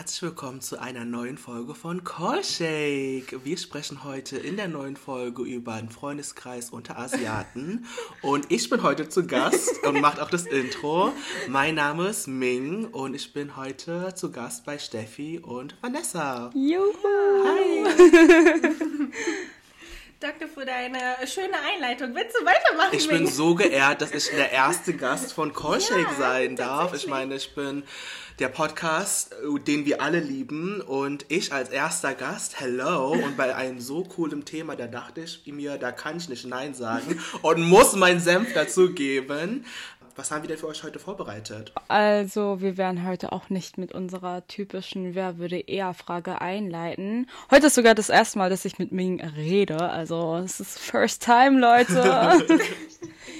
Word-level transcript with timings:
herzlich 0.00 0.22
willkommen 0.22 0.62
zu 0.62 0.80
einer 0.80 1.04
neuen 1.04 1.36
Folge 1.36 1.74
von 1.74 2.04
Call 2.04 2.42
Shake. 2.42 3.44
Wir 3.44 3.58
sprechen 3.58 4.02
heute 4.02 4.38
in 4.38 4.56
der 4.56 4.66
neuen 4.66 4.96
Folge 4.96 5.42
über 5.42 5.74
einen 5.74 5.90
Freundeskreis 5.90 6.70
unter 6.70 6.98
Asiaten 6.98 7.84
und 8.22 8.50
ich 8.50 8.70
bin 8.70 8.82
heute 8.82 9.10
zu 9.10 9.26
Gast 9.26 9.84
und 9.84 10.00
mache 10.00 10.22
auch 10.22 10.30
das 10.30 10.46
Intro. 10.46 11.12
Mein 11.48 11.74
Name 11.74 12.08
ist 12.08 12.28
Ming 12.28 12.86
und 12.86 13.12
ich 13.12 13.34
bin 13.34 13.58
heute 13.58 14.14
zu 14.14 14.32
Gast 14.32 14.64
bei 14.64 14.78
Steffi 14.78 15.38
und 15.38 15.76
Vanessa. 15.82 16.50
Juhu! 16.54 16.94
Hi! 17.44 17.84
Danke 20.20 20.48
für 20.48 20.66
deine 20.66 20.98
schöne 21.26 21.54
Einleitung. 21.72 22.14
Willst 22.14 22.36
du 22.38 22.44
weitermachen? 22.44 22.90
Ich 22.92 23.08
bin 23.08 23.26
so 23.26 23.54
geehrt, 23.54 24.02
dass 24.02 24.12
ich 24.12 24.28
der 24.28 24.52
erste 24.52 24.92
Gast 24.92 25.32
von 25.32 25.50
Shake 25.54 26.08
Ja, 26.10 26.14
sein 26.18 26.56
darf. 26.56 26.92
Ich 26.92 27.06
meine, 27.06 27.36
ich 27.36 27.54
bin 27.54 27.84
der 28.38 28.48
Podcast, 28.48 29.32
äh, 29.32 29.60
den 29.60 29.86
wir 29.86 30.02
alle 30.02 30.20
lieben 30.20 30.82
und 30.82 31.24
ich 31.28 31.54
als 31.54 31.70
erster 31.70 32.12
Gast, 32.12 32.60
hello, 32.60 33.12
und 33.12 33.38
bei 33.38 33.54
einem 33.54 33.80
so 33.80 34.04
coolen 34.04 34.44
Thema, 34.44 34.76
da 34.76 34.88
dachte 34.88 35.22
ich 35.22 35.42
mir, 35.46 35.78
da 35.78 35.90
kann 35.90 36.18
ich 36.18 36.28
nicht 36.28 36.44
Nein 36.44 36.74
sagen 36.74 37.18
und 37.40 37.62
muss 37.62 37.96
meinen 37.96 38.20
Senf 38.20 38.52
dazugeben. 38.52 39.64
Was 40.20 40.30
haben 40.30 40.42
wir 40.42 40.48
denn 40.48 40.58
für 40.58 40.66
euch 40.66 40.82
heute 40.82 40.98
vorbereitet? 40.98 41.72
Also, 41.88 42.60
wir 42.60 42.76
werden 42.76 43.06
heute 43.06 43.32
auch 43.32 43.48
nicht 43.48 43.78
mit 43.78 43.92
unserer 43.92 44.46
typischen 44.46 45.14
Wer 45.14 45.38
würde 45.38 45.58
eher 45.58 45.94
Frage 45.94 46.42
einleiten. 46.42 47.26
Heute 47.50 47.68
ist 47.68 47.74
sogar 47.74 47.94
das 47.94 48.10
erste 48.10 48.36
Mal, 48.36 48.50
dass 48.50 48.66
ich 48.66 48.78
mit 48.78 48.92
Ming 48.92 49.22
rede. 49.22 49.80
Also, 49.80 50.36
es 50.36 50.60
ist 50.60 50.78
first 50.78 51.24
time, 51.24 51.58
Leute. 51.58 52.02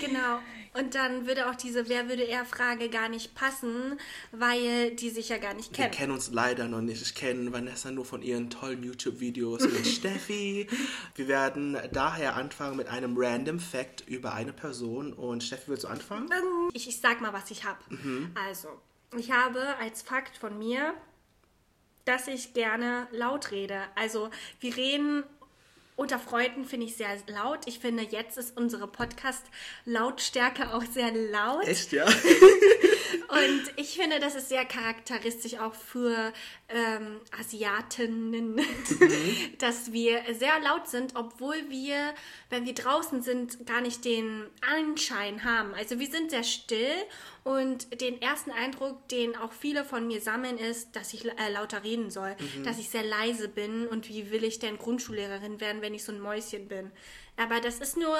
Genau. 0.01 0.39
Und 0.73 0.95
dann 0.95 1.27
würde 1.27 1.51
auch 1.51 1.57
diese 1.57 1.89
Wer 1.89 2.09
würde 2.09 2.23
eher 2.23 2.45
Frage 2.45 2.89
gar 2.91 3.09
nicht 3.09 3.35
passen, 3.35 3.99
weil 4.31 4.93
die 4.95 5.11
sich 5.11 5.29
ja 5.29 5.39
gar 5.39 5.53
nicht 5.55 5.71
Wir 5.71 5.85
kennen. 5.87 5.91
kennen 5.91 6.13
uns 6.13 6.31
leider 6.31 6.69
noch 6.69 6.81
nicht. 6.81 7.03
Ich 7.03 7.15
kenne 7.17 7.53
Vanessa 7.53 7.91
nur 7.91 8.05
von 8.05 8.23
ihren 8.23 8.51
tollen 8.51 8.85
YouTube-Videos 8.85 9.63
mit 9.65 9.85
Steffi. 9.87 10.69
Wir 11.17 11.27
werden 11.29 11.77
daher 11.93 12.37
anfangen 12.37 12.77
mit 12.77 12.87
einem 12.87 13.15
Random 13.19 13.59
Fact 13.59 14.03
über 14.07 14.33
eine 14.35 14.53
Person. 14.53 15.13
Und 15.13 15.43
Steffi, 15.43 15.69
willst 15.69 15.85
du 15.85 15.89
anfangen? 15.89 16.29
Ich, 16.73 16.87
ich 16.87 17.01
sag 17.01 17.21
mal, 17.21 17.33
was 17.33 17.51
ich 17.51 17.65
habe. 17.65 17.79
Also, 18.47 18.69
ich 19.17 19.33
habe 19.33 19.77
als 19.81 20.03
Fakt 20.03 20.37
von 20.37 20.57
mir, 20.57 20.95
dass 22.05 22.29
ich 22.29 22.55
gerne 22.55 23.09
laut 23.11 23.51
rede. 23.51 23.83
Also, 23.97 24.31
wir 24.61 24.77
reden 24.77 25.25
unter 26.01 26.19
Freunden, 26.19 26.65
finde 26.65 26.87
ich 26.87 26.97
sehr 26.97 27.15
laut. 27.27 27.61
Ich 27.67 27.79
finde, 27.79 28.03
jetzt 28.03 28.39
ist 28.39 28.57
unsere 28.57 28.87
Podcast-Lautstärke 28.87 30.73
auch 30.73 30.83
sehr 30.83 31.13
laut. 31.13 31.69
Echt, 31.69 31.93
ja? 31.93 32.07
Und 33.29 33.73
ich 33.77 33.97
finde, 33.97 34.21
das 34.21 34.35
ist 34.35 34.49
sehr 34.49 34.65
charakteristisch 34.65 35.59
auch 35.59 35.75
für 35.75 36.33
ähm, 36.69 37.21
Asiatinnen, 37.39 38.61
dass 39.59 39.93
wir 39.93 40.23
sehr 40.33 40.61
laut 40.61 40.89
sind, 40.89 41.17
obwohl 41.17 41.69
wir, 41.69 42.15
wenn 42.49 42.65
wir 42.65 42.75
draußen 42.75 43.23
sind, 43.23 43.67
gar 43.67 43.81
nicht 43.81 44.05
den 44.05 44.47
Anschein 44.61 45.45
haben. 45.45 45.75
Also 45.75 45.99
wir 45.99 46.09
sind 46.09 46.31
sehr 46.31 46.45
still 46.45 46.95
und 47.43 48.01
den 48.01 48.21
ersten 48.21 48.51
Eindruck, 48.51 49.09
den 49.09 49.37
auch 49.37 49.53
viele 49.53 49.85
von 49.85 50.07
mir 50.07 50.21
sammeln, 50.21 50.59
ist, 50.59 50.95
dass 50.95 51.15
ich 51.15 51.25
äh, 51.25 51.51
lauter 51.53 51.83
reden 51.83 52.11
soll, 52.11 52.37
dass 52.65 52.79
ich 52.79 52.91
sehr 52.91 53.05
leise 53.05 53.49
bin 53.49 53.87
und 53.87 54.09
wie 54.09 54.31
will 54.31 54.45
ich 54.45 54.59
denn 54.59 54.79
Grundschullehrerin 54.79 55.61
werden, 55.61 55.83
wenn 55.83 55.95
ich 55.95 56.05
so 56.05 56.13
ein 56.13 56.21
Mäuschen 56.21 56.69
bin. 56.69 56.91
Aber 57.37 57.61
das 57.61 57.79
ist 57.79 57.97
nur 57.97 58.19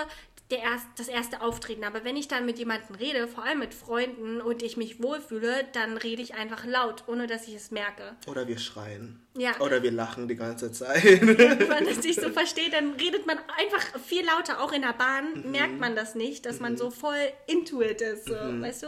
der 0.51 0.59
erst, 0.61 0.87
das 0.97 1.09
erste 1.09 1.43
Auftreten. 1.43 1.85
Aber 1.85 2.05
wenn 2.05 2.17
ich 2.17 2.29
dann 2.29 2.45
mit 2.47 2.59
jemandem 2.59 2.97
rede, 2.97 3.29
vor 3.29 3.45
allem 3.45 3.61
mit 3.61 3.73
Freunden 3.75 4.41
und 4.41 4.63
ich 4.63 4.77
mich 4.77 5.03
wohlfühle, 5.03 5.65
dann 5.73 5.97
rede 5.97 6.23
ich 6.23 6.35
einfach 6.35 6.65
laut, 6.65 7.05
ohne 7.07 7.27
dass 7.27 7.47
ich 7.49 7.55
es 7.55 7.71
merke. 7.71 8.17
Oder 8.27 8.49
wir 8.49 8.59
schreien. 8.59 9.21
Ja. 9.37 9.53
Oder 9.61 9.83
wir 9.83 9.93
lachen 9.93 10.27
die 10.27 10.35
ganze 10.37 10.73
Zeit. 10.73 11.03
Wenn 11.23 11.69
man 11.69 11.85
das 11.87 12.03
nicht 12.03 12.21
so 12.21 12.31
versteht, 12.31 12.73
dann 12.73 12.95
redet 12.95 13.27
man 13.27 13.39
einfach 13.59 13.99
viel 14.01 14.25
lauter. 14.27 14.61
Auch 14.61 14.73
in 14.73 14.83
der 14.83 14.93
Bahn 14.93 15.43
Mhm. 15.45 15.51
merkt 15.53 15.79
man 15.79 15.95
das 15.95 16.15
nicht, 16.15 16.47
dass 16.47 16.59
man 16.61 16.77
so 16.77 16.91
voll 16.91 17.15
into 17.47 17.81
it 17.83 18.01
ist, 18.03 18.27
so, 18.27 18.35
weißt 18.35 18.83
du? 18.85 18.87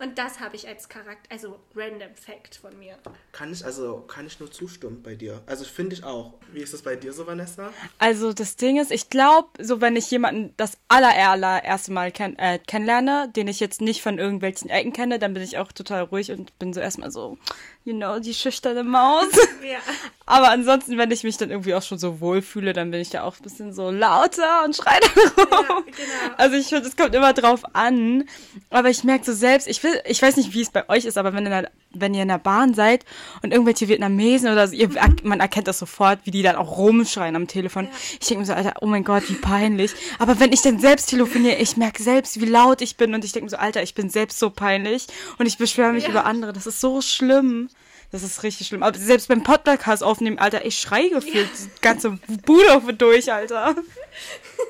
Und 0.00 0.16
das 0.16 0.40
habe 0.40 0.56
ich 0.56 0.66
als 0.66 0.88
Charakter, 0.88 1.30
also 1.30 1.60
random 1.76 2.14
Fact 2.14 2.56
von 2.56 2.76
mir. 2.78 2.96
Kann 3.32 3.52
ich, 3.52 3.62
also, 3.62 3.98
kann 4.08 4.26
ich 4.26 4.40
nur 4.40 4.50
zustimmen 4.50 5.02
bei 5.02 5.14
dir. 5.14 5.42
Also, 5.44 5.64
finde 5.66 5.94
ich 5.94 6.04
auch. 6.04 6.34
Wie 6.52 6.60
ist 6.60 6.72
es 6.72 6.80
bei 6.80 6.96
dir 6.96 7.12
so, 7.12 7.26
Vanessa? 7.26 7.70
Also, 7.98 8.32
das 8.32 8.56
Ding 8.56 8.80
ist, 8.80 8.90
ich 8.90 9.10
glaube, 9.10 9.48
so 9.62 9.82
wenn 9.82 9.96
ich 9.96 10.10
jemanden 10.10 10.54
das 10.56 10.78
aller, 10.88 11.10
allererste 11.10 11.92
Mal 11.92 12.12
kenn 12.12 12.38
äh, 12.38 12.58
kennenlerne, 12.58 13.30
den 13.36 13.46
ich 13.46 13.60
jetzt 13.60 13.82
nicht 13.82 14.00
von 14.00 14.18
irgendwelchen 14.18 14.70
Ecken 14.70 14.94
kenne, 14.94 15.18
dann 15.18 15.34
bin 15.34 15.42
ich 15.42 15.58
auch 15.58 15.70
total 15.70 16.04
ruhig 16.04 16.32
und 16.32 16.58
bin 16.58 16.72
so 16.72 16.80
erstmal 16.80 17.10
so, 17.10 17.36
you 17.84 17.94
know, 17.94 18.18
die 18.20 18.34
schüchterne 18.34 18.82
Maus. 18.84 19.26
Ja. 19.62 19.76
Aber 20.24 20.50
ansonsten, 20.50 20.96
wenn 20.96 21.10
ich 21.10 21.22
mich 21.22 21.36
dann 21.36 21.50
irgendwie 21.50 21.74
auch 21.74 21.82
schon 21.82 21.98
so 21.98 22.20
wohlfühle, 22.20 22.72
dann 22.72 22.90
bin 22.90 23.00
ich 23.00 23.12
ja 23.12 23.24
auch 23.24 23.36
ein 23.36 23.42
bisschen 23.42 23.72
so 23.74 23.90
lauter 23.90 24.64
und 24.64 24.74
schreie 24.74 24.98
dann 25.00 25.28
rum. 25.46 25.48
Ja, 25.68 25.80
genau. 25.84 26.34
Also 26.38 26.56
ich 26.56 26.66
finde, 26.68 26.88
es 26.88 26.96
kommt 26.96 27.14
immer 27.14 27.34
drauf 27.34 27.60
an. 27.74 28.24
Aber 28.70 28.88
ich 28.88 29.04
merke 29.04 29.24
so 29.26 29.32
selbst, 29.34 29.68
ich 29.68 29.82
will, 29.84 30.00
ich 30.06 30.20
weiß 30.22 30.38
nicht, 30.38 30.54
wie 30.54 30.62
es 30.62 30.70
bei 30.70 30.88
euch 30.88 31.04
ist, 31.04 31.18
aber 31.18 31.34
wenn, 31.34 31.44
in 31.44 31.50
der, 31.52 31.70
wenn 31.92 32.14
ihr 32.14 32.22
in 32.22 32.28
der 32.28 32.38
Bahn 32.38 32.72
seid 32.72 33.04
und 33.42 33.52
irgendwelche 33.52 33.86
Vietnamesen 33.88 34.50
oder 34.50 34.66
so, 34.66 34.74
ihr, 34.74 34.88
man 35.24 35.40
erkennt 35.40 35.68
das 35.68 35.78
sofort, 35.78 36.20
wie 36.24 36.30
die 36.30 36.42
dann 36.42 36.56
auch 36.56 36.78
rumschreien 36.78 37.36
am 37.36 37.46
Telefon. 37.46 37.88
Ich 38.18 38.26
denke 38.26 38.40
mir 38.40 38.46
so, 38.46 38.54
Alter, 38.54 38.74
oh 38.80 38.86
mein 38.86 39.04
Gott, 39.04 39.28
wie 39.28 39.34
peinlich. 39.34 39.92
Aber 40.18 40.40
wenn 40.40 40.52
ich 40.52 40.62
dann 40.62 40.78
selbst 40.80 41.10
telefoniere, 41.10 41.56
ich 41.56 41.76
merke 41.76 42.02
selbst, 42.02 42.40
wie 42.40 42.46
laut 42.46 42.80
ich 42.80 42.96
bin 42.96 43.14
und 43.14 43.24
ich 43.26 43.32
denke 43.32 43.44
mir 43.44 43.50
so, 43.50 43.56
Alter, 43.58 43.82
ich 43.82 43.94
bin 43.94 44.08
selbst 44.08 44.38
so 44.38 44.48
peinlich 44.50 45.06
und 45.38 45.44
ich 45.46 45.58
beschwere 45.58 45.92
mich 45.92 46.04
Ja. 46.04 46.10
über 46.10 46.24
andere. 46.24 46.52
Das 46.54 46.66
ist 46.66 46.80
so 46.80 47.02
schlimm. 47.02 47.68
Das 48.12 48.22
ist 48.22 48.42
richtig 48.42 48.66
schlimm. 48.66 48.82
Aber 48.82 48.98
selbst 48.98 49.28
beim 49.28 49.42
Podcast 49.42 50.02
aufnehmen, 50.02 50.38
Alter, 50.38 50.64
ich 50.64 50.78
schreie 50.78 51.10
gefühlt 51.10 51.48
die 51.58 51.80
ganze 51.80 52.18
Bude 52.44 52.94
durch, 52.94 53.32
Alter. 53.32 53.76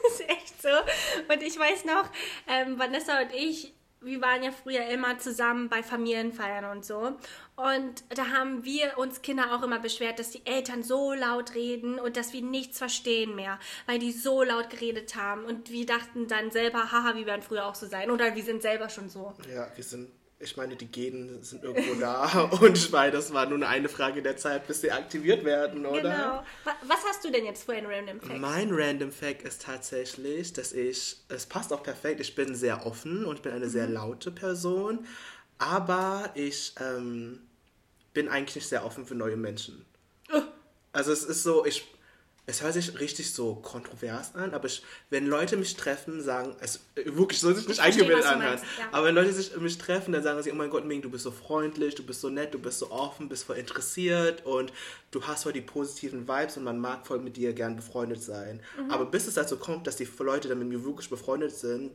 Das 0.02 0.20
ist 0.20 0.28
echt 0.28 0.62
so. 0.62 0.68
Und 1.32 1.42
ich 1.42 1.58
weiß 1.58 1.84
noch, 1.84 2.04
ähm, 2.46 2.78
Vanessa 2.78 3.20
und 3.22 3.32
ich, 3.34 3.72
wir 4.00 4.20
waren 4.20 4.42
ja 4.42 4.50
früher 4.50 4.86
immer 4.86 5.18
zusammen 5.18 5.68
bei 5.68 5.82
Familienfeiern 5.82 6.64
und 6.66 6.84
so. 6.84 7.16
Und 7.56 8.04
da 8.10 8.28
haben 8.28 8.64
wir 8.64 8.96
uns 8.98 9.22
Kinder 9.22 9.54
auch 9.54 9.62
immer 9.62 9.78
beschwert, 9.78 10.18
dass 10.18 10.30
die 10.30 10.44
Eltern 10.46 10.82
so 10.82 11.12
laut 11.12 11.54
reden 11.54 11.98
und 11.98 12.16
dass 12.16 12.32
wir 12.32 12.42
nichts 12.42 12.78
verstehen 12.78 13.34
mehr, 13.34 13.58
weil 13.86 13.98
die 13.98 14.12
so 14.12 14.42
laut 14.42 14.70
geredet 14.70 15.16
haben. 15.16 15.44
Und 15.44 15.70
wir 15.70 15.86
dachten 15.86 16.28
dann 16.28 16.50
selber, 16.50 16.92
haha, 16.92 17.14
wir 17.16 17.26
werden 17.26 17.42
früher 17.42 17.66
auch 17.66 17.74
so 17.74 17.86
sein. 17.86 18.10
Oder 18.10 18.34
wir 18.34 18.42
sind 18.42 18.62
selber 18.62 18.88
schon 18.88 19.08
so. 19.08 19.34
Ja, 19.52 19.68
wir 19.74 19.84
sind, 19.84 20.10
ich 20.42 20.56
meine, 20.56 20.74
die 20.74 20.86
Genen 20.90 21.42
sind 21.42 21.62
irgendwo 21.62 21.94
da. 22.00 22.42
Und 22.62 22.76
ich 22.76 22.90
meine, 22.90 23.12
das 23.12 23.32
war 23.32 23.46
nur 23.46 23.66
eine 23.68 23.88
Frage 23.90 24.22
der 24.22 24.36
Zeit, 24.38 24.66
bis 24.66 24.80
sie 24.80 24.90
aktiviert 24.90 25.44
werden, 25.44 25.84
oder? 25.84 26.00
Genau. 26.00 26.44
Wa- 26.64 26.76
Was 26.86 27.04
hast 27.06 27.22
du 27.24 27.30
denn 27.30 27.44
jetzt 27.44 27.64
für 27.64 27.74
ein 27.74 27.84
Random 27.86 28.20
Fact? 28.20 28.40
Mein 28.40 28.70
Random 28.72 29.12
Fact 29.12 29.42
ist 29.42 29.62
tatsächlich, 29.62 30.52
dass 30.54 30.72
ich, 30.72 31.18
es 31.28 31.44
passt 31.46 31.72
auch 31.72 31.82
perfekt, 31.82 32.20
ich 32.20 32.34
bin 32.34 32.54
sehr 32.54 32.86
offen 32.86 33.24
und 33.26 33.36
ich 33.36 33.42
bin 33.42 33.52
eine 33.52 33.68
sehr 33.68 33.86
laute 33.86 34.30
Person, 34.30 35.06
aber 35.58 36.30
ich 36.34 36.74
ähm, 36.80 37.42
bin 38.14 38.28
eigentlich 38.28 38.56
nicht 38.56 38.68
sehr 38.68 38.84
offen 38.86 39.04
für 39.06 39.14
neue 39.14 39.36
Menschen. 39.36 39.84
Also 40.92 41.12
es 41.12 41.22
ist 41.22 41.42
so, 41.42 41.64
ich, 41.66 41.86
es 42.50 42.62
hört 42.62 42.74
sich 42.74 42.98
richtig 42.98 43.32
so 43.32 43.54
kontrovers 43.54 44.34
an, 44.34 44.52
aber 44.52 44.66
ich, 44.66 44.82
wenn 45.08 45.26
Leute 45.26 45.56
mich 45.56 45.76
treffen, 45.76 46.20
sagen, 46.20 46.56
es 46.60 46.80
wirklich 46.96 47.40
soll 47.40 47.54
sich 47.54 47.68
nicht 47.68 47.80
eingebildet 47.80 48.26
anhören, 48.26 48.58
ja. 48.78 48.88
aber 48.92 49.06
wenn 49.06 49.14
Leute 49.14 49.32
sich 49.32 49.56
mich 49.56 49.78
treffen, 49.78 50.12
dann 50.12 50.22
sagen 50.22 50.42
sie, 50.42 50.50
oh 50.50 50.56
mein 50.56 50.70
Gott, 50.70 50.84
Ming, 50.84 51.00
du 51.00 51.10
bist 51.10 51.24
so 51.24 51.30
freundlich, 51.30 51.94
du 51.94 52.04
bist 52.04 52.20
so 52.20 52.28
nett, 52.28 52.52
du 52.52 52.58
bist 52.58 52.80
so 52.80 52.90
offen, 52.90 53.28
bist 53.28 53.44
voll 53.44 53.56
interessiert 53.56 54.44
und 54.44 54.72
du 55.12 55.22
hast 55.22 55.44
voll 55.44 55.52
die 55.52 55.60
positiven 55.60 56.28
Vibes 56.28 56.56
und 56.56 56.64
man 56.64 56.78
mag 56.78 57.06
voll 57.06 57.20
mit 57.20 57.36
dir 57.36 57.52
gern 57.52 57.76
befreundet 57.76 58.22
sein. 58.22 58.60
Mhm. 58.76 58.90
Aber 58.90 59.06
bis 59.06 59.26
es 59.26 59.34
dazu 59.34 59.56
kommt, 59.56 59.86
dass 59.86 59.96
die 59.96 60.08
Leute 60.18 60.48
dann 60.48 60.58
mit 60.58 60.68
mir 60.68 60.84
wirklich 60.84 61.08
befreundet 61.08 61.54
sind, 61.54 61.92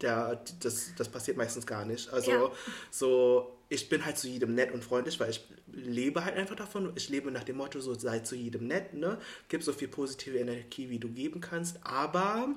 der, 0.00 0.42
das, 0.60 0.94
das 0.96 1.08
passiert 1.08 1.36
meistens 1.36 1.66
gar 1.66 1.84
nicht. 1.84 2.12
Also 2.12 2.30
Ja. 2.30 2.50
so, 2.90 3.55
ich 3.68 3.88
bin 3.88 4.04
halt 4.04 4.16
zu 4.18 4.28
jedem 4.28 4.54
nett 4.54 4.72
und 4.72 4.84
freundlich, 4.84 5.18
weil 5.18 5.30
ich 5.30 5.40
lebe 5.72 6.24
halt 6.24 6.36
einfach 6.36 6.54
davon. 6.56 6.92
Ich 6.94 7.08
lebe 7.08 7.30
nach 7.30 7.44
dem 7.44 7.56
Motto, 7.56 7.80
so 7.80 7.94
sei 7.94 8.20
zu 8.20 8.36
jedem 8.36 8.66
nett, 8.68 8.94
ne? 8.94 9.18
Gib 9.48 9.62
so 9.62 9.72
viel 9.72 9.88
positive 9.88 10.38
Energie, 10.38 10.88
wie 10.88 10.98
du 10.98 11.08
geben 11.08 11.40
kannst, 11.40 11.78
aber 11.84 12.54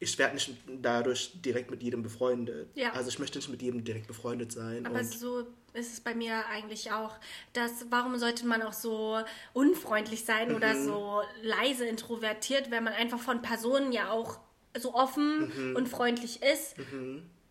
ich 0.00 0.18
werde 0.18 0.34
nicht 0.34 0.54
dadurch 0.82 1.32
direkt 1.42 1.70
mit 1.70 1.82
jedem 1.82 2.02
befreundet. 2.02 2.68
Ja. 2.74 2.92
Also 2.92 3.08
ich 3.08 3.18
möchte 3.18 3.38
nicht 3.38 3.48
mit 3.48 3.62
jedem 3.62 3.84
direkt 3.84 4.06
befreundet 4.06 4.52
sein. 4.52 4.84
Aber 4.86 4.98
und 4.98 5.04
so 5.06 5.46
ist 5.72 5.92
es 5.94 6.00
bei 6.00 6.14
mir 6.14 6.46
eigentlich 6.46 6.92
auch. 6.92 7.16
Dass, 7.52 7.86
warum 7.90 8.16
sollte 8.18 8.46
man 8.46 8.62
auch 8.62 8.72
so 8.72 9.18
unfreundlich 9.54 10.24
sein 10.24 10.54
oder 10.54 10.74
Mhm. 10.74 10.84
so 10.84 11.22
leise 11.42 11.86
introvertiert, 11.86 12.70
wenn 12.70 12.84
man 12.84 12.92
einfach 12.92 13.18
von 13.20 13.40
Personen 13.42 13.90
ja 13.92 14.10
auch 14.10 14.38
so 14.78 14.94
offen 14.94 15.52
Mhm. 15.70 15.76
und 15.76 15.88
freundlich 15.88 16.40
ist? 16.42 16.74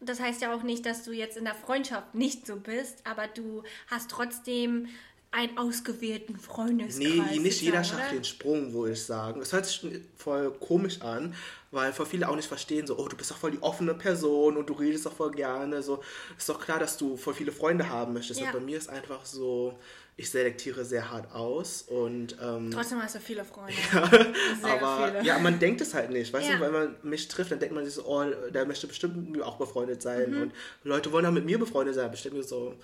Das 0.05 0.19
heißt 0.19 0.41
ja 0.41 0.53
auch 0.53 0.63
nicht, 0.63 0.85
dass 0.85 1.03
du 1.03 1.11
jetzt 1.11 1.37
in 1.37 1.45
der 1.45 1.55
Freundschaft 1.55 2.15
nicht 2.15 2.45
so 2.47 2.55
bist, 2.57 2.99
aber 3.05 3.27
du 3.27 3.63
hast 3.87 4.09
trotzdem 4.09 4.87
einen 5.33 5.57
ausgewählten 5.57 6.37
Freundeskreis. 6.37 6.97
Nee, 6.97 7.39
nicht 7.39 7.61
jeder 7.61 7.83
schafft 7.83 8.11
den 8.11 8.23
Sprung, 8.23 8.71
würde 8.71 8.93
ich 8.93 9.03
sagen. 9.03 9.41
Es 9.41 9.51
hört 9.51 9.65
sich 9.65 9.83
voll 10.15 10.53
komisch 10.59 11.01
an, 11.01 11.33
weil 11.71 11.91
voll 11.91 12.05
viele 12.05 12.29
auch 12.29 12.35
nicht 12.35 12.47
verstehen, 12.47 12.85
so, 12.85 12.99
oh, 12.99 13.07
du 13.07 13.17
bist 13.17 13.31
doch 13.31 13.37
voll 13.37 13.49
die 13.49 13.61
offene 13.61 13.95
Person 13.95 14.57
und 14.57 14.69
du 14.69 14.73
redest 14.73 15.07
doch 15.07 15.13
voll 15.13 15.31
gerne. 15.31 15.81
So, 15.81 16.03
ist 16.37 16.47
doch 16.47 16.59
klar, 16.59 16.77
dass 16.77 16.97
du 16.97 17.17
voll 17.17 17.33
viele 17.33 17.51
Freunde 17.51 17.89
haben 17.89 18.13
möchtest. 18.13 18.41
Ja. 18.41 18.47
Und 18.47 18.53
bei 18.53 18.59
mir 18.59 18.77
ist 18.77 18.89
einfach 18.89 19.25
so, 19.25 19.79
ich 20.15 20.29
selektiere 20.29 20.85
sehr 20.85 21.09
hart 21.09 21.33
aus 21.33 21.81
und 21.83 22.37
ähm, 22.41 22.69
Trotzdem 22.71 23.01
hast 23.01 23.15
du 23.15 23.19
viele 23.19 23.43
Freunde. 23.43 23.73
Sehr 24.61 24.81
aber 24.81 25.07
viele. 25.07 25.23
ja, 25.23 25.39
man 25.39 25.57
denkt 25.57 25.81
es 25.81 25.95
halt 25.95 26.11
nicht. 26.11 26.31
Weißt 26.31 26.47
Ja. 26.49 26.55
du, 26.57 26.61
wenn 26.61 26.71
man 26.71 26.95
mich 27.01 27.27
trifft, 27.27 27.51
dann 27.51 27.59
denkt 27.59 27.73
man 27.73 27.83
sich 27.83 27.95
so, 27.95 28.03
oh, 28.05 28.23
der 28.51 28.65
möchte 28.65 28.85
bestimmt 28.85 29.17
mit 29.17 29.29
mir 29.37 29.43
auch 29.45 29.57
befreundet 29.57 30.03
sein. 30.03 30.29
Mhm. 30.31 30.41
Und 30.43 30.53
Leute 30.83 31.11
wollen 31.11 31.25
auch 31.25 31.31
mit 31.31 31.45
mir 31.45 31.57
befreundet 31.57 31.95
sein. 31.95 32.11
Bestimmt 32.11 32.45
so, 32.47 32.75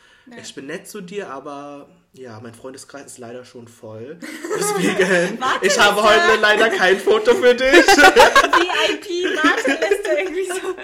ich 0.41 0.55
bin 0.55 0.65
nett 0.65 0.87
zu 0.87 1.01
dir, 1.01 1.29
aber 1.29 1.87
ja, 2.13 2.39
mein 2.41 2.55
Freundeskreis 2.55 3.05
ist 3.05 3.17
leider 3.19 3.45
schon 3.45 3.67
voll. 3.67 4.17
Deswegen, 4.59 5.37
ich 5.61 5.79
habe 5.79 6.01
heute 6.01 6.41
leider 6.41 6.69
kein 6.69 6.97
Foto 6.97 7.35
für 7.35 7.53
dich. 7.53 7.85
VIP-Warteliste 8.79 10.09
irgendwie 10.17 10.45
so. 10.47 10.75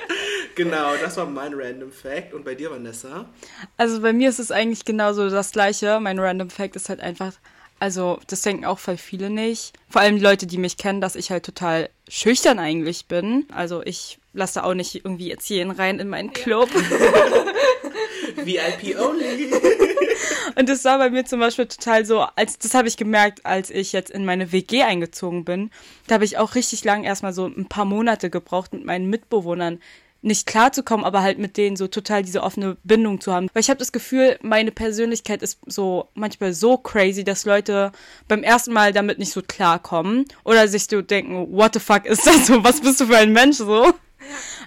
Genau, 0.56 0.96
das 0.98 1.18
war 1.18 1.26
mein 1.26 1.54
Random 1.54 1.92
Fact. 1.92 2.34
Und 2.34 2.46
bei 2.46 2.56
dir, 2.56 2.72
Vanessa? 2.72 3.30
Also 3.78 4.02
bei 4.02 4.14
mir 4.14 4.30
ist 4.30 4.40
es 4.40 4.52
eigentlich 4.52 4.86
genauso 4.86 5.30
das 5.30 5.52
Gleiche. 5.52 6.00
Mein 6.00 6.20
Random 6.20 6.50
Fact 6.50 6.76
ist 6.76 6.90
halt 6.90 7.02
einfach, 7.02 7.34
also 7.80 8.20
das 8.28 8.42
denken 8.42 8.66
auch 8.66 8.80
voll 8.80 8.98
viele 8.98 9.30
nicht. 9.30 9.74
Vor 9.90 10.02
allem 10.02 10.16
die 10.16 10.24
Leute, 10.24 10.48
die 10.48 10.58
mich 10.58 10.78
kennen, 10.78 11.02
dass 11.02 11.16
ich 11.16 11.32
halt 11.32 11.46
total 11.46 11.90
schüchtern 12.08 12.60
eigentlich 12.60 13.06
bin. 13.08 13.46
Also 13.54 13.84
ich 13.84 14.20
lasse 14.34 14.64
auch 14.64 14.74
nicht 14.74 14.96
irgendwie 14.96 15.28
jetzt 15.28 15.50
jeden 15.50 15.72
rein 15.72 16.00
in 16.00 16.10
meinen 16.10 16.34
Club. 16.34 16.70
VIP 18.36 19.00
only. 19.00 19.52
Und 20.56 20.70
das 20.70 20.86
war 20.86 20.98
bei 20.98 21.10
mir 21.10 21.26
zum 21.26 21.40
Beispiel 21.40 21.66
total 21.66 22.06
so, 22.06 22.22
als 22.36 22.58
das 22.58 22.74
habe 22.74 22.88
ich 22.88 22.96
gemerkt, 22.96 23.46
als 23.46 23.70
ich 23.70 23.92
jetzt 23.92 24.10
in 24.10 24.24
meine 24.24 24.52
WG 24.52 24.84
eingezogen 24.84 25.44
bin. 25.44 25.70
Da 26.08 26.16
habe 26.16 26.26
ich 26.26 26.38
auch 26.38 26.56
richtig 26.56 26.84
lang 26.86 27.04
erstmal 27.04 27.34
so 27.34 27.46
ein 27.46 27.68
paar 27.68 27.86
Monate 27.86 28.30
gebraucht, 28.30 28.72
mit 28.72 28.86
meinen 28.86 29.10
Mitbewohnern 29.10 29.82
nicht 30.26 30.48
klarzukommen, 30.48 31.06
aber 31.06 31.22
halt 31.22 31.38
mit 31.38 31.56
denen 31.56 31.76
so 31.76 31.88
total 31.88 32.24
diese 32.24 32.42
offene 32.42 32.78
Bindung 32.84 33.22
zu 33.22 33.32
haben. 33.32 33.48
Weil 33.54 33.62
ich 33.62 33.70
habe 33.70 33.78
das 33.78 33.92
Gefühl, 33.92 34.38
meine 34.42 34.72
Persönlichkeit 34.72 35.42
ist 35.44 35.60
so 35.68 36.10
manchmal 36.16 36.54
so 36.54 36.78
crazy, 36.78 37.24
dass 37.24 37.46
Leute 37.46 37.92
beim 38.28 38.44
ersten 38.44 38.74
Mal 38.74 38.92
damit 38.92 39.20
nicht 39.20 39.32
so 39.32 39.42
klarkommen 39.42 40.26
oder 40.44 40.68
sich 40.68 40.86
so 40.86 41.02
denken, 41.02 41.48
what 41.52 41.74
the 41.74 41.80
fuck 41.80 42.06
ist 42.06 42.26
das 42.26 42.48
so? 42.48 42.64
Was 42.64 42.82
bist 42.82 43.00
du 43.00 43.06
für 43.06 43.18
ein 43.18 43.34
Mensch 43.34 43.58
so? 43.58 43.94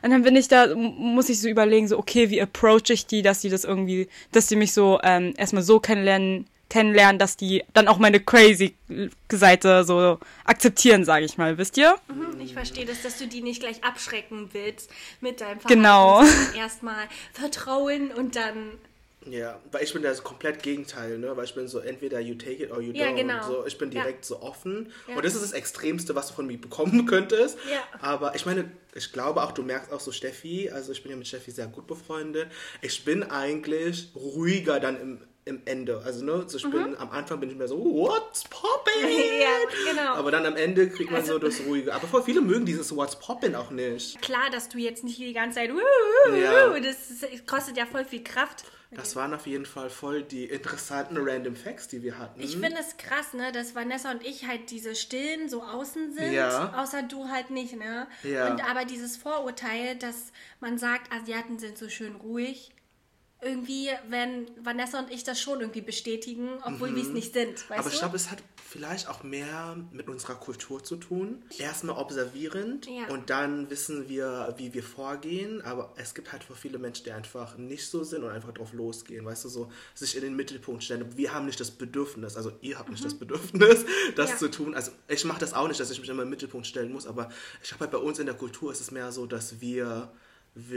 Und 0.02 0.10
dann 0.10 0.22
bin 0.22 0.36
ich 0.36 0.46
da, 0.46 0.74
muss 0.76 1.28
ich 1.28 1.40
so 1.40 1.48
überlegen, 1.48 1.88
so, 1.88 1.98
okay, 1.98 2.30
wie 2.30 2.40
approach 2.40 2.90
ich 2.90 3.06
die, 3.06 3.22
dass 3.22 3.40
die 3.40 3.50
das 3.50 3.64
irgendwie, 3.64 4.08
dass 4.30 4.46
die 4.46 4.54
mich 4.54 4.72
so 4.72 5.00
ähm, 5.02 5.34
erstmal 5.36 5.64
so 5.64 5.80
kennenlernen, 5.80 6.46
kennenlernen, 6.68 7.18
dass 7.18 7.36
die 7.36 7.64
dann 7.74 7.88
auch 7.88 7.98
meine 7.98 8.20
crazy 8.20 8.74
Seite 9.30 9.84
so 9.84 10.18
akzeptieren, 10.44 11.04
sage 11.04 11.24
ich 11.24 11.38
mal, 11.38 11.56
wisst 11.58 11.76
ihr? 11.76 11.96
Mhm, 12.08 12.40
Ich 12.40 12.52
verstehe 12.52 12.84
das, 12.84 13.02
dass 13.02 13.18
du 13.18 13.26
die 13.26 13.42
nicht 13.42 13.60
gleich 13.60 13.82
abschrecken 13.84 14.50
willst 14.52 14.90
mit 15.20 15.40
deinem 15.40 15.60
Verhalten. 15.60 15.68
Genau. 15.68 16.22
Erstmal 16.56 17.04
vertrauen 17.32 18.10
und 18.12 18.36
dann. 18.36 18.72
Ja, 19.26 19.58
weil 19.72 19.82
ich 19.84 19.92
bin 19.92 20.02
das 20.02 20.22
komplett 20.22 20.62
Gegenteil, 20.62 21.18
ne? 21.18 21.36
Weil 21.36 21.44
ich 21.44 21.54
bin 21.54 21.68
so 21.68 21.80
entweder 21.80 22.18
you 22.20 22.34
take 22.36 22.62
it 22.62 22.70
or 22.70 22.80
you 22.80 22.92
Ja, 22.94 23.06
don't. 23.08 23.16
genau. 23.16 23.46
So, 23.46 23.66
ich 23.66 23.76
bin 23.76 23.90
Ja. 23.92 24.02
direkt 24.02 24.24
so 24.24 24.40
offen. 24.40 24.90
Ja. 25.06 25.16
Und 25.16 25.24
das 25.24 25.34
ist 25.34 25.42
das 25.42 25.52
Extremste, 25.52 26.14
was 26.14 26.28
du 26.28 26.34
von 26.34 26.46
mir 26.46 26.58
bekommen 26.58 27.04
könntest. 27.06 27.58
Ja. 27.70 27.80
Aber 28.00 28.34
ich 28.36 28.46
meine, 28.46 28.70
ich 28.94 29.12
glaube 29.12 29.42
auch, 29.42 29.52
du 29.52 29.62
merkst 29.62 29.92
auch 29.92 30.00
so 30.00 30.12
Steffi, 30.12 30.70
also 30.70 30.92
ich 30.92 31.02
bin 31.02 31.10
ja 31.10 31.16
mit 31.18 31.26
Steffi 31.26 31.50
sehr 31.50 31.66
gut 31.66 31.86
befreundet. 31.86 32.48
Ich 32.80 33.04
bin 33.04 33.22
eigentlich 33.22 34.08
ruhiger 34.14 34.80
dann 34.80 34.98
im, 34.98 35.20
im 35.48 35.62
Ende. 35.64 36.02
Also, 36.04 36.24
ne, 36.24 36.44
so 36.46 36.56
ich 36.58 36.70
bin 36.70 36.96
am 36.96 37.10
Anfang 37.10 37.40
bin 37.40 37.50
ich 37.50 37.56
mehr 37.56 37.66
so, 37.68 37.78
what's 37.78 38.44
poppin'? 38.44 39.02
Mhm. 39.02 39.08
Ja, 39.40 39.92
genau. 39.92 40.14
Aber 40.14 40.30
dann 40.30 40.44
am 40.46 40.56
Ende 40.56 40.88
kriegt 40.90 41.10
man 41.10 41.20
Also- 41.20 41.34
so 41.34 41.38
das 41.38 41.60
Ruhige. 41.66 41.94
Aber 41.94 42.06
voll 42.06 42.22
viele 42.22 42.40
mögen 42.40 42.66
dieses 42.66 42.94
What's 42.94 43.18
poppin' 43.18 43.54
auch 43.54 43.70
nicht. 43.70 44.20
Klar, 44.22 44.50
dass 44.52 44.68
du 44.68 44.78
jetzt 44.78 45.02
nicht 45.04 45.18
die 45.18 45.32
ganze 45.32 45.56
Zeit. 45.60 45.70
Uh, 45.70 45.76
uh, 46.30 46.34
Ja. 46.34 46.78
das 46.80 46.96
kostet 47.46 47.76
ja 47.76 47.86
voll 47.86 48.04
viel 48.04 48.22
Kraft. 48.22 48.64
Das 48.90 49.16
waren 49.16 49.34
auf 49.34 49.46
jeden 49.46 49.66
Fall 49.66 49.90
voll 49.90 50.22
die 50.22 50.44
interessanten 50.46 51.18
Random 51.18 51.54
Facts, 51.54 51.88
die 51.88 52.02
wir 52.02 52.16
hatten. 52.18 52.40
Ich 52.40 52.56
finde 52.56 52.78
es 52.80 52.96
krass, 52.96 53.34
ne, 53.34 53.52
dass 53.52 53.74
Vanessa 53.74 54.10
und 54.10 54.24
ich 54.26 54.46
halt 54.46 54.70
diese 54.70 54.94
Stillen 54.94 55.50
so 55.50 55.62
außen 55.62 56.14
sind, 56.14 56.32
Ja. 56.32 56.72
außer 56.74 57.02
du 57.02 57.28
halt 57.28 57.50
nicht, 57.50 57.76
ne? 57.76 58.06
Ja. 58.22 58.50
Und 58.50 58.64
aber 58.64 58.86
dieses 58.86 59.18
Vorurteil, 59.18 59.96
dass 59.96 60.32
man 60.60 60.78
sagt, 60.78 61.12
Asiaten 61.12 61.58
sind 61.58 61.76
so 61.76 61.90
schön 61.90 62.16
ruhig, 62.16 62.70
irgendwie, 63.40 63.88
wenn 64.08 64.46
Vanessa 64.64 64.98
und 64.98 65.10
ich 65.12 65.22
das 65.22 65.40
schon 65.40 65.60
irgendwie 65.60 65.80
bestätigen, 65.80 66.48
obwohl 66.64 66.94
wir 66.94 67.02
es 67.02 67.08
nicht 67.10 67.32
sind, 67.34 67.54
weißt 67.54 67.70
Mhm. 67.70 67.74
Aber 67.78 67.88
ich 67.92 67.98
glaube, 67.98 68.16
es 68.16 68.30
hat 68.30 68.42
vielleicht 68.68 69.08
auch 69.08 69.22
mehr 69.22 69.76
mit 69.92 70.08
unserer 70.08 70.34
Kultur 70.34 70.82
zu 70.82 70.96
tun. 70.96 71.42
Erstmal 71.56 71.96
observierend 71.96 72.86
Ja. 72.86 73.06
und 73.08 73.30
dann 73.30 73.70
wissen 73.70 74.08
wir, 74.08 74.52
wie 74.58 74.74
wir 74.74 74.82
vorgehen. 74.82 75.62
Aber 75.62 75.92
es 75.96 76.14
gibt 76.14 76.32
halt 76.32 76.42
für 76.44 76.54
viele 76.56 76.78
Menschen, 76.78 77.04
die 77.04 77.12
einfach 77.12 77.56
nicht 77.56 77.86
so 77.88 78.02
sind 78.04 78.24
und 78.24 78.30
einfach 78.30 78.52
drauf 78.52 78.72
losgehen. 78.72 79.24
Weißt 79.24 79.44
du, 79.44 79.48
so 79.48 79.70
sich 79.94 80.16
in 80.16 80.22
den 80.22 80.34
Mittelpunkt 80.36 80.82
stellen. 80.82 81.16
Wir 81.16 81.32
haben 81.32 81.46
nicht 81.46 81.60
das 81.60 81.70
Bedürfnis, 81.70 82.36
also 82.36 82.52
ihr 82.60 82.78
habt 82.78 82.90
nicht 82.90 83.04
das 83.04 83.14
Bedürfnis, 83.14 83.84
das 84.16 84.26
Mhm. 84.30 84.32
Ja. 84.32 84.36
zu 84.38 84.50
tun. 84.50 84.74
Also 84.74 84.90
ich 85.06 85.24
mache 85.24 85.40
das 85.40 85.54
auch 85.54 85.68
nicht, 85.68 85.78
dass 85.80 85.90
ich 85.90 86.00
mich 86.00 86.08
immer 86.08 86.24
im 86.24 86.30
Mittelpunkt 86.30 86.66
stellen 86.66 86.92
muss. 86.92 87.06
Aber 87.06 87.30
ich 87.62 87.68
glaube 87.68 87.84
halt 87.84 87.92
bei 87.92 87.98
uns 87.98 88.18
in 88.18 88.26
der 88.26 88.34
Kultur 88.34 88.72
ist 88.72 88.80
es 88.80 88.90
mehr 88.90 89.12
so, 89.12 89.26
dass 89.26 89.60
wir 89.60 90.10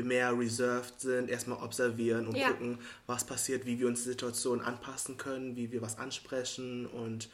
mehr 0.04 0.38
reserved 0.38 1.00
sind, 1.00 1.30
erstmal 1.30 1.63
observieren 1.63 2.28
und 2.28 2.36
Ja. 2.38 2.50
gucken, 2.51 2.78
was 3.07 3.25
passiert, 3.25 3.66
wie 3.66 3.80
wir 3.80 3.88
uns 3.88 4.04
Situationen 4.04 4.63
anpassen 4.63 5.18
können, 5.18 5.56
wie 5.56 5.72
wir 5.72 5.81
was 5.81 5.98
ansprechen. 5.98 6.86
Und 6.86 7.30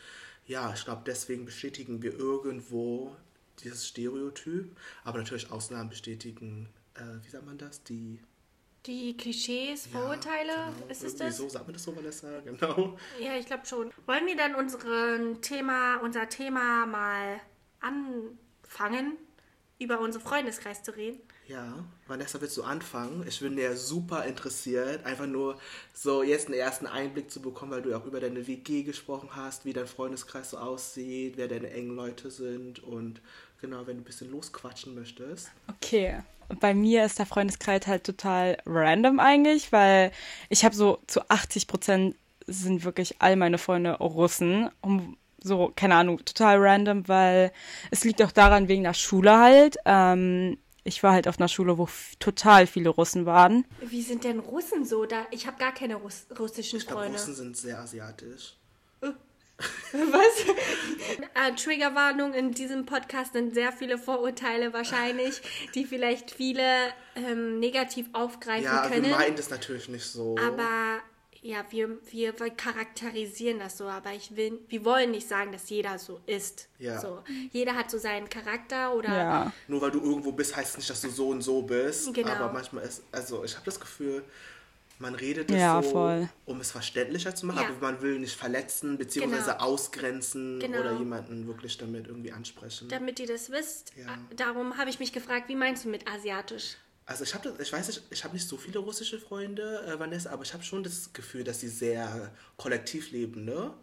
ja, 0.45 0.73
ich 0.73 0.83
glaube, 0.85 1.01
deswegen 1.05 1.45
bestätigen 1.45 2.01
wir 2.01 2.17
irgendwo 2.17 3.15
dieses 3.63 3.88
Stereotyp. 3.88 4.75
Aber 5.03 5.17
natürlich 5.19 5.51
Ausnahmen 5.51 5.89
bestätigen, 5.89 6.69
äh, 6.95 7.01
wie 7.25 7.29
sagt 7.29 7.45
man 7.45 7.57
das? 7.57 7.83
Die 7.83 8.19
Die 8.85 9.17
Klischees, 9.17 9.89
ja, 9.91 9.99
Vorurteile, 9.99 10.53
genau, 10.53 10.88
ist 10.89 11.03
es 11.03 11.13
irgendwie 11.13 11.23
das? 11.25 11.38
So 11.38 11.49
sagt 11.49 11.65
man 11.67 11.73
das 11.73 11.83
so, 11.83 11.94
Vanessa, 11.94 12.39
genau. 12.45 12.97
Ja, 13.19 13.35
ich 13.35 13.45
glaube 13.45 13.65
schon. 13.65 13.91
Wollen 14.05 14.25
wir 14.25 14.38
dann 14.38 14.55
unseren 14.55 15.41
Thema, 15.41 15.97
unser 15.97 16.29
Thema 16.29 16.85
mal 16.85 17.41
anfangen, 17.81 19.17
über 19.79 19.99
unseren 19.99 20.21
Freundeskreis 20.23 20.83
zu 20.83 20.95
reden? 20.95 21.19
Ja, 21.47 21.85
Vanessa, 22.07 22.41
willst 22.41 22.57
du 22.57 22.63
anfangen? 22.63 23.23
Ich 23.25 23.39
bin 23.39 23.57
ja 23.57 23.73
super 23.73 24.25
interessiert, 24.25 25.05
einfach 25.05 25.27
nur 25.27 25.57
so 25.94 26.21
jetzt 26.21 26.47
einen 26.47 26.59
ersten 26.59 26.88
Einblick 26.88 27.31
zu 27.31 27.41
bekommen, 27.41 27.71
weil 27.71 27.81
du 27.81 27.91
ja 27.91 27.97
auch 27.97 28.05
über 28.05 28.19
deine 28.19 28.47
WG 28.47 28.83
gesprochen 28.83 29.29
hast, 29.33 29.63
wie 29.63 29.71
dein 29.71 29.88
Freundeskreis 29.88 30.51
so 30.51 30.57
aussieht, 30.57 31.35
wer 31.38 31.47
deine 31.47 31.69
engen 31.69 31.95
Leute 31.95 32.31
sind 32.31 32.83
und 32.83 33.21
genau, 33.61 33.88
wenn 33.88 33.95
du 33.95 34.01
ein 34.01 34.05
bisschen 34.05 34.29
losquatschen 34.29 34.94
möchtest. 34.94 35.49
Okay. 35.69 36.19
Bei 36.59 36.73
mir 36.73 37.05
ist 37.05 37.19
der 37.19 37.25
Freundeskreis 37.25 37.88
halt 37.88 38.03
total 38.03 38.57
random 38.65 39.19
eigentlich, 39.19 39.71
weil 39.71 40.11
ich 40.49 40.65
habe 40.65 40.75
so 40.75 40.99
zu 41.07 41.29
80 41.29 41.67
Prozent 41.67 42.15
sind 42.45 42.83
wirklich 42.85 43.15
all 43.19 43.35
meine 43.35 43.57
Freunde 43.57 43.94
Russen. 43.97 44.69
Um, 44.81 45.17
so, 45.41 45.71
keine 45.75 45.95
Ahnung, 45.95 46.23
total 46.23 46.57
random, 46.59 47.07
weil 47.07 47.51
es 47.92 48.04
liegt 48.04 48.21
auch 48.21 48.31
daran 48.31 48.68
wegen 48.69 48.83
der 48.83 48.94
Schule 48.94 49.37
halt. 49.37 49.77
Ähm, 49.85 50.57
ich 50.87 51.03
war 51.03 51.11
halt 51.13 51.27
auf 51.27 51.37
einer 51.39 51.47
Schule, 51.49 51.77
wo 51.77 51.87
total 52.19 52.65
viele 52.65 52.89
Russen 52.89 53.25
waren. 53.25 53.65
Wie 53.81 54.01
sind 54.01 54.23
denn 54.23 54.39
Russen 54.39 54.85
so? 54.85 55.06
Da, 55.06 55.27
ich 55.31 55.45
habe 55.45 55.57
gar 55.57 55.73
keine 55.73 55.95
Russ 55.95 56.25
russischen 56.39 56.79
Ich 56.79 56.87
glaube, 56.87 57.01
Freunde. 57.03 57.17
Russen 57.19 57.35
sind 57.35 57.57
sehr 57.57 57.79
asiatisch. 57.79 58.56
Was? 59.01 60.45
äh, 61.33 61.56
Triggerwarnung, 61.56 62.33
in 62.33 62.51
diesem 62.51 62.85
Podcast 62.85 63.33
sind 63.33 63.53
sehr 63.56 63.71
viele 63.71 63.97
Vorurteile 63.97 64.71
wahrscheinlich, 64.71 65.41
die 65.73 65.85
vielleicht 65.85 66.29
viele 66.31 66.63
ähm, 67.15 67.59
negativ 67.59 68.07
aufgreifen 68.13 68.65
Ja, 68.65 68.83
wir 68.89 69.01
können. 69.01 69.11
meinen 69.11 69.35
das 69.35 69.49
natürlich 69.49 69.89
nicht 69.89 70.06
so. 70.06 70.35
Aber 70.37 70.99
ja, 71.47 71.66
wir, 71.69 71.97
wir 72.11 72.33
charakterisieren 72.33 73.59
das 73.59 73.77
so, 73.77 73.85
aber 73.85 74.11
ich 74.13 74.35
will, 74.35 74.59
wir 74.68 74.83
wollen 74.83 75.11
nicht 75.11 75.27
sagen, 75.27 75.51
dass 75.51 75.69
jeder 75.69 75.97
so 75.97 76.19
ist. 76.25 76.68
Ja. 76.80 76.99
So. 76.99 77.23
Jeder 77.51 77.73
hat 77.75 77.89
so 77.89 77.97
seinen 77.97 78.30
Charakter 78.30 78.94
oder 78.94 79.09
Ja. 79.16 79.54
Nur 79.68 79.81
weil 79.81 79.92
du 79.92 80.01
irgendwo 80.01 80.31
bist, 80.31 80.56
heißt 80.56 80.71
es 80.71 80.77
nicht, 80.77 80.89
dass 80.89 81.01
du 81.01 81.09
so 81.09 81.30
und 81.30 81.42
so 81.42 81.61
bist. 81.61 82.13
Genau. 82.13 82.31
Aber 82.31 82.51
manchmal 82.51 82.83
ist, 82.83 83.04
also 83.11 83.44
ich 83.44 83.54
habe 83.56 83.66
das 83.66 83.80
Gefühl, 83.80 84.23
man 84.99 85.16
redet 85.16 85.49
es 85.51 85.56
Ja, 85.57 85.81
so, 85.81 85.92
voll. 85.92 86.27
um 86.45 86.59
es 86.59 86.71
verständlicher 86.71 87.33
zu 87.35 87.45
machen, 87.45 87.61
Ja. 87.61 87.69
aber 87.69 87.92
man 87.94 88.01
will 88.01 88.19
nicht 88.19 88.35
verletzen, 88.35 88.97
beziehungsweise 88.97 89.51
Genau. 89.51 89.63
ausgrenzen 89.63 90.59
Genau. 90.59 90.80
oder 90.80 90.94
jemanden 90.97 91.47
wirklich 91.47 91.77
damit 91.77 92.07
irgendwie 92.07 92.31
ansprechen. 92.31 92.89
damit 92.89 93.19
ihr 93.19 93.27
das 93.27 93.51
wisst. 93.51 93.94
Ja. 93.95 94.18
Darum 94.35 94.77
habe 94.77 94.89
ich 94.89 94.99
mich 94.99 95.13
gefragt, 95.13 95.47
wie 95.49 95.56
meinst 95.56 95.85
du 95.85 95.89
mit 95.89 96.07
asiatisch? 96.09 96.77
Also 97.07 97.23
ich 97.23 97.33
habe, 97.33 97.56
ich 97.61 97.71
weiß 97.71 97.87
nicht, 97.87 98.04
ich 98.09 98.23
habe 98.26 98.33
nicht 98.33 98.47
so 98.47 98.57
viele 98.57 98.80
russische 98.80 99.18
Freunde, 99.19 99.81
äh, 99.87 99.97
Vanessa, 99.97 100.30
aber 100.31 100.44
ich 100.44 100.54
habe 100.54 100.64
schon 100.64 100.83
das 100.83 101.14
Gefühl, 101.14 101.44
dass 101.45 101.61
sie 101.61 101.69
sehr 101.69 102.31
kollektiv 102.57 103.11
leben, 103.11 103.45
ne? 103.45 103.73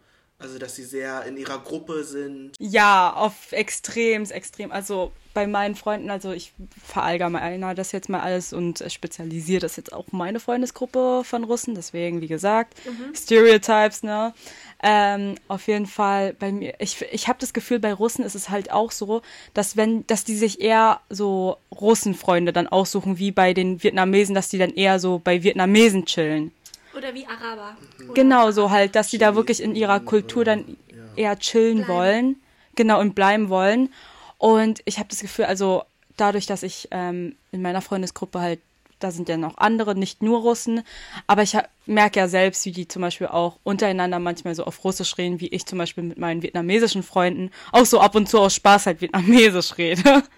Also 0.44 0.58
dass 0.58 0.76
sie 0.76 0.84
sehr 0.84 1.24
in 1.24 1.38
ihrer 1.38 1.58
Gruppe 1.58 2.04
sind. 2.04 2.52
Ja, 2.58 3.14
auf 3.14 3.52
extrem, 3.52 4.24
extrem. 4.24 4.72
Also 4.72 5.10
bei 5.32 5.46
meinen 5.46 5.74
Freunden, 5.74 6.10
also 6.10 6.32
ich 6.32 6.52
verallgemeiner 6.86 7.74
das 7.74 7.92
jetzt 7.92 8.10
mal 8.10 8.20
alles 8.20 8.52
und 8.52 8.84
spezialisiere 8.88 9.60
das 9.60 9.76
jetzt 9.76 9.94
auch 9.94 10.04
meine 10.12 10.40
Freundesgruppe 10.40 11.22
von 11.24 11.44
Russen. 11.44 11.74
Deswegen, 11.74 12.20
wie 12.20 12.28
gesagt, 12.28 12.74
Stereotypes, 13.14 14.02
ne? 14.02 14.34
Ähm, 14.82 15.36
auf 15.48 15.66
jeden 15.66 15.86
Fall 15.86 16.34
bei 16.34 16.52
mir, 16.52 16.74
ich, 16.78 17.00
ich 17.10 17.26
habe 17.26 17.38
das 17.40 17.54
Gefühl, 17.54 17.80
bei 17.80 17.94
Russen 17.94 18.22
ist 18.22 18.34
es 18.34 18.50
halt 18.50 18.70
auch 18.70 18.92
so, 18.92 19.22
dass 19.54 19.78
wenn, 19.78 20.06
dass 20.06 20.24
die 20.24 20.36
sich 20.36 20.60
eher 20.60 21.00
so 21.08 21.56
Russenfreunde 21.72 22.52
dann 22.52 22.68
aussuchen, 22.68 23.18
wie 23.18 23.32
bei 23.32 23.54
den 23.54 23.82
Vietnamesen, 23.82 24.34
dass 24.34 24.50
die 24.50 24.58
dann 24.58 24.74
eher 24.74 25.00
so 25.00 25.22
bei 25.24 25.42
Vietnamesen 25.42 26.04
chillen. 26.04 26.52
Oder 26.96 27.14
wie 27.14 27.26
Araber. 27.26 27.76
Oder 28.04 28.14
Genau, 28.14 28.50
so 28.50 28.70
halt, 28.70 28.94
dass 28.94 29.10
sie 29.10 29.18
da 29.18 29.34
wirklich 29.34 29.62
in 29.62 29.74
ihrer 29.74 30.00
Kultur 30.00 30.44
dann 30.44 30.76
eher 31.16 31.38
chillen 31.38 31.78
Bleiben. 31.84 31.92
wollen. 31.92 32.36
Genau, 32.76 33.00
und 33.00 33.14
bleiben 33.14 33.48
wollen. 33.48 33.92
Und 34.38 34.80
ich 34.84 34.98
habe 34.98 35.08
das 35.08 35.20
Gefühl, 35.20 35.44
also 35.46 35.84
dadurch, 36.16 36.46
dass 36.46 36.62
ich 36.62 36.88
ähm, 36.90 37.36
in 37.52 37.62
meiner 37.62 37.80
Freundesgruppe 37.80 38.40
halt, 38.40 38.60
da 39.00 39.10
sind 39.10 39.28
ja 39.28 39.36
noch 39.36 39.58
andere, 39.58 39.94
nicht 39.94 40.22
nur 40.22 40.40
Russen, 40.40 40.82
aber 41.26 41.42
ich 41.42 41.56
merke 41.84 42.20
ja 42.20 42.28
selbst, 42.28 42.64
wie 42.64 42.72
die 42.72 42.88
zum 42.88 43.02
Beispiel 43.02 43.26
auch 43.26 43.58
untereinander 43.62 44.18
manchmal 44.18 44.54
so 44.54 44.64
auf 44.64 44.82
Russisch 44.82 45.18
reden, 45.18 45.40
wie 45.40 45.48
ich 45.48 45.66
zum 45.66 45.78
Beispiel 45.78 46.04
mit 46.04 46.18
meinen 46.18 46.42
vietnamesischen 46.42 47.02
Freunden 47.02 47.50
auch 47.72 47.84
so 47.84 48.00
ab 48.00 48.14
und 48.14 48.28
zu 48.28 48.38
aus 48.38 48.54
Spaß 48.54 48.86
halt 48.86 49.00
vietnamesisch 49.00 49.76
rede. 49.78 50.22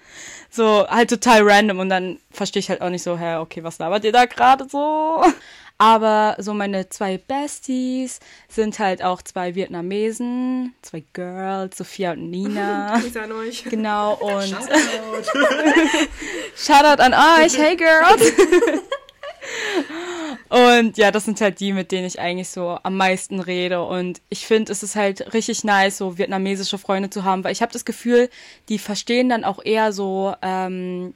So 0.49 0.87
halt 0.89 1.11
total 1.11 1.43
random 1.43 1.81
und 1.81 1.89
dann 1.91 2.19
verstehe 2.31 2.61
ich 2.61 2.71
halt 2.71 2.81
auch 2.81 2.89
nicht 2.89 3.03
so, 3.03 3.19
hä, 3.19 3.37
okay, 3.37 3.63
was 3.65 3.79
labert 3.79 4.05
ihr 4.05 4.13
da 4.13 4.25
gerade 4.27 4.67
so? 4.69 5.23
Aber 5.79 6.37
so 6.39 6.55
meine 6.55 6.89
zwei 6.89 7.19
Besties 7.19 8.21
sind 8.49 8.79
halt 8.79 9.03
auch 9.03 9.21
zwei 9.21 9.55
Vietnamesen, 9.55 10.75
zwei 10.81 11.05
Girls, 11.13 11.77
Sophia 11.77 12.13
und 12.13 12.31
Nina. 12.31 12.99
Grüße 13.03 13.23
an 13.23 13.33
euch. 13.33 13.65
Genau, 13.65 14.15
und 14.15 14.57
Shoutout 16.57 17.03
an 17.03 17.13
euch, 17.13 17.59
hey 17.59 17.77
Girls! 17.77 18.33
Und 20.49 20.97
ja, 20.97 21.11
das 21.11 21.25
sind 21.25 21.41
halt 21.41 21.59
die, 21.61 21.73
mit 21.73 21.91
denen 21.91 22.07
ich 22.07 22.21
eigentlich 22.21 22.49
so 22.49 22.79
am 22.83 22.97
meisten 22.97 23.41
rede. 23.41 23.83
Und 23.85 24.21
ich 24.29 24.47
finde, 24.47 24.73
es 24.73 24.83
ist 24.83 24.95
halt 24.95 25.35
richtig 25.35 25.65
nice, 25.65 25.99
so 25.99 26.19
vietnamesische 26.19 26.79
Freunde 26.79 27.11
zu 27.11 27.25
haben, 27.25 27.43
weil 27.43 27.53
ich 27.53 27.63
habe 27.63 27.73
das 27.73 27.85
Gefühl, 27.85 28.29
die 28.69 28.79
verstehen 28.79 29.29
dann 29.29 29.45
auch 29.45 29.65
eher 29.65 29.93
so, 29.93 30.35
ähm, 30.43 31.15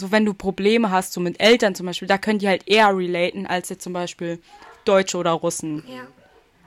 so 0.00 0.10
wenn 0.10 0.24
du 0.24 0.34
Probleme 0.34 0.90
hast, 0.90 1.12
so 1.12 1.20
mit 1.20 1.40
Eltern 1.40 1.74
zum 1.74 1.86
Beispiel, 1.86 2.08
da 2.08 2.18
können 2.18 2.38
die 2.40 2.48
halt 2.48 2.66
eher 2.66 2.96
relaten 2.96 3.46
als 3.46 3.68
jetzt 3.68 3.82
zum 3.84 3.92
Beispiel 3.92 4.40
Deutsche 4.84 5.16
oder 5.18 5.32
Russen. 5.32 5.84
Ja, 5.86 6.06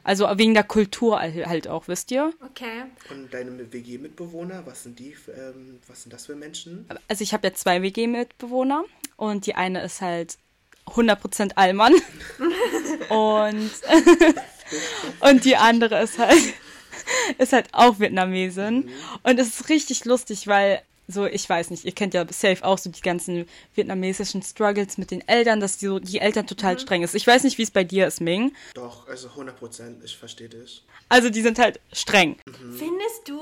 Also 0.04 0.28
wegen 0.38 0.54
der 0.54 0.64
Kultur 0.64 1.20
halt 1.20 1.68
auch, 1.68 1.88
wisst 1.88 2.12
ihr? 2.12 2.32
okay. 2.46 2.84
Und 3.10 3.34
deine 3.34 3.72
WG-Mitbewohner, 3.74 4.66
was 4.66 4.84
sind 4.84 5.00
die, 5.00 5.16
ähm, 5.28 5.80
was 5.88 6.04
sind 6.04 6.14
das 6.14 6.26
für 6.28 6.36
Menschen? 6.36 6.86
Also 7.08 7.24
ich 7.24 7.34
habe 7.34 7.48
ja 7.48 7.54
zwei 7.54 7.82
WG-Mitbewohner 7.82 8.84
und 9.18 9.46
die 9.48 9.56
eine 9.56 9.82
ist 9.84 10.02
halt 10.02 10.38
100% 10.88 11.54
Allmann 11.56 11.94
und, 13.10 13.72
und 15.22 15.46
die 15.46 15.56
andere 15.56 16.02
ist 16.04 16.20
halt, 16.20 16.38
ist 17.38 17.54
halt 17.54 17.68
auch 17.72 18.00
Vietnamesin. 18.00 18.90
Und 19.24 19.40
es 19.40 19.48
ist 19.60 19.70
richtig 19.70 20.06
lustig, 20.06 20.48
weil 20.48 20.82
so, 21.08 21.26
ich 21.26 21.48
weiß 21.48 21.70
nicht, 21.70 21.86
ihr 21.86 21.92
kennt 21.92 22.14
ja 22.14 22.26
safe 22.32 22.64
auch 22.64 22.78
so 22.78 22.90
die 22.90 23.02
ganzen 23.02 23.46
vietnamesischen 23.76 24.42
Struggles 24.42 24.98
mit 24.98 25.12
den 25.12 25.28
Eltern, 25.28 25.60
dass 25.60 25.78
die, 25.78 25.88
so, 25.88 26.00
die 26.00 26.20
Eltern 26.20 26.48
total 26.48 26.80
streng 26.80 27.04
ist. 27.04 27.16
Ich 27.16 27.28
weiß 27.28 27.44
nicht, 27.44 27.58
wie 27.58 27.64
es 27.64 27.72
bei 27.72 27.84
dir 27.84 28.08
ist, 28.08 28.22
Ming. 28.22 28.54
Doch, 28.74 29.08
also 29.08 29.30
100 29.30 29.58
Prozent, 29.58 30.04
ich 30.04 30.18
verstehe 30.18 30.50
dich. 30.50 30.84
Also 31.10 31.30
die 31.30 31.42
sind 31.42 31.60
halt 31.60 31.80
streng. 31.92 32.38
Findest 32.46 33.28
du, 33.28 33.40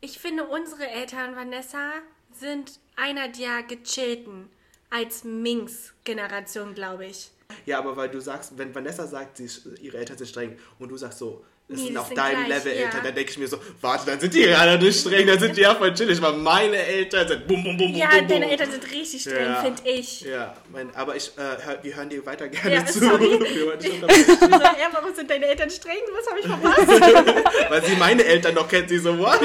ich 0.00 0.18
finde, 0.18 0.46
unsere 0.46 0.88
Eltern, 0.88 1.34
Vanessa, 1.34 1.92
sind 2.38 2.78
einer 2.96 3.28
der 3.28 3.62
gechillten 3.62 4.48
als 4.90 5.24
Minks 5.24 5.94
Generation, 6.04 6.74
glaube 6.74 7.06
ich. 7.06 7.30
Ja, 7.66 7.78
aber 7.78 7.96
weil 7.96 8.08
du 8.08 8.20
sagst, 8.20 8.56
wenn 8.56 8.74
Vanessa 8.74 9.06
sagt, 9.06 9.38
sie, 9.38 9.48
ihre 9.80 9.98
Eltern 9.98 10.18
sind 10.18 10.28
streng 10.28 10.58
und 10.78 10.88
du 10.88 10.96
sagst 10.96 11.18
so, 11.18 11.44
das 11.68 11.78
Nee, 11.80 11.86
sind 11.86 11.96
auf 11.96 12.08
sind 12.08 12.18
deinem 12.18 12.44
gleich, 12.44 12.58
Level 12.64 12.72
ja. 12.78 12.84
Eltern, 12.84 13.00
dann 13.04 13.14
denke 13.14 13.30
ich 13.30 13.38
mir 13.38 13.48
so, 13.48 13.56
warte, 13.80 14.04
dann 14.06 14.20
sind 14.20 14.34
die 14.34 14.40
ja 14.40 14.58
alle 14.58 14.78
nicht 14.78 15.00
streng, 15.00 15.26
dann 15.26 15.38
sind 15.38 15.56
die 15.56 15.62
ja 15.62 15.74
voll 15.74 15.94
chillig, 15.94 16.20
weil 16.20 16.32
meine 16.34 16.76
Eltern 16.76 17.26
sind 17.28 17.46
bum 17.46 17.64
bum 17.64 17.76
bum 17.78 17.92
bum 17.92 17.98
Ja, 18.00 18.08
bum, 18.10 18.18
bum. 18.18 18.28
deine 18.28 18.50
Eltern 18.50 18.70
sind 18.72 18.90
richtig 18.92 19.22
streng, 19.22 19.46
Ja. 19.46 19.62
finde 19.62 19.82
ich. 19.88 20.20
Ja, 20.22 20.54
mein, 20.70 20.94
aber 20.94 21.16
ich, 21.16 21.28
äh, 21.38 21.40
hör, 21.64 21.78
wir 21.82 21.96
hören 21.96 22.08
dir 22.10 22.26
weiter 22.26 22.48
gerne 22.48 22.74
Ja, 22.74 22.84
zu. 22.86 22.98
sorry. 23.00 23.38
Wir 23.54 23.76
dich 23.76 23.92
ja, 24.00 24.88
warum 24.92 25.14
sind 25.14 25.30
deine 25.30 25.46
Eltern 25.46 25.70
streng? 25.70 25.96
Was 26.12 26.30
habe 26.30 26.40
ich 26.40 26.46
verpasst? 26.46 27.48
weil 27.70 27.84
sie 27.86 27.96
meine 27.96 28.24
Eltern 28.24 28.54
noch 28.54 28.68
kennt, 28.68 28.88
sie 28.90 28.98
so, 28.98 29.16
what? 29.18 29.40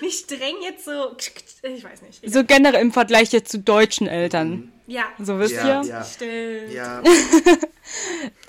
Nicht 0.00 0.24
streng 0.24 0.56
jetzt 0.62 0.84
so. 0.86 1.14
Ich 1.62 1.84
weiß 1.84 2.02
nicht. 2.02 2.20
So 2.32 2.42
generell 2.44 2.80
im 2.80 2.90
Vergleich 2.92 3.32
jetzt 3.32 3.52
zu 3.52 3.58
deutschen 3.58 4.06
Eltern. 4.08 4.72
Ja. 4.86 5.04
So 5.18 5.38
wisst 5.38 5.54
Ja, 5.54 5.82
ihr? 5.82 5.88
ja. 5.88 6.04
Stimmt. 6.04 6.72
Ja, 6.72 7.02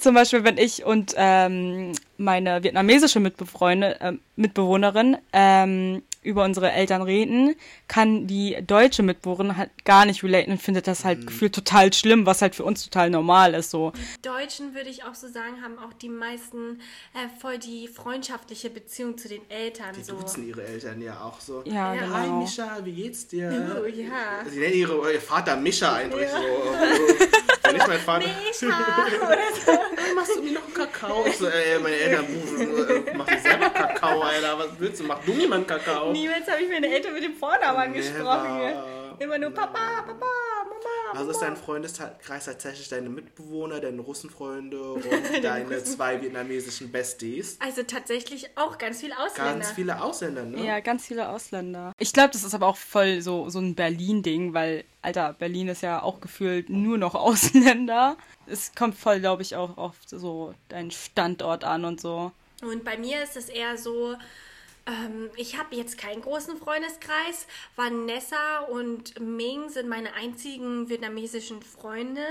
Zum 0.02 0.16
Beispiel, 0.16 0.44
wenn 0.44 0.58
ich 0.58 0.84
und 0.84 1.14
ähm, 1.16 1.92
meine 2.18 2.64
vietnamesische 2.64 3.20
Mitbefreunde, 3.20 4.02
äh, 4.02 4.14
Mitbewohnerin 4.36 5.18
ähm, 5.32 6.02
über 6.24 6.44
unsere 6.44 6.72
Eltern 6.72 7.04
reden, 7.04 7.56
kann 7.88 8.26
die 8.26 8.58
deutsche 8.66 9.04
Mitbewohnerin 9.04 9.58
halt 9.58 9.70
gar 9.86 10.06
nicht 10.06 10.24
relaten 10.24 10.54
und 10.54 10.62
findet 10.62 10.88
das 10.88 11.06
halt 11.06 11.28
gefühlt 11.28 11.54
total 11.54 11.94
schlimm, 11.94 12.26
was 12.26 12.42
halt 12.42 12.56
für 12.56 12.64
uns 12.64 12.84
total 12.84 13.12
normal 13.12 13.54
ist. 13.54 13.70
So. 13.70 13.92
Deutschen 14.24 14.74
würde 14.74 14.90
ich 14.90 15.04
auch 15.04 15.14
so 15.14 15.28
sagen, 15.28 15.62
haben 15.64 15.78
auch 15.78 15.94
die 15.94 16.10
meisten 16.10 16.80
äh, 17.14 17.28
voll 17.40 17.60
die 17.60 17.88
freundschaftliche 17.88 18.72
Beziehung 18.72 19.20
zu 19.20 19.30
den 19.30 19.48
Eltern. 19.52 19.94
die 19.96 20.04
so. 20.04 20.14
duzen 20.16 20.48
ihre 20.48 20.64
Eltern 20.66 21.00
ja 21.00 21.22
auch 21.24 21.40
so. 21.40 21.62
Ja, 21.66 21.94
Ja. 21.94 22.02
Hi 22.12 22.26
genau. 22.26 22.42
Mischa, 22.42 22.80
wie 22.84 22.94
geht's 22.94 23.28
dir? 23.28 23.52
Oh, 23.82 23.86
ja. 23.86 24.44
Sie 24.50 24.60
nennen 24.60 24.74
ihre, 24.74 25.14
ihr 25.14 25.22
Vater 25.22 25.56
Mischa 25.56 25.94
einfach 25.94 26.18
so. 26.18 26.38
Wenn 27.64 27.76
ich 27.76 27.88
mein 27.88 28.00
Vater. 28.00 28.28
Mischa 28.28 28.68
oder 29.26 29.38
so. 29.66 29.72
Machst 30.16 30.36
du 30.36 30.42
mir 30.42 30.54
noch 30.54 30.66
einen 30.66 30.74
Kakao? 30.74 31.26
Ich 31.26 31.38
so, 31.38 31.48
ey, 31.48 31.80
meine 31.80 31.96
Eltern, 31.96 32.26
äh, 32.26 33.16
mach 33.16 33.26
dir 33.26 33.40
selber 33.40 33.70
Kakao, 33.70 34.22
Alter. 34.22 34.58
Was 34.60 34.68
willst 34.80 35.00
du? 35.00 35.04
Mach 35.06 35.20
du 35.26 35.34
mir 35.34 35.48
mal 35.48 35.56
einen 35.58 35.68
Kakao. 35.68 36.12
Niemals 36.12 36.48
habe 36.48 36.62
ich 36.62 36.70
meine 36.70 36.88
Eltern 36.94 37.14
mit 37.14 37.24
dem 37.24 37.36
Vornamen 37.36 37.80
angesprochen. 37.80 39.01
Immer 39.22 39.38
nur 39.38 39.52
Papa, 39.52 40.02
Papa, 40.02 40.14
Mama. 40.16 41.20
Also 41.20 41.30
ist 41.30 41.42
dein 41.42 41.56
Freundeskreis 41.56 42.46
tatsächlich 42.46 42.90
deine 42.90 43.08
Mitbewohner, 43.08 43.80
deine 43.80 44.02
Russenfreunde 44.02 44.82
und 44.94 45.44
deine 45.44 45.84
zwei 45.84 46.20
vietnamesischen 46.20 46.92
Besties. 46.92 47.58
Also 47.60 47.84
tatsächlich 47.84 48.50
auch 48.56 48.80
ganz 48.80 49.02
viel 49.02 49.14
Ausländer. 49.14 49.54
Ganz 49.54 49.72
viele 49.72 50.02
Ausländer, 50.02 50.44
ne? 50.44 50.66
Ja, 50.66 50.80
ganz 50.80 51.06
viele 51.06 51.30
Ausländer. 51.30 51.94
Ich 52.00 52.14
glaube, 52.14 52.32
das 52.32 52.44
ist 52.44 52.56
aber 52.56 52.66
auch 52.66 52.78
voll 52.78 53.22
so, 53.22 53.48
so 53.50 53.60
ein 53.60 53.76
Berlin-Ding, 53.76 54.56
weil, 54.56 54.86
Alter, 55.04 55.34
Berlin 55.34 55.68
ist 55.68 55.84
ja 55.84 56.02
auch 56.02 56.20
gefühlt 56.20 56.70
nur 56.72 56.98
noch 56.98 57.14
Ausländer. 57.22 58.18
Es 58.48 58.74
kommt 58.74 58.96
voll, 58.96 59.20
glaube 59.20 59.44
ich, 59.44 59.56
auch 59.56 59.78
auf 59.78 59.98
so 60.08 60.56
deinen 60.70 60.90
Standort 60.90 61.64
an 61.64 61.86
und 61.86 62.02
so. 62.02 62.32
Und 62.64 62.84
bei 62.84 62.98
mir 62.98 63.22
ist 63.22 63.38
es 63.38 63.50
eher 63.50 63.78
so, 63.78 64.16
ich 65.36 65.58
habe 65.58 65.76
jetzt 65.76 65.98
keinen 65.98 66.22
großen 66.22 66.58
Freundeskreis. 66.58 67.48
Vanessa 67.76 68.60
und 68.62 69.20
Ming 69.20 69.70
sind 69.70 69.88
meine 69.88 70.14
einzigen 70.14 70.90
vietnamesischen 70.90 71.62
Freunde. 71.62 72.26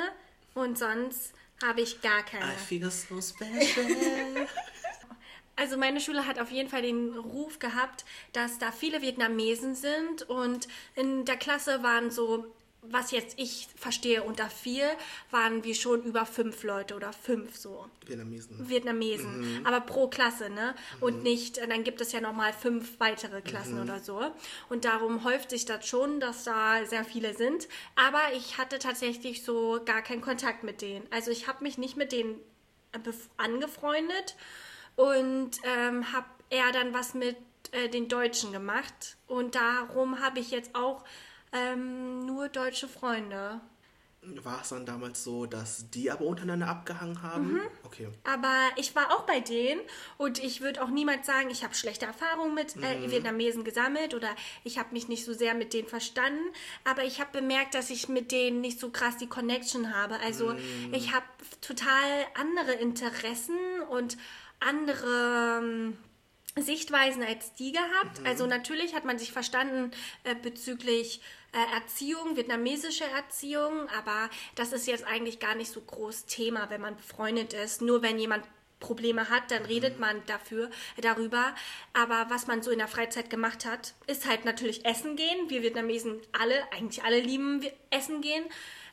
Und 0.54 0.78
sonst 0.78 1.32
habe 1.62 1.80
ich 1.80 2.00
gar 2.00 2.22
keine. 2.22 2.52
I 2.52 2.56
feel 2.56 2.90
so 2.90 3.20
special. 3.20 4.48
Also 5.60 5.76
meine 5.76 6.00
Schule 6.00 6.26
hat 6.26 6.38
auf 6.38 6.50
jeden 6.50 6.70
Fall 6.70 6.80
den 6.80 7.12
Ruf 7.18 7.58
gehabt, 7.58 8.06
dass 8.32 8.56
da 8.56 8.72
viele 8.72 9.02
Vietnamesen 9.02 9.74
sind. 9.74 10.22
Und 10.22 10.68
in 10.94 11.26
der 11.26 11.36
Klasse 11.36 11.82
waren 11.82 12.10
so, 12.10 12.46
was 12.82 13.10
jetzt 13.10 13.38
ich 13.38 13.68
verstehe 13.76 14.22
unter 14.22 14.48
vier, 14.48 14.90
waren 15.30 15.64
wir 15.64 15.74
schon 15.74 16.02
über 16.02 16.24
fünf 16.24 16.62
Leute 16.62 16.96
oder 16.96 17.12
fünf 17.12 17.56
so. 17.56 17.86
Vietnamesen. 18.06 18.68
Vietnamesen, 18.68 19.66
aber 19.66 19.80
pro 19.80 20.08
Klasse, 20.08 20.50
ne? 20.50 20.74
Und 21.00 21.22
nicht, 21.22 21.58
dann 21.58 21.84
gibt 21.84 22.00
es 22.00 22.12
ja 22.12 22.20
nochmal 22.20 22.52
fünf 22.52 22.98
weitere 22.98 23.42
Klassen 23.42 23.80
oder 23.80 24.00
so. 24.00 24.32
Und 24.68 24.84
darum 24.84 25.24
häuft 25.24 25.50
sich 25.50 25.66
das 25.66 25.86
schon, 25.86 26.20
dass 26.20 26.44
da 26.44 26.84
sehr 26.86 27.04
viele 27.04 27.34
sind. 27.34 27.68
Aber 27.96 28.20
ich 28.34 28.58
hatte 28.58 28.78
tatsächlich 28.78 29.44
so 29.44 29.80
gar 29.84 30.02
keinen 30.02 30.22
Kontakt 30.22 30.64
mit 30.64 30.80
denen. 30.80 31.06
Also 31.10 31.30
ich 31.30 31.48
habe 31.48 31.62
mich 31.62 31.76
nicht 31.78 31.96
mit 31.96 32.12
denen 32.12 32.40
äh, 32.92 32.98
angefreundet 33.36 34.36
und 34.96 35.50
ähm, 35.64 36.12
habe 36.12 36.26
eher 36.48 36.72
dann 36.72 36.94
was 36.94 37.14
mit 37.14 37.36
äh, 37.72 37.88
den 37.88 38.08
Deutschen 38.08 38.52
gemacht. 38.52 39.16
Und 39.26 39.54
darum 39.54 40.20
habe 40.20 40.40
ich 40.40 40.50
jetzt 40.50 40.74
auch 40.74 41.04
ähm, 41.52 42.26
nur 42.26 42.48
deutsche 42.48 42.88
Freunde. 42.88 43.60
War 44.22 44.60
es 44.60 44.68
dann 44.68 44.84
damals 44.84 45.24
so, 45.24 45.46
dass 45.46 45.88
die 45.88 46.10
aber 46.10 46.26
untereinander 46.26 46.68
abgehangen 46.68 47.22
haben? 47.22 47.54
Mhm. 47.54 47.60
Okay. 47.84 48.08
Aber 48.24 48.68
ich 48.76 48.94
war 48.94 49.12
auch 49.12 49.22
bei 49.22 49.40
denen 49.40 49.80
und 50.18 50.38
ich 50.38 50.60
würde 50.60 50.82
auch 50.82 50.90
niemals 50.90 51.26
sagen, 51.26 51.48
ich 51.48 51.64
habe 51.64 51.74
schlechte 51.74 52.04
Erfahrungen 52.04 52.54
mit 52.54 52.76
äh, 52.76 53.10
Vietnamesen 53.10 53.64
gesammelt 53.64 54.12
oder 54.12 54.28
ich 54.62 54.78
habe 54.78 54.92
mich 54.92 55.08
nicht 55.08 55.24
so 55.24 55.32
sehr 55.32 55.54
mit 55.54 55.72
denen 55.72 55.88
verstanden. 55.88 56.44
Aber 56.84 57.02
ich 57.04 57.18
habe 57.18 57.30
bemerkt, 57.32 57.74
dass 57.74 57.88
ich 57.88 58.10
mit 58.10 58.30
denen 58.30 58.60
nicht 58.60 58.78
so 58.78 58.90
krass 58.90 59.16
die 59.16 59.26
Connection 59.26 59.94
habe. 59.94 60.20
Also 60.20 60.54
ich 60.92 61.14
habe 61.14 61.24
total 61.62 62.26
andere 62.38 62.72
Interessen 62.72 63.56
und 63.88 64.18
andere 64.60 65.60
ähm, 65.62 65.96
Sichtweisen 66.56 67.22
als 67.22 67.54
die 67.54 67.72
gehabt. 67.72 68.20
Also 68.24 68.46
natürlich 68.46 68.94
hat 68.94 69.04
man 69.04 69.18
sich 69.18 69.32
verstanden 69.32 69.92
äh, 70.24 70.34
bezüglich 70.34 71.20
äh, 71.52 71.74
Erziehung, 71.74 72.36
vietnamesische 72.36 73.04
Erziehung, 73.04 73.88
aber 73.96 74.30
das 74.56 74.72
ist 74.72 74.86
jetzt 74.86 75.04
eigentlich 75.04 75.38
gar 75.38 75.54
nicht 75.54 75.70
so 75.70 75.80
groß 75.80 76.26
Thema, 76.26 76.68
wenn 76.70 76.80
man 76.80 76.96
befreundet 76.96 77.52
ist. 77.52 77.82
Nur 77.82 78.02
wenn 78.02 78.18
jemand 78.18 78.44
Probleme 78.80 79.28
hat, 79.28 79.50
dann 79.50 79.64
redet 79.64 80.00
man 80.00 80.24
dafür, 80.26 80.70
darüber. 81.00 81.54
Aber 81.92 82.26
was 82.30 82.46
man 82.46 82.62
so 82.62 82.70
in 82.70 82.78
der 82.78 82.88
Freizeit 82.88 83.30
gemacht 83.30 83.66
hat, 83.66 83.94
ist 84.06 84.26
halt 84.26 84.44
natürlich 84.44 84.84
Essen 84.84 85.16
gehen. 85.16 85.50
Wir 85.50 85.62
Vietnamesen 85.62 86.20
alle, 86.32 86.54
eigentlich 86.72 87.04
alle 87.04 87.20
lieben 87.20 87.64
Essen 87.90 88.22
gehen. 88.22 88.44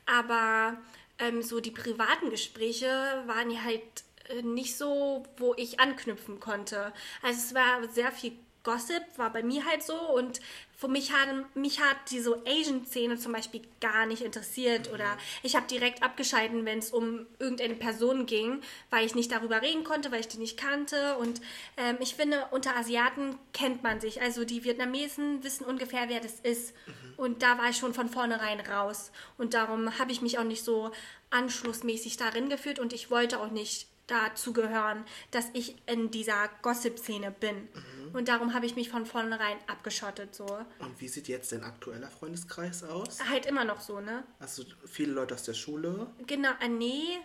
Aber 0.06 0.78
ähm, 1.20 1.42
so 1.42 1.60
die 1.60 1.72
privaten 1.72 2.30
Gespräche 2.30 2.88
waren 3.26 3.50
ja 3.50 3.64
halt 3.64 3.82
äh, 3.82 4.07
nicht 4.44 4.78
so, 4.78 5.24
wo 5.38 5.54
ich 5.56 5.80
anknüpfen 5.80 6.40
konnte. 6.40 6.94
Also 7.22 7.40
es 7.40 7.54
war 7.54 7.88
sehr 7.90 8.12
viel 8.12 8.34
Gossip, 8.68 9.02
war 9.16 9.32
bei 9.32 9.44
mir 9.44 9.64
halt 9.64 9.82
so 9.82 9.96
und 9.96 10.42
für 10.76 10.90
mich 10.90 11.14
hat, 11.14 11.30
mich 11.56 11.80
hat 11.80 11.96
diese 12.12 12.44
Asian-Szene 12.46 13.18
zum 13.18 13.32
Beispiel 13.32 13.62
gar 13.80 14.06
nicht 14.06 14.22
interessiert 14.22 14.92
oder 14.94 15.18
ich 15.42 15.56
habe 15.56 15.66
direkt 15.68 16.04
abgeschalten, 16.04 16.66
wenn 16.66 16.80
es 16.80 16.92
um 16.92 17.26
irgendeine 17.40 17.76
Person 17.76 18.26
ging, 18.26 18.60
weil 18.90 19.06
ich 19.06 19.16
nicht 19.16 19.32
darüber 19.32 19.62
reden 19.62 19.86
konnte, 19.86 20.12
weil 20.12 20.20
ich 20.20 20.28
die 20.28 20.38
nicht 20.38 20.58
kannte 20.58 21.18
und 21.18 21.40
ähm, 21.78 21.96
ich 22.02 22.16
finde, 22.16 22.46
unter 22.52 22.76
Asiaten 22.76 23.40
kennt 23.54 23.84
man 23.84 24.02
sich. 24.02 24.22
Also 24.22 24.44
die 24.44 24.66
Vietnamesen 24.66 25.46
wissen 25.46 25.66
ungefähr, 25.66 26.10
wer 26.10 26.20
das 26.20 26.42
ist 26.42 26.74
und 27.16 27.44
da 27.44 27.58
war 27.58 27.70
ich 27.70 27.78
schon 27.78 27.94
von 27.94 28.10
vornherein 28.10 28.60
raus 28.60 29.14
und 29.38 29.54
darum 29.54 29.98
habe 29.98 30.12
ich 30.12 30.22
mich 30.22 30.40
auch 30.40 30.44
nicht 30.44 30.66
so 30.66 30.92
anschlussmäßig 31.30 32.18
darin 32.18 32.50
gefühlt 32.50 32.80
und 32.80 32.92
ich 32.92 33.10
wollte 33.10 33.40
auch 33.40 33.52
nicht 33.52 33.88
dazu 34.08 34.54
gehören, 34.54 35.04
dass 35.32 35.48
ich 35.54 35.76
in 35.86 36.10
dieser 36.12 36.50
Gossip-Szene 36.62 37.32
bin. 37.32 37.68
Und 38.14 38.30
darum 38.30 38.54
habe 38.54 38.66
ich 38.66 38.76
mich 38.76 38.90
von 38.90 39.06
vornherein 39.06 39.58
abgeschottet, 39.68 40.34
so. 40.34 40.46
Und 40.80 41.00
wie 41.00 41.08
sieht 41.10 41.28
jetzt 41.28 41.52
dein 41.52 41.64
aktueller 41.64 42.10
Freundeskreis 42.10 42.84
aus? 42.84 43.20
Halt 43.30 43.46
immer 43.46 43.66
noch 43.66 43.82
so, 43.82 44.00
ne? 44.00 44.24
Du 44.40 44.64
viele 44.88 45.12
Leute 45.12 45.36
aus 45.36 45.44
der 45.44 45.54
Schule? 45.54 46.08
Genau, 46.26 46.52
äh, 46.62 46.70
nee, 46.70 47.20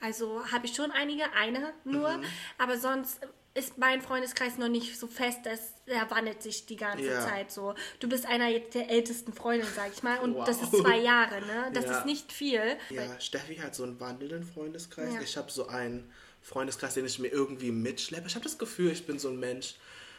also 0.00 0.44
habe 0.50 0.66
ich 0.66 0.74
schon 0.74 0.90
einige, 0.90 1.32
eine 1.32 1.72
nur, 1.84 2.20
aber 2.58 2.76
sonst 2.78 3.20
ist 3.56 3.78
mein 3.78 4.02
Freundeskreis 4.02 4.58
noch 4.58 4.66
nicht 4.68 4.98
so 4.98 5.06
fest, 5.06 5.46
dass 5.46 5.74
er 5.86 6.10
wandelt 6.10 6.42
sich 6.42 6.66
die 6.66 6.74
ganze 6.74 7.04
Ja. 7.04 7.20
Zeit 7.20 7.52
so. 7.52 7.74
Du 8.00 8.08
bist 8.08 8.26
einer 8.26 8.50
der 8.58 8.90
ältesten 8.90 9.32
Freundinnen, 9.32 9.72
sag 9.76 9.92
ich 9.94 10.02
mal, 10.02 10.18
und 10.18 10.34
Wow. 10.34 10.44
das 10.44 10.60
ist 10.60 10.72
zwei 10.76 10.98
Jahre, 10.98 11.40
ne? 11.42 11.70
Das 11.72 11.84
Ja. 11.88 11.98
ist 11.98 12.06
nicht 12.06 12.32
viel. 12.32 12.76
Ja, 12.90 13.20
Steffi 13.20 13.54
hat 13.54 13.76
so 13.76 13.84
einen 13.84 14.00
wandelnden 14.00 14.42
Freundeskreis. 14.42 15.14
Ja. 15.14 15.20
Ich 15.20 15.36
habe 15.36 15.52
so 15.52 15.68
einen 15.68 16.10
Freundeskreis, 16.44 16.94
den 16.94 17.06
ich 17.06 17.18
mir 17.18 17.28
irgendwie 17.28 17.72
mitschleppe. 17.72 18.26
Ich 18.26 18.34
habe 18.34 18.44
das 18.44 18.58
Gefühl, 18.58 18.92
ich 18.92 19.06
bin 19.06 19.18
so 19.18 19.30
ein 19.30 19.40
Mensch. 19.40 19.76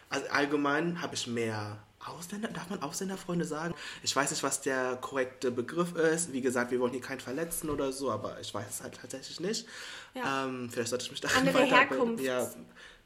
Also 0.09 0.27
allgemein 0.29 1.01
habe 1.01 1.15
ich 1.15 1.27
mehr 1.27 1.77
Ausländer. 1.99 2.47
Darf 2.49 2.69
man 2.69 2.81
Ausländerfreunde 2.81 3.45
sagen? 3.45 3.73
Ich 4.03 4.15
weiß 4.15 4.31
nicht, 4.31 4.43
was 4.43 4.61
der 4.61 4.97
korrekte 4.97 5.51
Begriff 5.51 5.95
ist. 5.95 6.33
Wie 6.33 6.41
gesagt, 6.41 6.71
wir 6.71 6.79
wollen 6.79 6.91
hier 6.91 7.01
keinen 7.01 7.19
verletzen 7.19 7.69
oder 7.69 7.91
so, 7.91 8.11
aber 8.11 8.39
ich 8.39 8.53
weiß 8.53 8.65
es 8.69 8.81
halt 8.81 8.99
tatsächlich 8.99 9.39
nicht. 9.39 9.67
Ja. 10.15 10.45
Ähm, 10.45 10.69
vielleicht 10.71 10.89
sollte 10.89 11.05
ich 11.05 11.11
mich 11.11 11.21
da 11.21 11.29
Andere 11.29 11.59
weiterbilden. 11.71 12.17
Herkunft. 12.17 12.23
Ja, 12.23 12.49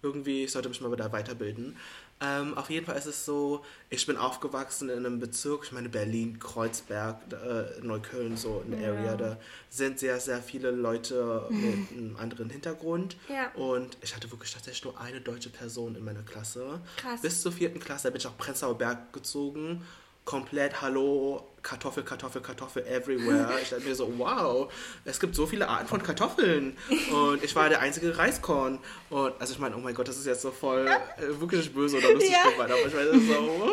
irgendwie, 0.01 0.45
ich 0.45 0.51
sollte 0.51 0.69
mich 0.69 0.79
mal 0.79 0.95
da 0.95 1.11
weiterbilden. 1.11 1.75
Ähm, 2.21 2.57
auf 2.57 2.69
jeden 2.69 2.85
Fall 2.85 2.97
ist 2.97 3.05
es 3.05 3.23
so, 3.23 3.63
ich 3.89 4.05
bin 4.05 4.17
aufgewachsen 4.17 4.89
in 4.89 5.05
einem 5.05 5.19
Bezirk, 5.19 5.63
ich 5.63 5.71
meine 5.71 5.87
Berlin, 5.87 6.37
Kreuzberg, 6.37 7.17
äh, 7.31 7.81
Neukölln, 7.81 8.35
so 8.35 8.61
in 8.65 8.77
der 8.77 8.91
Area, 8.91 9.15
da 9.15 9.37
sind 9.69 9.99
sehr, 9.99 10.19
sehr 10.19 10.41
viele 10.41 10.71
Leute 10.71 11.47
mit 11.49 11.91
einem 11.97 12.17
anderen 12.17 12.49
Hintergrund. 12.49 13.15
Ja. 13.29 13.51
Und 13.53 13.97
ich 14.01 14.13
hatte 14.15 14.29
wirklich 14.31 14.53
tatsächlich 14.53 14.83
nur 14.83 14.99
eine 14.99 15.21
deutsche 15.21 15.49
Person 15.49 15.95
in 15.95 16.03
meiner 16.03 16.23
Klasse. 16.23 16.81
Krass. 16.97 17.21
Bis 17.21 17.41
zur 17.41 17.53
vierten 17.53 17.79
Klasse, 17.79 18.11
bin 18.11 18.19
ich 18.19 18.27
auf 18.27 18.37
Prenzlauer 18.37 18.77
Berg 18.77 19.13
gezogen. 19.13 19.85
Komplett 20.29 20.79
Hallo, 20.79 21.43
Kartoffel, 21.63 22.03
Kartoffel, 22.03 22.39
Kartoffel 22.43 22.85
everywhere. 22.85 23.49
Ich 23.63 23.69
dachte 23.69 23.83
mir 23.83 23.95
so, 23.95 24.13
wow, 24.19 24.71
es 25.03 25.19
gibt 25.19 25.33
so 25.33 25.47
viele 25.47 25.67
Arten 25.67 25.87
von 25.87 26.03
Kartoffeln. 26.03 26.77
Und 27.11 27.43
ich 27.43 27.55
war 27.55 27.67
der 27.67 27.79
einzige 27.79 28.15
Reiskorn. 28.15 28.77
Und 29.09 29.33
also 29.41 29.53
ich 29.53 29.59
meine, 29.59 29.75
oh 29.75 29.79
mein 29.79 29.95
Gott, 29.95 30.07
das 30.07 30.17
ist 30.19 30.27
jetzt 30.27 30.43
so 30.43 30.51
voll 30.51 30.85
äh, 30.85 31.39
wirklich 31.39 31.61
nicht 31.61 31.73
böse 31.73 31.97
oder 31.97 32.13
lustig 32.13 32.31
Ja. 32.31 32.47
gemeint. 32.51 32.71
Aber 32.71 32.85
ich 32.85 32.93
meine 32.93 33.19
so, 33.19 33.33
wow. 33.41 33.71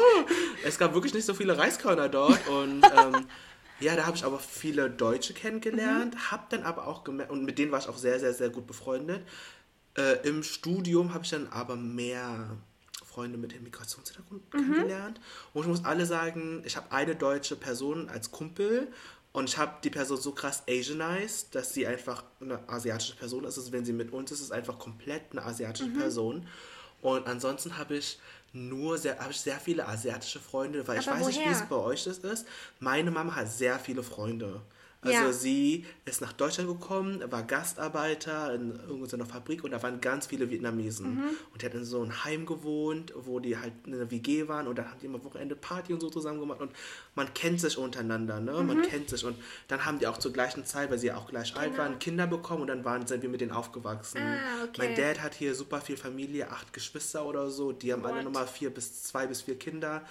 es 0.64 0.78
gab 0.78 0.94
wirklich 0.94 1.12
nicht 1.12 1.26
so 1.26 1.34
viele 1.34 1.58
Reiskörner 1.58 2.08
dort. 2.08 2.48
Und 2.48 2.82
ähm, 2.86 3.26
ja, 3.80 3.94
da 3.94 4.06
habe 4.06 4.16
ich 4.16 4.24
aber 4.24 4.38
viele 4.38 4.88
Deutsche 4.88 5.34
kennengelernt. 5.34 6.14
Mhm. 6.14 6.30
Habe 6.30 6.44
dann 6.48 6.62
aber 6.62 6.86
auch 6.86 7.04
gemerkt, 7.04 7.32
und 7.32 7.44
mit 7.44 7.58
denen 7.58 7.70
war 7.70 7.80
ich 7.80 7.88
auch 7.90 7.98
sehr, 7.98 8.18
sehr, 8.18 8.32
sehr 8.32 8.48
gut 8.48 8.66
befreundet. 8.66 9.20
Äh, 9.98 10.26
Im 10.26 10.42
Studium 10.42 11.12
habe 11.12 11.22
ich 11.22 11.30
dann 11.30 11.48
aber 11.48 11.76
mehr 11.76 12.56
Freunde 13.16 13.38
mit 13.38 13.52
dem 13.52 13.62
Migrationshintergrund 13.62 14.42
Mhm. 14.52 14.58
kennengelernt. 14.58 15.20
Und 15.54 15.62
ich 15.62 15.68
muss 15.68 15.84
alle 15.86 16.04
sagen, 16.04 16.62
ich 16.66 16.76
habe 16.76 16.92
eine 16.92 17.16
deutsche 17.16 17.56
Person 17.56 18.10
als 18.10 18.30
Kumpel 18.30 18.88
und 19.32 19.48
ich 19.48 19.56
habe 19.56 19.72
die 19.82 19.88
Person 19.88 20.18
so 20.20 20.32
krass 20.32 20.62
Asianized, 20.68 21.54
dass 21.54 21.72
sie 21.72 21.86
einfach 21.86 22.24
eine 22.42 22.58
asiatische 22.68 23.16
Person 23.16 23.44
ist. 23.44 23.56
Also 23.56 23.72
wenn 23.72 23.86
sie 23.86 23.94
mit 23.94 24.12
uns 24.12 24.30
ist, 24.32 24.40
ist 24.40 24.44
es 24.46 24.52
einfach 24.52 24.78
komplett 24.78 25.22
eine 25.32 25.42
asiatische 25.46 25.88
Mhm. 25.88 25.98
Person. 25.98 26.46
Und 27.00 27.26
ansonsten 27.26 27.78
habe 27.78 27.96
ich 27.96 28.18
nur 28.52 28.98
sehr, 28.98 29.18
habe 29.18 29.30
ich 29.32 29.40
sehr 29.40 29.58
viele 29.60 29.86
asiatische 29.88 30.38
Freunde, 30.40 30.86
weil 30.86 31.00
ich 31.00 31.08
Aber 31.08 31.18
weiß 31.20 31.26
nicht, 31.28 31.40
wie 31.40 31.44
woher? 31.44 31.52
es 31.62 31.68
bei 31.68 31.76
euch 31.76 32.04
das 32.04 32.18
ist. 32.18 32.46
Meine 32.80 33.10
Mama 33.10 33.34
hat 33.34 33.50
sehr 33.50 33.78
viele 33.78 34.02
Freunde. 34.02 34.60
Also 35.06 35.24
Ja. 35.26 35.32
sie 35.32 35.84
ist 36.04 36.20
nach 36.20 36.32
Deutschland 36.32 36.68
gekommen, 36.68 37.22
war 37.30 37.42
Gastarbeiter 37.42 38.54
in 38.54 38.72
irgendeiner 38.88 39.26
Fabrik 39.26 39.64
und 39.64 39.70
da 39.70 39.82
waren 39.82 40.00
ganz 40.00 40.26
viele 40.26 40.50
Vietnamesen. 40.50 41.16
Mhm. 41.16 41.24
Und 41.52 41.62
die 41.62 41.66
hat 41.66 41.74
in 41.74 41.84
so 41.84 42.02
einem 42.02 42.24
Heim 42.24 42.46
gewohnt, 42.46 43.12
wo 43.16 43.40
die 43.40 43.56
halt 43.56 43.72
in 43.86 43.94
einer 43.94 44.10
WG 44.10 44.48
waren 44.48 44.66
und 44.66 44.76
dann 44.78 44.90
haben 44.90 44.98
die 45.00 45.06
immer 45.06 45.22
Wochenende 45.24 45.56
Party 45.56 45.92
und 45.92 46.00
so 46.00 46.10
zusammen 46.10 46.40
gemacht 46.40 46.60
und 46.60 46.72
man 47.14 47.32
kennt 47.34 47.60
sich 47.60 47.78
untereinander, 47.78 48.40
ne? 48.40 48.52
Mhm. 48.52 48.66
Man 48.66 48.82
kennt 48.82 49.08
sich 49.10 49.24
und 49.24 49.36
dann 49.68 49.84
haben 49.84 49.98
die 49.98 50.06
auch 50.06 50.18
zur 50.18 50.32
gleichen 50.32 50.64
Zeit, 50.64 50.90
weil 50.90 50.98
sie 50.98 51.08
ja 51.08 51.16
auch 51.16 51.28
gleich 51.28 51.56
alt 51.56 51.76
waren, 51.78 51.98
Kinder 51.98 52.26
bekommen 52.26 52.62
und 52.62 52.68
dann 52.68 52.84
waren, 52.84 53.06
sind 53.06 53.22
wir 53.22 53.28
mit 53.28 53.40
denen 53.40 53.52
aufgewachsen. 53.52 54.18
Genau. 54.18 54.28
Ah, 54.28 54.64
okay. 54.64 54.78
Mein 54.78 54.94
Dad 54.96 55.22
hat 55.22 55.34
hier 55.34 55.54
super 55.54 55.80
viel 55.80 55.96
Familie, 55.96 56.50
acht 56.50 56.72
Geschwister 56.72 57.24
oder 57.24 57.50
so, 57.50 57.72
die 57.72 57.92
haben 57.92 58.04
alle 58.04 58.16
What? 58.16 58.24
nochmal 58.24 58.46
vier 58.46 58.70
bis 58.70 59.02
zwei 59.04 59.26
bis 59.26 59.42
vier 59.42 59.58
Kinder. 59.58 60.02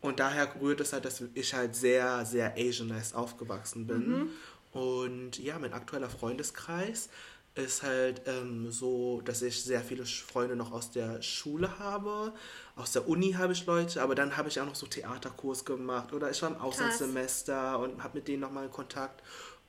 Und 0.00 0.20
daher 0.20 0.48
rührt 0.60 0.80
es 0.80 0.92
halt, 0.92 1.04
dass 1.04 1.22
ich 1.34 1.54
halt 1.54 1.74
sehr, 1.74 2.24
sehr 2.24 2.54
Asianized 2.56 3.14
aufgewachsen 3.14 3.86
bin. 3.86 4.08
Mhm. 4.08 4.30
Und 4.72 5.38
ja, 5.38 5.58
mein 5.58 5.72
aktueller 5.72 6.10
Freundeskreis 6.10 7.08
ist 7.56 7.82
halt 7.82 8.20
ähm, 8.26 8.70
so, 8.70 9.22
dass 9.24 9.40
ich 9.40 9.62
sehr 9.62 9.80
viele 9.80 10.04
Freunde 10.04 10.54
noch 10.56 10.72
aus 10.72 10.90
der 10.90 11.22
Schule 11.22 11.78
habe. 11.78 12.32
Aus 12.76 12.92
der 12.92 13.08
Uni 13.08 13.32
habe 13.32 13.54
ich 13.54 13.64
Leute, 13.64 14.02
aber 14.02 14.14
dann 14.14 14.36
habe 14.36 14.48
ich 14.48 14.60
auch 14.60 14.66
noch 14.66 14.74
so 14.74 14.86
Theaterkurs 14.86 15.64
gemacht 15.64 16.12
oder 16.12 16.30
ich 16.30 16.42
war 16.42 16.50
im 16.50 16.60
Auslandssemester 16.60 17.78
und 17.78 18.02
habe 18.02 18.18
mit 18.18 18.28
denen 18.28 18.40
nochmal 18.40 18.68
Kontakt. 18.68 19.22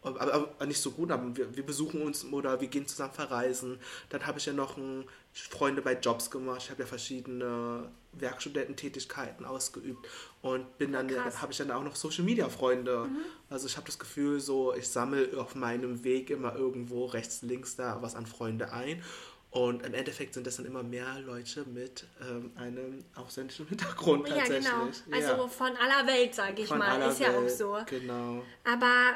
Aber, 0.03 0.21
aber, 0.21 0.65
nicht 0.65 0.81
so 0.81 0.91
gut, 0.91 1.11
aber 1.11 1.35
wir, 1.35 1.55
wir 1.55 1.65
besuchen 1.65 2.01
uns 2.01 2.25
oder 2.25 2.59
wir 2.59 2.67
gehen 2.67 2.87
zusammen 2.87 3.13
verreisen. 3.13 3.79
Dann 4.09 4.25
habe 4.25 4.39
ich 4.39 4.45
ja 4.45 4.53
noch 4.53 4.77
ein, 4.77 5.05
Freunde 5.41 5.81
bei 5.81 5.93
Jobs 5.93 6.29
gemacht. 6.31 6.61
Ich 6.63 6.69
habe 6.69 6.81
ja 6.83 6.87
verschiedene 6.87 7.89
Werkstudententätigkeiten 8.13 9.45
ausgeübt 9.45 10.07
und 10.41 10.77
bin 10.77 10.91
dann 10.93 11.09
habe 11.41 11.51
ich 11.51 11.57
dann 11.57 11.71
auch 11.71 11.83
noch 11.83 11.95
Social 11.95 12.23
Media 12.23 12.49
Freunde. 12.49 13.09
Also 13.49 13.67
ich 13.67 13.77
habe 13.77 13.85
das 13.87 13.99
Gefühl, 13.99 14.39
so 14.39 14.73
ich 14.73 14.87
sammle 14.87 15.29
auf 15.39 15.55
meinem 15.55 16.03
Weg 16.03 16.29
immer 16.29 16.55
irgendwo 16.55 17.05
rechts, 17.05 17.41
links 17.41 17.75
da 17.75 18.01
was 18.01 18.15
an 18.15 18.25
Freunde 18.25 18.71
ein. 18.71 19.03
Und 19.49 19.83
im 19.85 19.93
Endeffekt 19.93 20.33
sind 20.33 20.45
das 20.45 20.57
dann 20.57 20.65
immer 20.65 20.83
mehr 20.83 21.19
Leute 21.21 21.63
mit 21.65 22.05
ähm, 22.21 22.51
einem 22.55 23.03
ausländischen 23.15 23.65
Hintergrund 23.69 24.27
Ja, 24.27 24.35
tatsächlich. 24.37 24.65
genau. 24.69 24.91
Also 25.15 25.41
Ja. 25.43 25.47
von 25.47 25.71
aller 25.77 26.05
Welt, 26.05 26.35
sage 26.35 26.61
ich 26.63 26.67
Von 26.67 26.79
mal. 26.79 27.01
Ist 27.09 27.19
ja 27.21 27.29
auch 27.29 27.41
Welt, 27.41 27.51
so. 27.57 27.77
Genau. 27.87 28.43
Aber 28.65 29.13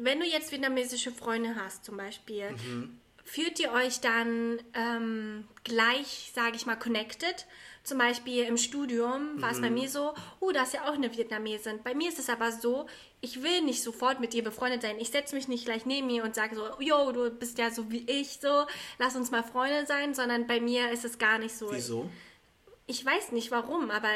wenn 0.00 0.18
du 0.20 0.26
jetzt 0.26 0.50
vietnamesische 0.50 1.12
Freunde 1.12 1.54
hast, 1.54 1.84
zum 1.84 1.98
Beispiel, 1.98 2.50
Mhm. 2.52 2.98
Fühlt 3.24 3.58
ihr 3.60 3.72
euch 3.72 4.00
dann 4.00 4.60
ähm, 4.74 5.48
gleich, 5.64 6.30
sage 6.34 6.56
ich 6.56 6.66
mal, 6.66 6.76
connected? 6.76 7.46
Zum 7.82 7.98
Beispiel 7.98 8.44
im 8.44 8.56
Studium 8.56 9.42
war 9.42 9.50
es 9.50 9.58
Mhm. 9.58 9.62
bei 9.62 9.70
mir 9.70 9.88
so, 9.90 10.14
oh, 10.40 10.52
da 10.52 10.62
ist 10.62 10.72
ja 10.72 10.84
auch 10.88 10.94
eine 10.94 11.14
Vietnamesin. 11.14 11.82
Bei 11.82 11.94
mir 11.94 12.08
ist 12.08 12.18
es 12.18 12.30
aber 12.30 12.50
so, 12.50 12.86
ich 13.20 13.42
will 13.42 13.60
nicht 13.60 13.82
sofort 13.82 14.20
mit 14.20 14.32
ihr 14.32 14.42
befreundet 14.42 14.80
sein. 14.82 14.96
Ich 14.98 15.10
setze 15.10 15.34
mich 15.34 15.48
nicht 15.48 15.66
gleich 15.66 15.84
neben 15.84 16.08
ihr 16.08 16.24
und 16.24 16.34
sage 16.34 16.56
so, 16.56 16.66
yo, 16.80 17.12
du 17.12 17.30
bist 17.30 17.58
ja 17.58 17.70
so 17.70 17.90
wie 17.90 18.04
ich, 18.10 18.38
so, 18.40 18.66
lass 18.98 19.16
uns 19.16 19.30
mal 19.30 19.42
Freunde 19.44 19.84
sein, 19.86 20.14
sondern 20.14 20.46
bei 20.46 20.60
mir 20.60 20.90
ist 20.92 21.04
es 21.04 21.18
gar 21.18 21.38
nicht 21.38 21.54
so. 21.56 21.70
Wieso? 21.72 22.08
Ich 22.86 23.04
weiß 23.04 23.32
nicht 23.32 23.50
warum, 23.50 23.90
aber 23.90 24.08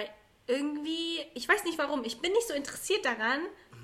irgendwie, 0.46 1.20
ich 1.34 1.46
weiß 1.46 1.64
nicht 1.64 1.76
warum, 1.78 2.04
ich 2.04 2.20
bin 2.20 2.32
nicht 2.32 2.48
so 2.48 2.54
interessiert 2.54 3.04
daran, 3.04 3.40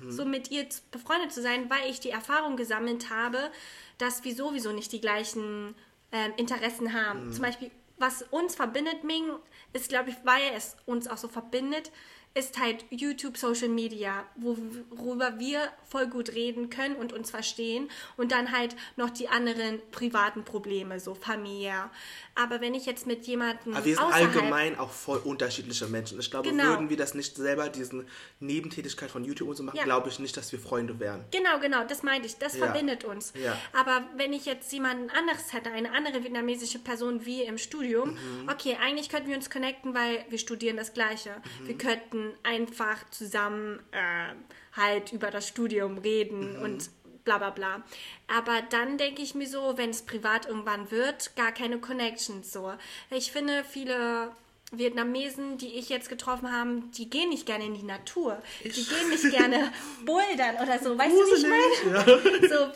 so 0.09 0.25
mit 0.25 0.51
ihr 0.51 0.67
befreundet 0.91 1.31
zu 1.31 1.41
sein, 1.41 1.69
weil 1.69 1.89
ich 1.89 1.99
die 1.99 2.09
Erfahrung 2.09 2.57
gesammelt 2.57 3.09
habe, 3.09 3.51
dass 3.97 4.23
wir 4.23 4.35
sowieso 4.35 4.71
nicht 4.71 4.91
die 4.91 5.01
gleichen 5.01 5.75
ähm, 6.11 6.33
Interessen 6.37 6.93
haben. 6.93 7.31
Zum 7.31 7.41
Beispiel, 7.41 7.71
was 7.97 8.23
uns 8.23 8.55
verbindet, 8.55 9.03
Ming, 9.03 9.25
ist, 9.73 9.89
glaube 9.89 10.09
ich, 10.09 10.15
weil 10.23 10.51
es 10.55 10.75
uns 10.85 11.07
auch 11.07 11.17
so 11.17 11.27
verbindet, 11.27 11.91
ist 12.37 12.59
halt 12.59 12.85
YouTube, 12.89 13.37
Social 13.37 13.69
Media, 13.69 14.25
wo, 14.35 14.57
worüber 14.91 15.39
wir 15.39 15.69
voll 15.87 16.07
gut 16.07 16.33
reden 16.33 16.69
können 16.69 16.95
und 16.97 17.13
uns 17.13 17.31
verstehen 17.31 17.89
und 18.17 18.33
dann 18.33 18.51
halt 18.51 18.75
noch 18.97 19.09
die 19.09 19.29
anderen 19.29 19.81
privaten 19.91 20.43
Probleme, 20.43 20.99
so 20.99 21.15
familiär. 21.15 21.89
Aber 22.35 22.59
wenn 22.59 22.73
ich 22.73 22.85
jetzt 22.85 23.07
mit 23.07 23.25
jemandem 23.25 23.73
Aber 23.73 23.85
wir 23.85 23.95
sind 23.95 24.05
allgemein 24.13 24.77
auch 24.77 24.91
voll 24.91 25.19
unterschiedliche 25.19 25.85
Menschen. 25.87 26.19
Ich 26.19 26.29
glaube, 26.29 26.49
Genau. 26.49 26.65
würden 26.65 26.89
wir 26.89 26.97
das 26.97 27.13
nicht 27.13 27.37
selber, 27.37 27.69
diesen 27.69 28.05
Nebentätigkeit 28.41 29.09
von 29.09 29.23
YouTube 29.23 29.47
und 29.49 29.55
so 29.55 29.63
machen, 29.63 29.77
Ja. 29.77 29.83
glaube 29.85 30.09
ich 30.09 30.19
nicht, 30.19 30.35
dass 30.35 30.51
wir 30.51 30.59
Freunde 30.59 30.99
wären. 30.99 31.23
Genau, 31.31 31.59
genau, 31.59 31.85
das 31.85 32.03
meinte 32.03 32.27
ich. 32.27 32.35
Das 32.37 32.57
Ja. 32.57 32.65
verbindet 32.65 33.05
uns. 33.05 33.31
Ja. 33.41 33.57
Aber 33.71 34.03
wenn 34.17 34.33
ich 34.33 34.45
jetzt 34.45 34.71
jemanden 34.73 35.09
anderes 35.09 35.53
hätte, 35.53 35.71
eine 35.71 35.91
andere 35.93 36.21
vietnamesische 36.23 36.79
Person 36.79 37.25
wie 37.25 37.43
im 37.43 37.57
Studium, 37.57 38.11
Mhm. 38.15 38.49
okay, 38.49 38.77
eigentlich 38.81 39.07
könnten 39.09 39.29
wir 39.29 39.37
uns 39.37 39.49
connecten, 39.49 39.93
weil 39.95 40.25
wir 40.29 40.37
studieren 40.37 40.75
das 40.75 40.93
Gleiche. 40.93 41.35
Mhm. 41.61 41.67
Wir 41.67 41.77
könnten 41.77 42.24
einfach 42.43 43.09
zusammen 43.11 43.79
äh, 43.91 44.33
halt 44.77 45.11
über 45.13 45.31
das 45.31 45.47
Studium 45.47 45.97
reden 45.97 46.57
Mhm. 46.57 46.61
und 46.63 46.89
bla 47.23 47.37
bla 47.37 47.49
bla. 47.49 47.83
Aber 48.27 48.61
dann 48.69 48.97
denke 48.97 49.21
ich 49.21 49.33
mir 49.35 49.47
so, 49.47 49.77
wenn 49.77 49.89
es 49.89 50.03
privat 50.03 50.45
irgendwann 50.47 50.91
wird, 50.91 51.35
gar 51.35 51.51
keine 51.51 51.79
Connections 51.79 52.51
so. 52.51 52.73
Ich 53.09 53.31
finde, 53.31 53.63
viele 53.63 54.31
Vietnamesen, 54.71 55.57
die 55.57 55.75
ich 55.79 55.89
jetzt 55.89 56.09
getroffen 56.09 56.51
habe, 56.51 56.81
die 56.97 57.09
gehen 57.09 57.29
nicht 57.29 57.45
gerne 57.45 57.65
in 57.65 57.73
die 57.75 57.83
Natur. 57.83 58.41
Die 58.63 58.69
gehen 58.69 59.09
nicht 59.09 59.29
gerne 59.31 59.71
bouldern 60.05 60.55
oder 60.61 60.79
so. 60.79 60.97
Weißt 60.97 61.15
du, 61.15 61.25
wie 61.25 61.35
ich 61.35 61.47
meine? 61.47 62.49
So, 62.49 62.71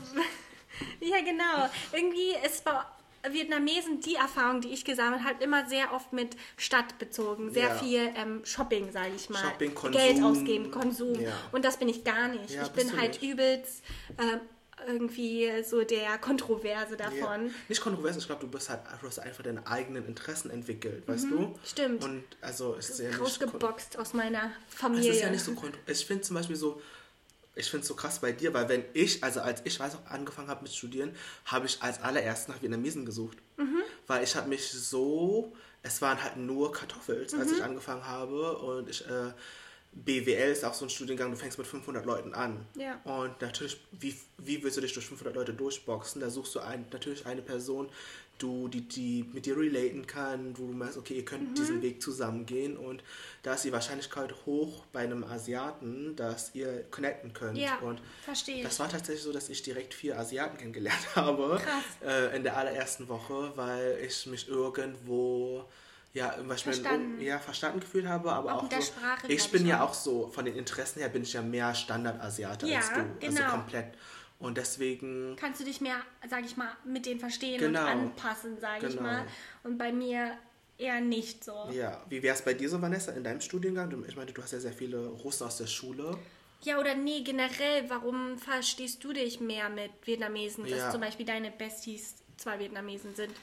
ja, 1.05 1.17
genau. 1.21 1.69
Irgendwie 1.91 2.33
ist 2.45 2.63
bei 2.63 2.73
Vietnamesen 3.29 3.99
die 4.01 4.15
Erfahrung, 4.15 4.61
die 4.61 4.69
ich 4.69 4.85
gesammelt 4.85 5.23
habe, 5.23 5.43
immer 5.43 5.67
sehr 5.67 5.93
oft 5.93 6.13
mit 6.13 6.35
Stadt 6.57 6.97
bezogen. 6.99 7.51
Sehr 7.51 7.67
Ja. 7.69 7.75
viel 7.75 8.11
ähm, 8.15 8.41
Shopping, 8.45 8.91
sage 8.91 9.11
ich 9.15 9.29
mal. 9.29 9.39
Shopping, 9.43 9.73
Konsum. 9.75 10.01
Geld 10.01 10.23
ausgeben, 10.23 10.71
Konsum. 10.71 11.19
Ja. 11.19 11.31
Und 11.51 11.65
das 11.65 11.77
bin 11.77 11.89
ich 11.89 12.03
gar 12.03 12.27
nicht. 12.29 12.51
Ja, 12.51 12.63
ich 12.63 12.69
bin 12.69 12.87
du 12.89 12.97
halt 12.97 13.21
nicht. 13.21 13.31
übelst 13.31 13.83
ähm, 14.17 14.39
irgendwie 14.87 15.51
so 15.63 15.83
der 15.83 16.17
Kontroverse 16.19 16.95
davon. 16.95 17.53
Nicht 17.67 17.81
kontrovers, 17.81 18.15
ich 18.15 18.25
glaube, 18.25 18.41
du 18.41 18.47
bist 18.47 18.69
halt 18.69 18.79
du 19.01 19.07
hast 19.07 19.19
einfach 19.19 19.43
deine 19.43 19.67
eigenen 19.67 20.05
Interessen 20.05 20.49
entwickelt, 20.51 21.05
weißt 21.07 21.25
du? 21.25 21.39
Mhm, 21.39 21.55
stimmt. 21.65 22.03
Und 22.03 22.23
also 22.39 22.75
es 22.79 22.89
ist 22.91 22.99
ja 22.99 23.09
nicht 23.09 23.19
Rausgeboxt 23.19 23.97
aus 23.99 24.13
meiner 24.13 24.51
es 24.69 24.75
Familie. 24.75 25.11
ist 25.11 25.21
ja 25.21 25.29
nicht 25.29 25.43
so 25.43 25.51
kontro- 25.51 25.77
Ich 25.85 26.05
finde 26.05 26.21
zum 26.23 26.35
Beispiel 26.37 26.55
so, 26.55 26.81
ich 27.59 27.69
finde 27.69 27.81
es 27.81 27.87
so 27.87 27.95
krass 27.95 28.19
bei 28.19 28.31
dir, 28.31 28.53
weil 28.53 28.67
wenn 28.69 28.83
ich, 28.93 29.23
also 29.23 29.41
als 29.41 29.61
ich 29.65 29.79
weiß 29.79 29.95
auch 29.95 30.05
angefangen 30.11 30.47
habe 30.47 30.63
mit 30.63 30.73
Studieren, 30.73 31.15
habe 31.45 31.65
ich 31.67 31.81
als 31.81 32.01
allererst 32.01 32.49
nach 32.49 32.61
Vietnamesen 32.61 33.05
gesucht. 33.05 33.37
Mhm. 33.57 33.81
Weil 34.07 34.23
ich 34.23 34.35
habe 34.35 34.49
mich 34.49 34.71
so, 34.71 35.53
es 35.83 36.01
waren 36.01 36.21
halt 36.23 36.37
nur 36.37 36.71
Kartoffels, 36.71 37.33
als 37.33 37.49
Mhm. 37.51 37.55
ich 37.57 37.63
angefangen 37.63 38.05
habe 38.05 38.57
und 38.57 38.89
ich, 38.89 39.05
äh, 39.07 39.33
BWL 39.91 40.51
ist 40.51 40.63
auch 40.65 40.73
so 40.75 40.85
ein 40.85 40.89
Studiengang, 40.89 41.31
du 41.31 41.37
fängst 41.37 41.57
mit 41.57 41.65
500 41.65 42.05
Leuten 42.05 42.33
an. 42.33 42.65
Ja. 42.75 43.01
Und 43.05 43.41
natürlich, 43.41 43.81
wie, 43.91 44.15
wie 44.37 44.61
willst 44.63 44.77
du 44.77 44.81
dich 44.81 44.93
durch 44.93 45.07
500 45.07 45.35
Leute 45.35 45.53
durchboxen? 45.53 46.21
Da 46.21 46.29
suchst 46.29 46.53
du 46.55 46.59
ein, 46.59 46.85
natürlich 46.91 47.25
eine 47.25 47.41
Person, 47.41 47.89
du, 48.39 48.67
die, 48.67 48.81
die 48.81 49.29
mit 49.33 49.45
dir 49.45 49.55
relaten 49.57 50.07
kann, 50.07 50.57
wo 50.57 50.67
du 50.67 50.73
meinst, 50.73 50.97
okay, 50.97 51.13
ihr 51.15 51.21
Mhm. 51.21 51.25
könnt 51.25 51.57
diesen 51.57 51.81
Weg 51.81 52.01
zusammen 52.01 52.45
gehen 52.45 52.77
und 52.77 53.03
da 53.43 53.53
ist 53.53 53.63
die 53.65 53.71
Wahrscheinlichkeit 53.71 54.33
hoch 54.45 54.85
bei 54.91 55.01
einem 55.01 55.23
Asiaten, 55.23 56.15
dass 56.15 56.55
ihr 56.55 56.83
connecten 56.89 57.33
könnt. 57.33 57.57
Ja, 57.57 57.77
und 57.79 58.01
verstehe. 58.23 58.63
Das 58.63 58.79
war 58.79 58.89
tatsächlich 58.89 59.23
so, 59.23 59.31
dass 59.31 59.49
ich 59.49 59.61
direkt 59.61 59.93
vier 59.93 60.17
Asiaten 60.17 60.57
kennengelernt 60.57 61.05
habe 61.15 61.61
äh, 62.05 62.35
in 62.35 62.43
der 62.43 62.57
allerersten 62.57 63.07
Woche, 63.07 63.51
weil 63.55 63.99
ich 64.05 64.25
mich 64.25 64.47
irgendwo 64.47 65.65
ja, 66.13 66.35
Beispiel 66.47 66.73
Verstanden. 66.73 67.21
ja, 67.21 67.37
verstanden 67.37 67.81
gefühlt 67.81 68.07
habe, 68.07 68.31
aber 68.31 68.55
Auch 68.55 68.63
auch, 68.63 68.71
so, 68.71 68.81
Sprache, 68.81 69.27
ich 69.27 69.51
bin 69.51 69.67
ja 69.67 69.83
auch. 69.83 69.93
so, 69.93 70.27
von 70.27 70.43
den 70.43 70.55
Interessen 70.55 70.99
her 71.01 71.09
bin 71.09 71.21
ich 71.21 71.33
ja 71.33 71.41
mehr 71.43 71.75
Standardasiate 71.75 72.65
Ja, 72.67 72.77
als 72.79 72.93
du. 72.93 72.99
Also 73.27 73.37
genau. 73.37 73.51
komplett. 73.51 73.93
Und 74.39 74.57
deswegen, 74.57 75.35
Kannst 75.37 75.59
du 75.59 75.65
dich 75.65 75.81
mehr, 75.81 75.97
sag 76.29 76.45
ich 76.45 76.55
mal, 76.55 76.71
mit 76.85 77.05
denen 77.05 77.19
verstehen 77.19 77.59
Genau. 77.59 77.81
und 77.81 77.87
anpassen, 77.87 78.57
sag 78.59 78.81
ich 78.83 78.89
Genau. 78.95 79.01
mal. 79.01 79.27
Und 79.63 79.77
bei 79.77 79.91
mir 79.91 80.37
eher 80.77 81.01
nicht 81.01 81.43
so. 81.43 81.67
ja, 81.73 82.01
wie 82.07 82.23
wäre 82.23 82.35
es 82.35 82.41
bei 82.41 82.53
dir 82.53 82.69
so, 82.69 82.81
Vanessa, 82.81 83.11
in 83.11 83.23
deinem 83.23 83.41
Studiengang? 83.41 84.03
Ich 84.07 84.15
meine, 84.15 84.31
du 84.31 84.41
hast 84.41 84.53
ja 84.53 84.59
sehr 84.59 84.71
viele 84.71 85.07
Russen 85.07 85.45
aus 85.45 85.57
der 85.57 85.67
Schule. 85.67 86.17
Ja, 86.61 86.79
oder 86.79 86.95
nee, 86.95 87.21
generell, 87.21 87.89
warum 87.89 88.37
verstehst 88.37 89.03
du 89.03 89.11
dich 89.13 89.39
mehr 89.41 89.69
mit 89.69 89.91
Vietnamesen, 90.05 90.63
dass 90.63 90.71
Ja. 90.79 90.91
zum 90.91 91.01
Beispiel 91.01 91.25
deine 91.25 91.51
Besties 91.51 92.15
zwei 92.37 92.59
Vietnamesen 92.59 93.13
sind? 93.15 93.33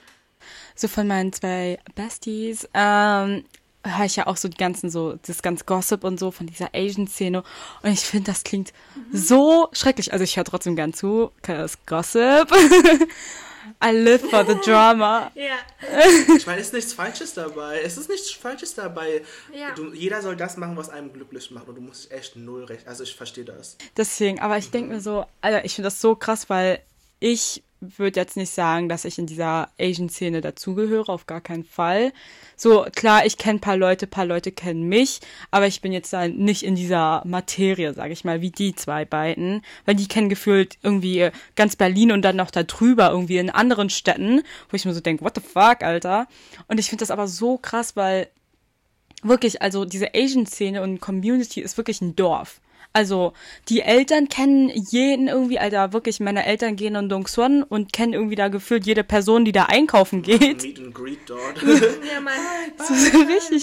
so 0.74 0.86
von 0.86 1.06
meinen 1.06 1.32
zwei 1.32 1.78
Besties, 1.94 2.68
ähm, 2.74 3.44
höre 3.86 4.04
ich 4.04 4.16
ja 4.16 4.26
auch 4.26 4.36
so 4.36 4.48
die 4.48 4.56
ganzen, 4.56 4.90
so, 4.90 5.18
das 5.26 5.42
ganze 5.42 5.64
Gossip 5.64 6.04
und 6.04 6.18
so 6.18 6.30
von 6.30 6.46
dieser 6.46 6.70
Asian-Szene. 6.74 7.42
Und 7.82 7.90
ich 7.90 8.00
finde, 8.00 8.30
das 8.30 8.44
klingt 8.44 8.72
so 9.12 9.68
schrecklich. 9.72 10.12
Also 10.12 10.24
ich 10.24 10.36
höre 10.36 10.44
trotzdem 10.44 10.76
gern 10.76 10.92
zu, 10.92 11.30
cause 11.42 11.76
Gossip. 11.86 12.50
I 13.82 13.90
live 13.90 14.30
for 14.30 14.44
the 14.44 14.54
drama. 14.64 15.30
Ja. 15.34 15.56
Ich 16.36 16.46
meine, 16.46 16.60
es 16.60 16.68
ist 16.68 16.72
nichts 16.72 16.92
Falsches 16.92 17.34
dabei. 17.34 17.80
Es 17.82 17.96
ist 17.96 18.08
nichts 18.08 18.30
Falsches 18.30 18.74
dabei. 18.74 19.22
Ja. 19.52 19.74
Du, 19.74 19.92
jeder 19.92 20.22
soll 20.22 20.36
das 20.36 20.56
machen, 20.56 20.76
was 20.76 20.88
einem 20.88 21.12
glücklich 21.12 21.50
macht. 21.50 21.68
Und 21.68 21.74
du 21.74 21.80
musst 21.80 22.10
echt 22.12 22.36
null 22.36 22.64
recht. 22.64 22.86
Also 22.86 23.02
ich 23.02 23.14
verstehe 23.14 23.44
das. 23.44 23.76
Deswegen, 23.96 24.40
aber 24.40 24.58
ich 24.58 24.70
denke 24.70 24.94
mir 24.94 25.00
so, 25.00 25.26
Alter, 25.40 25.64
ich 25.64 25.74
finde 25.74 25.86
das 25.86 26.00
so 26.00 26.14
krass, 26.14 26.48
weil 26.48 26.80
ich 27.18 27.62
würde 27.80 28.20
jetzt 28.20 28.36
nicht 28.36 28.50
sagen, 28.50 28.88
dass 28.88 29.04
ich 29.04 29.18
in 29.18 29.26
dieser 29.26 29.70
Asian-Szene 29.78 30.40
dazugehöre, 30.40 31.10
auf 31.12 31.26
gar 31.26 31.40
keinen 31.40 31.64
Fall. 31.64 32.12
So, 32.56 32.86
klar, 32.94 33.26
ich 33.26 33.36
kenne 33.36 33.58
ein 33.58 33.60
paar 33.60 33.76
Leute, 33.76 34.06
paar 34.06 34.24
Leute 34.24 34.52
kennen 34.52 34.84
mich, 34.84 35.20
aber 35.50 35.66
ich 35.66 35.80
bin 35.80 35.92
jetzt 35.92 36.12
da 36.12 36.26
nicht 36.26 36.62
in 36.62 36.74
dieser 36.74 37.22
Materie, 37.26 37.92
sage 37.94 38.12
ich 38.12 38.24
mal, 38.24 38.40
wie 38.40 38.50
die 38.50 38.74
zwei 38.74 39.04
beiden, 39.04 39.62
weil 39.84 39.94
die 39.94 40.08
kennen 40.08 40.28
gefühlt 40.28 40.78
irgendwie 40.82 41.30
ganz 41.54 41.76
Berlin 41.76 42.12
und 42.12 42.22
dann 42.22 42.36
noch 42.36 42.50
da 42.50 42.62
drüber 42.62 43.10
irgendwie 43.10 43.38
in 43.38 43.50
anderen 43.50 43.90
Städten, 43.90 44.42
wo 44.70 44.76
ich 44.76 44.84
mir 44.84 44.94
so 44.94 45.00
denke, 45.00 45.24
what 45.24 45.34
the 45.34 45.42
fuck, 45.42 45.82
Alter. 45.82 46.26
Und 46.68 46.80
ich 46.80 46.88
finde 46.88 47.02
das 47.02 47.10
aber 47.10 47.28
so 47.28 47.58
krass, 47.58 47.96
weil 47.96 48.28
wirklich, 49.22 49.62
also 49.62 49.84
diese 49.84 50.14
Asian-Szene 50.14 50.82
und 50.82 51.00
Community 51.00 51.60
ist 51.60 51.76
wirklich 51.76 52.00
ein 52.00 52.16
Dorf. 52.16 52.60
Also 52.96 53.34
die 53.68 53.82
Eltern 53.82 54.30
kennen 54.30 54.70
jeden 54.70 55.28
irgendwie, 55.28 55.58
Alter, 55.58 55.92
wirklich, 55.92 56.18
meine 56.18 56.46
Eltern 56.46 56.76
gehen 56.76 56.94
in 56.94 57.10
Dong 57.10 57.26
Suan 57.26 57.62
und 57.62 57.92
kennen 57.92 58.14
irgendwie 58.14 58.36
da 58.36 58.48
gefühlt 58.48 58.86
jede 58.86 59.04
Person, 59.04 59.44
die 59.44 59.52
da 59.52 59.64
einkaufen 59.64 60.22
geht. 60.22 60.62
Meet 60.62 60.78
and 60.78 60.94
greet 60.94 61.18
dort. 61.26 61.62
Ja. 61.66 62.22
Das 62.78 62.88
ist 62.90 63.14
richtig, 63.14 63.62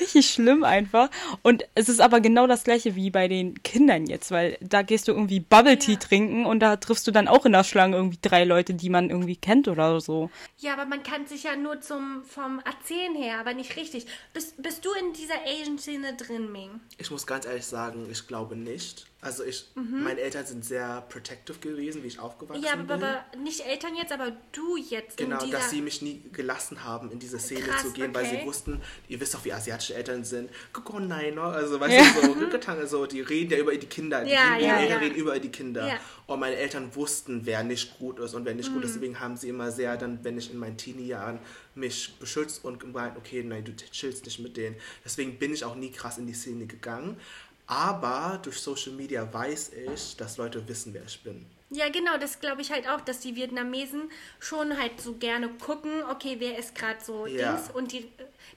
richtig 0.00 0.30
schlimm 0.30 0.62
einfach. 0.62 1.10
Und 1.42 1.64
es 1.74 1.88
ist 1.88 2.00
aber 2.00 2.20
genau 2.20 2.46
das 2.46 2.62
gleiche 2.62 2.94
wie 2.94 3.10
bei 3.10 3.26
den 3.26 3.60
Kindern 3.64 4.06
jetzt, 4.06 4.30
weil 4.30 4.56
da 4.60 4.82
gehst 4.82 5.08
du 5.08 5.12
irgendwie 5.12 5.40
Bubble 5.40 5.76
Tea 5.78 5.94
Ja. 5.94 5.98
trinken 5.98 6.46
und 6.46 6.60
da 6.60 6.76
triffst 6.76 7.06
du 7.08 7.10
dann 7.10 7.26
auch 7.26 7.44
in 7.46 7.52
der 7.52 7.64
Schlange 7.64 7.96
irgendwie 7.96 8.18
drei 8.22 8.44
Leute, 8.44 8.74
die 8.74 8.88
man 8.88 9.10
irgendwie 9.10 9.34
kennt 9.36 9.66
oder 9.66 10.00
so. 10.00 10.30
Ja, 10.58 10.74
aber 10.74 10.84
man 10.86 11.02
kann 11.02 11.26
sich 11.26 11.42
ja 11.42 11.56
nur 11.56 11.80
zum, 11.80 12.22
vom 12.24 12.60
Erzählen 12.64 13.16
her, 13.16 13.40
aber 13.40 13.54
nicht 13.54 13.76
richtig. 13.76 14.06
Bist, 14.32 14.62
bist 14.62 14.84
du 14.84 14.90
in 14.92 15.12
dieser 15.12 15.34
Asian-Szene 15.44 16.14
drin, 16.14 16.52
Ming? 16.52 16.80
Ich 16.98 17.10
muss 17.10 17.26
ganz 17.26 17.46
ehrlich 17.46 17.66
sagen, 17.66 18.06
ich 18.10 18.26
glaube 18.28 18.43
nicht. 18.52 19.06
Also 19.20 19.42
ich, 19.42 19.64
meine 19.74 20.20
Eltern 20.20 20.44
sind 20.44 20.66
sehr 20.66 21.00
protective 21.08 21.58
gewesen, 21.58 22.02
wie 22.02 22.08
ich 22.08 22.18
aufgewachsen 22.18 22.60
Mhm. 22.60 22.66
Ja, 22.66 22.74
aber, 22.74 22.82
bin. 22.98 23.04
aber 23.04 23.24
nicht 23.42 23.60
Eltern 23.64 23.96
jetzt, 23.96 24.12
aber 24.12 24.32
du 24.52 24.76
jetzt 24.76 25.16
Genau, 25.16 25.38
dass 25.46 25.70
sie 25.70 25.80
mich 25.80 26.02
nie 26.02 26.20
gelassen 26.30 26.84
haben, 26.84 27.10
in 27.10 27.18
diese 27.18 27.38
Szene 27.38 27.62
Krass, 27.62 27.80
zu 27.84 27.92
gehen, 27.92 28.14
weil 28.14 28.26
sie 28.26 28.36
okay. 28.36 28.46
wussten, 28.46 28.82
ihr 29.08 29.18
wisst 29.18 29.32
doch, 29.32 29.42
wie 29.46 29.52
asiatische 29.54 29.94
Eltern 29.94 30.24
sind. 30.24 30.50
Guck, 30.74 30.92
oh 30.92 30.98
nein, 31.00 31.36
ne? 31.36 31.40
also 31.42 31.80
weißt 31.80 31.94
Ja. 31.94 32.20
du, 32.20 32.26
so, 32.26 32.32
Rückgetange, 32.32 32.86
so, 32.86 33.06
die 33.06 33.22
reden 33.22 33.52
ja 33.52 33.58
über 33.58 33.74
die 33.74 33.86
Kinder, 33.86 34.22
die, 34.24 34.30
Ja, 34.30 34.58
ja, 34.58 34.76
Eltern 34.76 34.88
ja. 34.90 34.96
reden 34.98 35.14
über 35.14 35.38
die 35.40 35.48
Kinder. 35.50 35.98
Und 36.26 36.40
meine 36.40 36.56
Eltern 36.56 36.94
wussten, 36.94 37.46
wer 37.46 37.62
nicht 37.64 37.98
gut 37.98 38.18
ist 38.18 38.34
und 38.34 38.44
wer 38.44 38.54
nicht 38.54 38.68
gut 38.68 38.80
Mhm. 38.80 38.84
ist. 38.84 38.94
Deswegen 38.96 39.20
haben 39.20 39.38
sie 39.38 39.48
immer 39.48 39.70
sehr 39.70 39.96
dann, 39.96 40.22
wenn 40.22 40.36
ich 40.36 40.52
in 40.52 40.58
meinen 40.58 40.76
Teenie-Jahren 40.76 41.38
mich 41.74 42.14
beschützt 42.20 42.62
und 42.64 42.78
gemeint, 42.78 43.16
okay, 43.16 43.42
nein, 43.42 43.64
du 43.64 43.72
chillst 43.74 44.26
nicht 44.26 44.38
mit 44.38 44.56
denen. 44.58 44.76
Deswegen 45.02 45.38
bin 45.38 45.52
ich 45.54 45.64
auch 45.64 45.74
nie 45.76 45.90
krass 45.90 46.18
in 46.18 46.26
die 46.26 46.34
Szene 46.34 46.66
gegangen. 46.66 47.16
Aber 47.66 48.38
durch 48.42 48.58
Social 48.60 48.92
Media 48.92 49.26
weiß 49.32 49.72
ich, 49.94 50.16
dass 50.16 50.36
Leute 50.36 50.66
wissen, 50.68 50.92
wer 50.92 51.02
ich 51.06 51.22
bin. 51.22 51.46
Ja, 51.70 51.88
genau, 51.88 52.18
das 52.18 52.38
glaube 52.38 52.60
ich 52.60 52.70
halt 52.70 52.86
auch, 52.88 53.00
dass 53.00 53.20
die 53.20 53.34
Vietnamesen 53.34 54.02
schon 54.38 54.78
halt 54.78 55.00
so 55.00 55.14
gerne 55.14 55.48
gucken, 55.48 55.90
okay, 56.10 56.36
wer 56.38 56.56
ist 56.58 56.74
gerade 56.74 57.02
so 57.02 57.26
Ja. 57.26 57.52
Dings 57.56 57.70
und 57.74 57.90
die, 57.90 58.06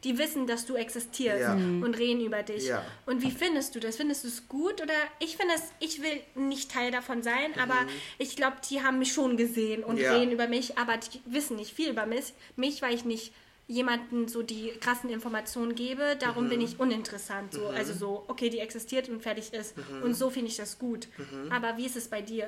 die 0.03 0.17
wissen, 0.19 0.45
dass 0.45 0.65
du 0.65 0.75
existierst 0.75 1.41
Ja. 1.41 1.53
und 1.53 1.97
reden 1.97 2.21
über 2.23 2.43
dich. 2.43 2.65
Ja. 2.67 2.83
Und 3.07 3.23
wie 3.23 3.31
findest 3.31 3.73
du 3.73 3.79
das? 3.79 3.95
Findest 3.95 4.23
du 4.25 4.27
es 4.27 4.47
gut 4.47 4.81
oder 4.83 4.93
ich 5.19 5.37
finde 5.37 5.53
es, 5.55 5.63
ich 5.79 6.01
will 6.03 6.19
nicht 6.35 6.69
Teil 6.69 6.91
davon 6.91 7.23
sein, 7.23 7.57
aber 7.59 7.87
ich 8.19 8.35
glaube, 8.35 8.57
die 8.69 8.83
haben 8.83 8.99
mich 8.99 9.13
schon 9.13 9.35
gesehen 9.37 9.83
und 9.83 9.95
Mhm. 9.95 10.01
Ja. 10.01 10.13
reden 10.17 10.31
über 10.33 10.47
mich, 10.47 10.77
aber 10.77 10.97
die 10.97 11.21
wissen 11.25 11.55
nicht 11.55 11.73
viel 11.73 11.89
über 11.89 12.05
mich, 12.05 12.33
mich 12.55 12.81
weil 12.83 12.93
ich 12.93 13.05
nicht 13.05 13.33
jemanden 13.67 14.27
so 14.27 14.43
die 14.43 14.69
krassen 14.79 15.09
Informationen 15.09 15.75
gebe, 15.75 16.15
darum 16.19 16.45
Mhm. 16.45 16.49
bin 16.49 16.61
ich 16.61 16.79
uninteressant. 16.79 17.53
So. 17.53 17.67
Also 17.67 17.93
so, 17.93 18.23
okay, 18.27 18.49
die 18.49 18.59
existiert 18.59 19.09
und 19.09 19.21
fertig 19.21 19.53
ist. 19.53 19.75
Mhm. 19.77 20.03
Und 20.03 20.13
so 20.15 20.29
finde 20.29 20.49
ich 20.49 20.57
das 20.57 20.79
gut. 20.79 21.07
Aber 21.49 21.77
wie 21.77 21.85
ist 21.85 21.95
es 21.97 22.07
bei 22.07 22.21
dir? 22.21 22.47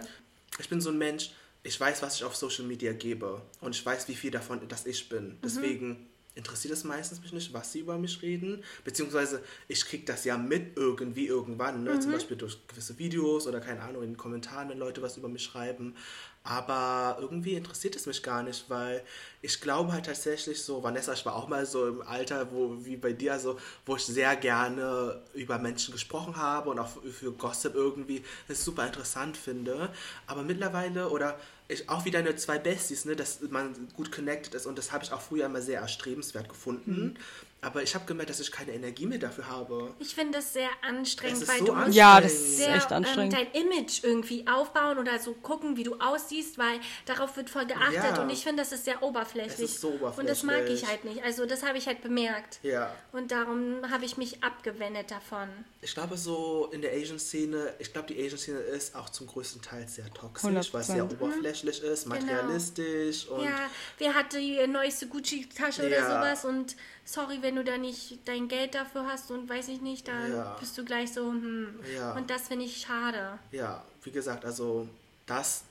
Ich 0.60 0.70
bin 0.70 0.80
so 0.82 0.90
ein 0.90 0.98
Mensch, 0.98 1.32
ich 1.64 1.78
weiß, 1.80 2.02
was 2.02 2.16
ich 2.16 2.24
auf 2.24 2.36
Social 2.36 2.66
Media 2.66 2.94
gebe 2.94 3.42
und 3.60 3.76
ich 3.76 3.86
weiß, 3.86 4.08
wie 4.08 4.16
viel 4.16 4.32
davon 4.32 4.62
das 4.70 4.86
ich 4.86 5.10
bin. 5.10 5.38
Deswegen 5.44 6.08
interessiert 6.36 6.74
es 6.74 6.84
meistens 6.84 7.22
mich 7.22 7.34
nicht, 7.34 7.54
was 7.54 7.72
sie 7.72 7.80
über 7.80 7.98
mich 7.98 8.22
reden, 8.22 8.64
beziehungsweise 8.84 9.44
ich 9.68 9.86
kriege 9.86 10.06
das 10.06 10.26
ja 10.26 10.38
mit 10.38 10.78
irgendwie 10.78 11.28
irgendwann, 11.28 11.84
ne? 11.84 12.00
zum 12.00 12.12
Beispiel 12.12 12.38
durch 12.38 12.66
gewisse 12.68 12.98
Videos 12.98 13.48
oder 13.48 13.60
keine 13.60 13.82
Ahnung, 13.82 14.04
in 14.04 14.12
den 14.12 14.18
Kommentaren, 14.18 14.70
wenn 14.70 14.80
Leute 14.80 15.02
was 15.02 15.18
über 15.18 15.28
mich 15.28 15.44
schreiben. 15.44 15.96
Aber 16.44 17.18
irgendwie 17.20 17.56
interessiert 17.56 17.96
es 17.98 18.06
mich 18.06 18.24
gar 18.24 18.44
nicht, 18.44 18.70
weil 18.70 19.04
ich 19.42 19.60
glaube 19.60 19.92
halt 19.92 20.06
tatsächlich 20.06 20.64
so, 20.64 20.82
Vanessa, 20.82 21.12
ich 21.12 21.26
war 21.26 21.36
auch 21.36 21.50
mal 21.50 21.66
so 21.66 21.88
im 21.88 22.02
Alter, 22.02 22.52
wo, 22.52 22.78
wie 22.86 22.96
bei 22.96 23.12
dir, 23.12 23.38
so, 23.40 23.60
wo 23.86 23.98
ich 23.98 24.06
sehr 24.06 24.36
gerne 24.38 25.22
über 25.34 25.60
Menschen 25.60 25.92
gesprochen 25.92 26.38
habe 26.38 26.70
und 26.70 26.80
auch 26.80 26.88
für, 26.88 27.12
für 27.12 27.32
Gossip 27.34 27.76
irgendwie 27.76 28.24
das 28.48 28.64
super 28.64 28.88
interessant 28.88 29.36
finde. 29.36 29.90
Aber 30.28 30.44
mittlerweile, 30.44 31.10
oder 31.10 31.38
ich, 31.70 31.88
auch 31.88 32.04
wie 32.04 32.12
deine 32.12 32.36
zwei 32.36 32.58
Besties, 32.58 33.06
ne, 33.06 33.16
dass 33.16 33.40
man 33.50 33.88
gut 33.96 34.12
connected 34.12 34.56
ist 34.56 34.66
und 34.66 34.78
das 34.78 34.92
habe 34.92 35.04
ich 35.04 35.14
auch 35.14 35.22
früher 35.22 35.46
immer 35.46 35.62
sehr 35.62 35.80
erstrebenswert 35.80 36.50
gefunden. 36.50 37.18
Aber 37.62 37.84
ich 37.84 37.94
habe 37.96 38.06
gemerkt, 38.06 38.30
dass 38.30 38.40
ich 38.40 38.52
keine 38.52 38.72
Energie 38.74 39.06
mehr 39.06 39.18
dafür 39.20 39.48
habe. 39.48 39.94
Ich 40.00 40.16
finde 40.16 40.38
das 40.38 40.54
sehr 40.54 40.70
anstrengend, 40.82 41.42
ist 41.42 41.48
weil 41.50 41.60
so 41.60 41.66
du 41.66 41.74
musst 41.74 41.94
Ja, 41.94 42.22
das 42.22 42.32
ist 42.34 42.58
sehr, 42.58 42.76
echt 42.76 42.92
anstrengend. 42.92 43.34
Ähm, 43.38 43.48
dein 43.54 43.62
Image 43.64 44.04
irgendwie 44.04 44.48
aufbauen 44.48 44.98
oder 44.98 45.20
so 45.20 45.34
gucken, 45.34 45.76
wie 45.78 45.84
du 45.84 45.96
aussiehst, 45.96 46.58
weil 46.58 46.80
darauf 47.06 47.36
wird 47.38 47.50
voll 47.50 47.66
geachtet 47.66 47.94
Ja. 48.16 48.22
und 48.22 48.30
ich 48.30 48.44
finde, 48.44 48.62
das 48.64 48.72
ist 48.72 48.86
sehr 48.86 49.04
oberflächlich. 49.04 49.54
Es 49.54 49.60
ist 49.60 49.82
so 49.82 49.90
Und 49.90 50.30
das 50.30 50.44
mag 50.44 50.56
ich 50.58 50.62
oberflächlich. 50.84 50.88
halt 50.88 51.04
nicht. 51.06 51.24
Also 51.24 51.46
das 51.46 51.64
habe 51.64 51.78
ich 51.78 51.88
halt 51.88 52.02
bemerkt. 52.02 52.60
Ja. 52.64 52.96
Und 53.12 53.32
darum 53.32 53.90
habe 53.92 54.06
ich 54.06 54.16
mich 54.18 54.44
abgewendet 54.44 55.12
davon. 55.12 55.50
Ich 55.82 55.94
glaube 55.94 56.18
so 56.18 56.70
in 56.72 56.82
der 56.82 56.94
Asian-Szene, 56.94 57.74
ich 57.80 57.92
glaube 57.92 58.08
die 58.14 58.24
Asian-Szene 58.26 58.60
ist 58.60 58.96
auch 58.96 59.10
zum 59.10 59.28
größten 59.28 59.62
Teil 59.62 59.88
sehr 59.88 60.10
toxisch, 60.14 60.74
weil 60.74 60.82
es 60.82 60.88
sehr 60.88 61.04
100%. 61.04 61.14
oberflächlich 61.14 61.82
ist, 61.84 62.06
materialistisch 62.06 63.28
und 63.28 63.40
Mhm. 63.40 63.44
Genau. 63.44 63.50
ja, 63.58 63.70
wer 63.98 64.14
hat 64.14 64.34
die 64.34 64.66
neueste 64.68 65.08
Gucci-Tasche 65.08 65.86
oder 65.86 65.98
Ja. 65.98 66.06
sowas 66.06 66.46
und 66.46 66.76
sorry, 67.06 67.40
wenn 67.42 67.56
du 67.56 67.64
da 67.64 67.78
nicht 67.78 68.20
dein 68.26 68.48
Geld 68.48 68.76
dafür 68.76 69.06
hast 69.08 69.32
und 69.32 69.50
weiß 69.50 69.68
ich 69.70 69.82
nicht, 69.82 70.08
dann 70.08 70.32
Ja. 70.32 70.58
bist 70.60 70.78
du 70.78 70.86
gleich 70.86 71.12
so, 71.14 71.30
hm. 71.32 71.80
Ja. 71.96 72.14
Und 72.14 72.30
das 72.30 72.48
finde 72.48 72.66
ich 72.66 72.78
schade. 72.82 73.40
ja, 73.52 73.84
wie 74.04 74.12
gesagt, 74.12 74.46
also 74.46 74.88
das 75.26 75.64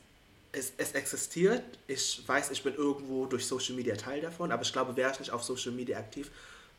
es, 0.50 0.72
es 0.78 0.92
existiert. 0.92 1.62
Ich 1.86 2.26
weiß, 2.26 2.50
ich 2.52 2.62
bin 2.62 2.74
irgendwo 2.74 3.26
durch 3.26 3.46
Social 3.46 3.74
Media 3.74 3.94
Teil 3.96 4.22
davon, 4.22 4.50
aber 4.50 4.62
ich 4.62 4.72
glaube, 4.72 4.96
wäre 4.96 5.12
ich 5.12 5.18
nicht 5.20 5.30
auf 5.30 5.44
Social 5.44 5.72
Media 5.72 5.98
aktiv, 5.98 6.30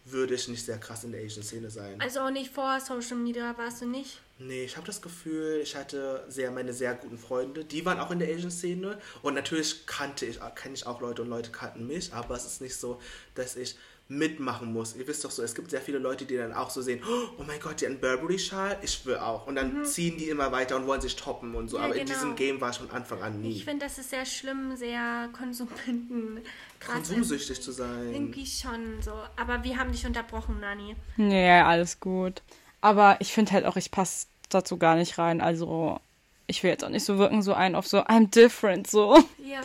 würde 0.06 0.34
ich 0.34 0.48
nicht 0.48 0.66
sehr 0.66 0.80
krass 0.80 1.04
in 1.04 1.12
der 1.12 1.24
Asian-Szene 1.24 1.70
sein. 1.70 2.02
Also 2.02 2.22
auch 2.22 2.32
nicht 2.32 2.52
vor 2.52 2.80
Social 2.80 3.18
Media 3.18 3.56
warst 3.60 3.82
du 3.82 3.86
nicht? 3.86 4.22
Nee, 4.40 4.64
ich 4.64 4.76
habe 4.76 4.88
das 4.88 5.02
Gefühl, 5.04 5.60
ich 5.62 5.76
hatte 5.76 6.26
sehr 6.30 6.50
meine 6.50 6.74
sehr 6.74 6.96
guten 6.96 7.20
Freunde, 7.20 7.64
die 7.64 7.86
waren 7.86 8.00
auch 8.00 8.10
in 8.10 8.18
der 8.20 8.30
Asian-Szene 8.34 9.00
und 9.22 9.36
natürlich 9.36 9.86
kannte 9.86 10.26
ich, 10.26 10.40
kenne 10.56 10.74
ich 10.74 10.88
auch 10.88 11.00
Leute 11.00 11.22
und 11.22 11.30
Leute 11.30 11.52
kannten 11.52 11.86
mich, 11.86 12.12
aber 12.12 12.36
es 12.36 12.46
ist 12.46 12.62
nicht 12.62 12.76
so, 12.76 13.00
dass 13.36 13.56
ich 13.56 13.76
mitmachen 14.10 14.74
muss. 14.74 14.96
Ihr 14.96 15.08
wisst 15.08 15.24
doch 15.24 15.30
so, 15.30 15.44
es 15.44 15.54
gibt 15.54 15.70
sehr 15.70 15.82
viele 15.82 16.00
Leute, 16.00 16.26
die 16.26 16.36
dann 16.36 16.52
auch 16.52 16.72
so 16.72 16.82
sehen, 16.82 17.00
oh 17.38 17.44
mein 17.46 17.60
Gott, 17.60 17.80
die 17.80 17.86
hat 17.86 17.92
einen 17.92 18.02
Burberry-Schal, 18.02 18.78
ich 18.82 19.06
will 19.06 19.18
auch. 19.18 19.46
Und 19.46 19.56
dann 19.56 19.86
ziehen 19.86 20.18
die 20.18 20.30
immer 20.30 20.52
weiter 20.52 20.76
und 20.78 20.88
wollen 20.88 21.00
sich 21.00 21.16
toppen 21.16 21.54
und 21.54 21.70
so, 21.70 21.78
Mhm. 21.78 21.84
Ja, 21.84 21.86
aber 21.90 21.96
in 21.96 22.06
genau. 22.08 22.14
diesem 22.18 22.36
Game 22.36 22.60
war 22.60 22.72
ich 22.72 22.78
von 22.80 22.90
Anfang 22.90 23.22
an 23.22 23.40
nie. 23.40 23.58
Ich 23.58 23.66
finde, 23.66 23.86
das 23.86 24.00
ist 24.00 24.10
sehr 24.10 24.26
schlimm, 24.26 24.76
sehr 24.76 25.30
Konsumenten. 25.32 26.42
gerade 26.80 26.98
Konsumsüchtig 26.98 27.62
zu 27.62 27.72
sein. 27.72 28.12
Irgendwie 28.12 28.48
schon 28.48 29.00
so. 29.02 29.14
Aber 29.36 29.64
wir 29.64 29.78
haben 29.78 29.92
dich 29.92 30.06
unterbrochen, 30.06 30.60
Nani. 30.60 30.96
Nee, 31.18 31.60
alles 31.62 32.00
gut. 32.00 32.42
Aber 32.82 33.18
ich 33.20 33.32
finde 33.32 33.52
halt 33.52 33.66
auch, 33.66 33.76
ich 33.78 33.92
passe 33.92 34.26
dazu 34.50 34.78
gar 34.78 34.96
nicht 34.96 35.20
rein. 35.20 35.40
Also, 35.40 36.00
ich 36.48 36.64
will 36.64 36.72
jetzt 36.72 36.84
auch 36.84 36.90
nicht 36.90 37.06
so 37.06 37.20
wirken, 37.20 37.44
so 37.44 37.54
ein 37.54 37.76
auf 37.76 37.86
so, 37.88 38.00
I'm 38.00 38.32
different, 38.32 38.88
so. 38.90 39.24
Ja. 39.44 39.60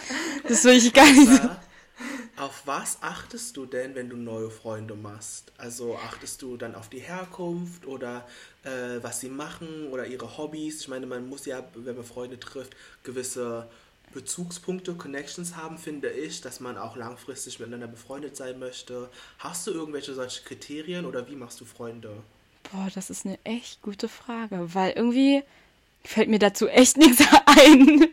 Das 0.46 0.64
will 0.64 0.74
ich 0.74 0.92
gar 0.92 1.10
nicht 1.10 1.28
so. 1.32 1.48
Auf 2.36 2.62
was 2.66 2.98
achtest 3.00 3.56
du 3.56 3.64
denn, 3.66 3.94
wenn 3.94 4.08
du 4.08 4.16
neue 4.16 4.50
Freunde 4.50 4.94
machst? 4.94 5.52
Also 5.56 5.96
achtest 5.96 6.42
du 6.42 6.56
dann 6.56 6.74
auf 6.74 6.88
die 6.88 6.98
Herkunft 6.98 7.86
oder 7.86 8.26
äh, 8.64 9.02
was 9.02 9.20
sie 9.20 9.28
machen 9.28 9.88
oder 9.90 10.06
ihre 10.06 10.36
Hobbys? 10.36 10.80
Ich 10.80 10.88
meine, 10.88 11.06
man 11.06 11.28
muss 11.28 11.46
ja, 11.46 11.62
wenn 11.74 11.94
man 11.94 12.04
Freunde 12.04 12.40
trifft, 12.40 12.74
gewisse 13.04 13.68
Bezugspunkte, 14.12 14.94
Connections 14.94 15.56
haben, 15.56 15.78
finde 15.78 16.10
ich, 16.10 16.40
dass 16.40 16.60
man 16.60 16.76
auch 16.76 16.96
langfristig 16.96 17.58
miteinander 17.58 17.88
befreundet 17.88 18.36
sein 18.36 18.58
möchte. 18.58 19.08
Hast 19.38 19.66
du 19.66 19.72
irgendwelche 19.72 20.14
solche 20.14 20.42
Kriterien 20.42 21.04
oder 21.04 21.28
wie 21.28 21.36
machst 21.36 21.60
du 21.60 21.64
Freunde? 21.64 22.22
Boah, 22.72 22.88
das 22.94 23.10
ist 23.10 23.26
eine 23.26 23.38
echt 23.44 23.82
gute 23.82 24.08
Frage, 24.08 24.74
weil 24.74 24.92
irgendwie 24.92 25.42
fällt 26.04 26.28
mir 26.28 26.38
dazu 26.38 26.68
echt 26.68 26.96
nichts 26.98 27.24
ein. 27.46 28.08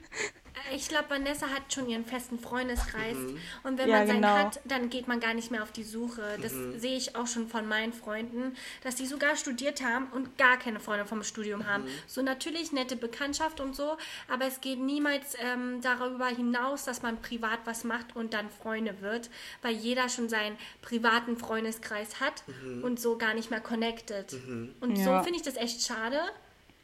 Ich 0.76 0.88
glaube, 0.90 1.10
Vanessa 1.10 1.48
hat 1.48 1.74
schon 1.74 1.88
ihren 1.90 2.06
festen 2.06 2.40
Freundeskreis. 2.40 3.18
Und 3.64 3.78
wenn 3.78 3.90
Ja, 3.90 3.98
man 3.98 4.08
seinen 4.08 4.22
genau. 4.22 4.36
hat, 4.36 4.60
dann 4.66 4.90
geht 4.90 5.08
man 5.08 5.20
gar 5.20 5.34
nicht 5.34 5.52
mehr 5.52 5.64
auf 5.64 5.72
die 5.72 5.84
Suche. 5.84 6.38
Das 6.42 6.54
sehe 6.78 6.96
ich 6.98 7.16
auch 7.16 7.28
schon 7.28 7.48
von 7.48 7.68
meinen 7.68 7.94
Freunden, 7.94 8.56
dass 8.84 8.96
die 8.96 9.06
sogar 9.06 9.36
studiert 9.36 9.82
haben 9.84 10.08
und 10.14 10.38
gar 10.38 10.58
keine 10.58 10.80
Freunde 10.80 11.06
vom 11.06 11.24
Studium 11.24 11.68
haben. 11.68 11.86
So 12.08 12.22
natürlich 12.22 12.72
nette 12.72 12.96
Bekanntschaft 12.96 13.60
und 13.60 13.76
so, 13.76 13.98
aber 14.28 14.46
es 14.46 14.62
geht 14.62 14.80
niemals 14.80 15.36
ähm, 15.40 15.82
darüber 15.82 16.28
hinaus, 16.28 16.84
dass 16.86 17.02
man 17.02 17.22
privat 17.22 17.60
was 17.66 17.84
macht 17.84 18.16
und 18.16 18.34
dann 18.34 18.50
Freunde 18.50 19.02
wird, 19.02 19.30
weil 19.62 19.74
jeder 19.74 20.10
schon 20.10 20.30
seinen 20.30 20.58
privaten 20.82 21.38
Freundeskreis 21.38 22.20
hat 22.20 22.44
und 22.84 23.00
so 23.00 23.18
gar 23.18 23.34
nicht 23.34 23.50
mehr 23.52 23.62
connected. 23.62 24.34
Und 24.80 24.98
Ja. 24.98 25.20
so 25.20 25.24
finde 25.24 25.38
ich 25.38 25.44
das 25.44 25.56
echt 25.56 25.82
schade, 25.86 26.20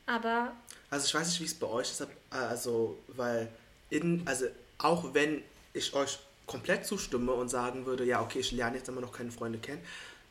aber 0.06 0.54
Also 0.90 1.06
ich 1.08 1.14
weiß 1.14 1.28
nicht, 1.28 1.40
wie 1.42 1.46
es 1.46 1.54
bei 1.56 1.68
euch 1.68 1.92
ist, 1.92 2.08
also 2.30 2.98
weil 3.08 3.50
in, 3.90 4.24
also 4.26 4.46
auch 4.78 5.14
wenn 5.14 5.42
ich 5.74 5.94
euch 5.94 6.20
komplett 6.46 6.86
zustimme 6.86 7.34
und 7.34 7.50
sagen 7.50 7.86
würde, 7.86 8.06
ja 8.06 8.22
okay, 8.22 8.40
ich 8.40 8.52
lerne 8.52 8.78
jetzt 8.78 8.88
immer 8.90 9.02
noch 9.02 9.12
keine 9.12 9.32
Freunde 9.32 9.60
kennen, 9.60 9.82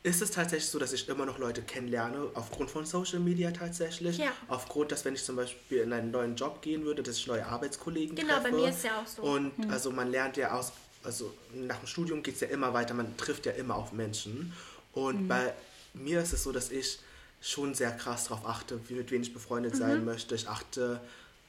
ist 0.03 0.21
es 0.21 0.31
tatsächlich 0.31 0.69
so, 0.69 0.79
dass 0.79 0.93
ich 0.93 1.07
immer 1.09 1.25
noch 1.25 1.37
Leute 1.37 1.61
kennenlerne, 1.61 2.29
aufgrund 2.33 2.69
von 2.69 2.85
Social 2.85 3.19
Media 3.19 3.51
tatsächlich. 3.51 4.17
Ja. 4.17 4.31
Aufgrund, 4.47 4.91
dass 4.91 5.03
wenn 5.05 5.15
ich 5.15 5.23
zum 5.23 5.35
Beispiel 5.35 5.79
in 5.79 5.91
einen 5.91 6.11
neuen 6.11 6.35
Job 6.35 6.61
gehen 6.61 6.85
würde, 6.85 7.03
dass 7.03 7.17
ich 7.17 7.27
neue 7.27 7.45
Arbeitskollegen 7.45 8.15
Genau, 8.15 8.35
treffe. 8.35 8.51
bei 8.51 8.57
mir 8.57 8.69
ist 8.69 8.83
ja 8.83 9.01
auch 9.01 9.07
so. 9.07 9.21
Und 9.23 9.53
also 9.69 9.91
man 9.91 10.09
lernt 10.09 10.37
ja 10.37 10.51
aus, 10.51 10.71
also 11.03 11.33
nach 11.53 11.79
dem 11.79 11.87
Studium 11.87 12.23
geht 12.23 12.35
es 12.35 12.41
ja 12.41 12.47
immer 12.47 12.73
weiter, 12.73 12.93
man 12.93 13.17
trifft 13.17 13.45
ja 13.45 13.51
immer 13.53 13.75
auf 13.75 13.91
Menschen. 13.91 14.53
Und 14.93 15.27
bei 15.27 15.53
mir 15.93 16.21
ist 16.21 16.33
es 16.33 16.43
so, 16.43 16.51
dass 16.51 16.71
ich 16.71 16.99
schon 17.41 17.73
sehr 17.75 17.91
krass 17.91 18.25
darauf 18.25 18.45
achte, 18.45 18.79
mit 18.89 19.11
wem 19.11 19.21
ich 19.21 19.33
befreundet 19.33 19.75
sein 19.75 20.05
möchte. 20.05 20.35
Ich 20.35 20.47
achte 20.47 20.99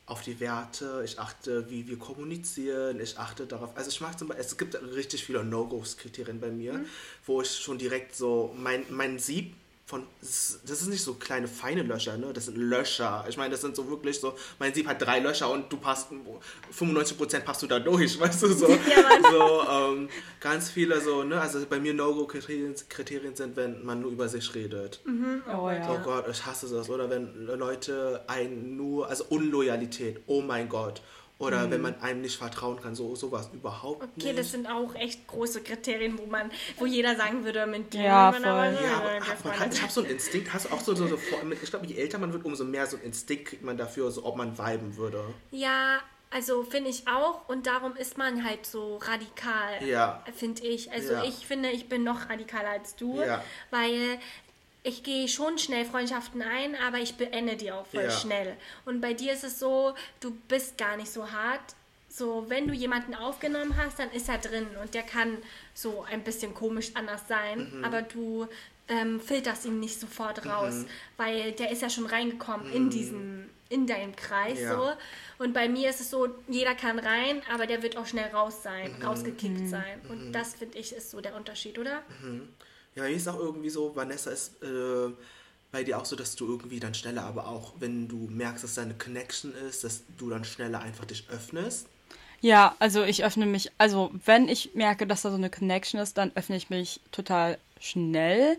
auf 0.08 0.22
die 0.22 0.40
Werte, 0.40 1.02
ich 1.04 1.18
achte, 1.18 1.70
wie 1.70 1.86
wir 1.86 1.98
kommunizieren, 1.98 2.98
ich 3.00 3.18
achte 3.18 3.46
darauf, 3.46 3.76
also 3.76 3.90
ich 3.90 4.00
mag 4.00 4.18
zum 4.18 4.28
Beispiel, 4.28 4.44
es 4.44 4.56
gibt 4.56 4.74
richtig 4.94 5.24
viele 5.24 5.44
No-Gos-Kriterien 5.44 6.40
bei 6.40 6.50
mir, 6.50 6.84
wo 7.26 7.42
ich 7.42 7.50
schon 7.50 7.78
direkt 7.78 8.16
so, 8.16 8.54
mein, 8.56 8.84
mein 8.88 9.18
Sieb 9.18 9.54
von, 9.88 10.06
das 10.20 10.60
ist 10.82 10.88
nicht 10.88 11.02
so 11.02 11.14
kleine 11.14 11.48
feine 11.48 11.82
Löcher, 11.82 12.18
ne? 12.18 12.30
Das 12.34 12.44
sind 12.44 12.58
Löcher. 12.58 13.24
Ich 13.26 13.38
meine, 13.38 13.52
das 13.52 13.62
sind 13.62 13.74
so 13.74 13.88
wirklich 13.88 14.20
so, 14.20 14.34
mein 14.58 14.74
Sieb 14.74 14.86
hat 14.86 15.00
drei 15.00 15.18
Löcher 15.18 15.50
und 15.50 15.72
du 15.72 15.78
passt, 15.78 16.08
95% 16.78 17.40
passt 17.40 17.62
du 17.62 17.66
da 17.66 17.78
durch, 17.78 18.20
weißt 18.20 18.42
du, 18.42 18.48
so. 18.48 18.66
so 18.66 19.62
ähm, 19.66 20.10
ganz 20.40 20.68
viele 20.68 21.00
so, 21.00 21.24
ne? 21.24 21.40
Also 21.40 21.64
bei 21.64 21.80
mir 21.80 21.94
No-Go-Kriterien 21.94 22.74
Kriterien 22.90 23.34
sind, 23.34 23.56
wenn 23.56 23.82
man 23.82 24.02
nur 24.02 24.10
über 24.10 24.28
sich 24.28 24.54
redet. 24.54 25.00
Oh 25.50 25.52
Oh 25.58 25.70
ja. 25.70 25.96
Gott, 26.04 26.26
ich 26.30 26.44
hasse 26.44 26.68
das. 26.68 26.90
Oder 26.90 27.08
wenn 27.08 27.46
Leute 27.46 28.24
einen 28.26 28.76
nur, 28.76 29.08
also 29.08 29.24
Unloyalität, 29.30 30.20
oh 30.26 30.42
mein 30.42 30.68
Gott. 30.68 31.00
Oder 31.40 31.70
wenn 31.70 31.80
man 31.80 32.00
einem 32.00 32.20
nicht 32.22 32.36
vertrauen 32.36 32.80
kann, 32.80 32.96
so 32.96 33.14
sowas 33.14 33.50
überhaupt 33.52 34.02
Okay, 34.02 34.26
nicht. 34.26 34.38
das 34.38 34.50
sind 34.50 34.66
auch 34.66 34.92
echt 34.96 35.24
große 35.28 35.60
Kriterien, 35.62 36.18
wo 36.18 36.26
man, 36.26 36.50
wo 36.78 36.86
jeder 36.86 37.14
sagen 37.14 37.44
würde, 37.44 37.64
mit 37.66 37.92
dir 37.94 38.02
Ja, 38.02 38.28
aber 38.30 38.38
voll. 38.38 38.70
nicht 38.72 38.82
ja, 38.82 38.96
aber 38.96 39.02
befreundet 39.20 39.28
hat, 39.28 39.44
man 39.44 39.60
hat, 39.60 39.74
ich 39.74 39.82
habe 39.82 39.92
so 39.92 40.00
einen 40.00 40.10
Instinkt, 40.10 40.52
hast 40.52 40.66
du 40.66 40.72
auch 40.74 40.80
so, 40.80 40.94
so, 40.96 41.06
so 41.06 41.16
ich 41.62 41.70
glaube, 41.70 41.86
je 41.86 41.94
älter 41.94 42.18
man 42.18 42.32
wird, 42.32 42.44
umso 42.44 42.64
mehr 42.64 42.86
so 42.88 42.96
einen 42.96 43.06
Instinkt 43.06 43.44
kriegt 43.50 43.62
man 43.62 43.76
dafür, 43.76 44.10
so 44.10 44.24
ob 44.24 44.36
man 44.36 44.58
viben 44.58 44.96
würde. 44.96 45.22
Ja, 45.52 45.98
also 46.30 46.64
finde 46.64 46.90
ich 46.90 47.06
auch 47.06 47.48
und 47.48 47.66
darum 47.68 47.94
ist 47.96 48.18
man 48.18 48.44
halt 48.44 48.66
so 48.66 48.96
radikal, 48.96 49.86
Ja. 49.86 50.24
finde 50.34 50.62
ich. 50.66 50.90
Also 50.90 51.12
Ja. 51.12 51.22
ich 51.24 51.46
finde, 51.46 51.70
ich 51.70 51.88
bin 51.88 52.02
noch 52.02 52.28
radikaler 52.28 52.70
als 52.70 52.96
du, 52.96 53.20
Ja. 53.22 53.44
weil 53.70 54.18
ich 54.88 55.02
gehe 55.02 55.28
schon 55.28 55.58
schnell 55.58 55.84
Freundschaften 55.84 56.42
ein, 56.42 56.74
aber 56.86 56.98
ich 56.98 57.14
beende 57.16 57.56
die 57.56 57.70
auch 57.72 57.86
voll 57.86 58.04
Ja. 58.04 58.10
schnell. 58.10 58.56
Und 58.84 59.00
bei 59.00 59.14
dir 59.14 59.32
ist 59.32 59.44
es 59.44 59.58
so, 59.58 59.94
du 60.20 60.30
bist 60.48 60.76
gar 60.78 60.96
nicht 60.96 61.12
so 61.12 61.30
hart. 61.30 61.60
So, 62.08 62.46
wenn 62.48 62.66
du 62.66 62.72
jemanden 62.74 63.14
aufgenommen 63.14 63.76
hast, 63.76 63.98
dann 63.98 64.10
ist 64.12 64.28
er 64.28 64.38
drin 64.38 64.66
und 64.82 64.94
der 64.94 65.02
kann 65.02 65.38
so 65.74 66.02
ein 66.10 66.24
bisschen 66.24 66.54
komisch 66.54 66.90
anders 66.94 67.28
sein, 67.28 67.70
Mhm. 67.78 67.84
aber 67.84 68.02
du 68.02 68.48
ähm, 68.90 69.20
filterst 69.20 69.66
ihn 69.66 69.80
nicht 69.80 70.00
sofort 70.00 70.46
raus, 70.46 70.72
Mhm. 70.76 70.86
weil 71.18 71.52
der 71.52 71.70
ist 71.70 71.82
ja 71.82 71.90
schon 71.90 72.06
reingekommen 72.06 72.72
in 72.72 72.88
diesen, 72.88 73.50
in 73.68 73.86
deinem 73.86 74.16
Kreis 74.16 74.58
Ja. 74.60 74.74
so. 74.74 74.92
Und 75.44 75.52
bei 75.52 75.68
mir 75.68 75.90
ist 75.90 76.00
es 76.00 76.08
so, 76.08 76.26
jeder 76.48 76.74
kann 76.74 76.98
rein, 76.98 77.42
aber 77.52 77.66
der 77.66 77.82
wird 77.82 77.98
auch 77.98 78.06
schnell 78.06 78.30
raus 78.30 78.62
sein, 78.62 78.96
Mhm. 78.98 79.04
rausgekickt 79.04 79.68
sein. 79.68 80.00
Und 80.08 80.32
das 80.32 80.54
finde 80.54 80.78
ich 80.78 80.94
ist 80.94 81.10
so 81.10 81.20
der 81.20 81.36
Unterschied, 81.36 81.78
oder? 81.78 82.02
Ja, 82.94 83.04
mir 83.04 83.10
ist 83.10 83.28
auch 83.28 83.38
irgendwie 83.38 83.70
so, 83.70 83.94
Vanessa 83.94 84.30
ist 84.30 84.62
äh, 84.62 85.12
bei 85.70 85.84
dir 85.84 85.98
auch 85.98 86.04
so, 86.04 86.16
dass 86.16 86.34
du 86.36 86.46
irgendwie 86.46 86.80
dann 86.80 86.94
schneller, 86.94 87.24
aber 87.24 87.48
auch 87.48 87.74
wenn 87.78 88.08
du 88.08 88.28
merkst, 88.30 88.64
dass 88.64 88.74
da 88.74 88.82
eine 88.82 88.94
Connection 88.94 89.52
ist, 89.68 89.84
dass 89.84 90.02
du 90.16 90.30
dann 90.30 90.44
schneller 90.44 90.80
einfach 90.80 91.04
dich 91.04 91.28
öffnest. 91.30 91.86
Ja, 92.40 92.76
also 92.78 93.02
ich 93.02 93.24
öffne 93.24 93.46
mich, 93.46 93.72
also 93.78 94.10
wenn 94.24 94.48
ich 94.48 94.74
merke, 94.74 95.06
dass 95.06 95.22
da 95.22 95.30
so 95.30 95.36
eine 95.36 95.50
Connection 95.50 96.00
ist, 96.00 96.16
dann 96.18 96.32
öffne 96.36 96.56
ich 96.56 96.70
mich 96.70 97.00
total 97.10 97.58
schnell. 97.80 98.58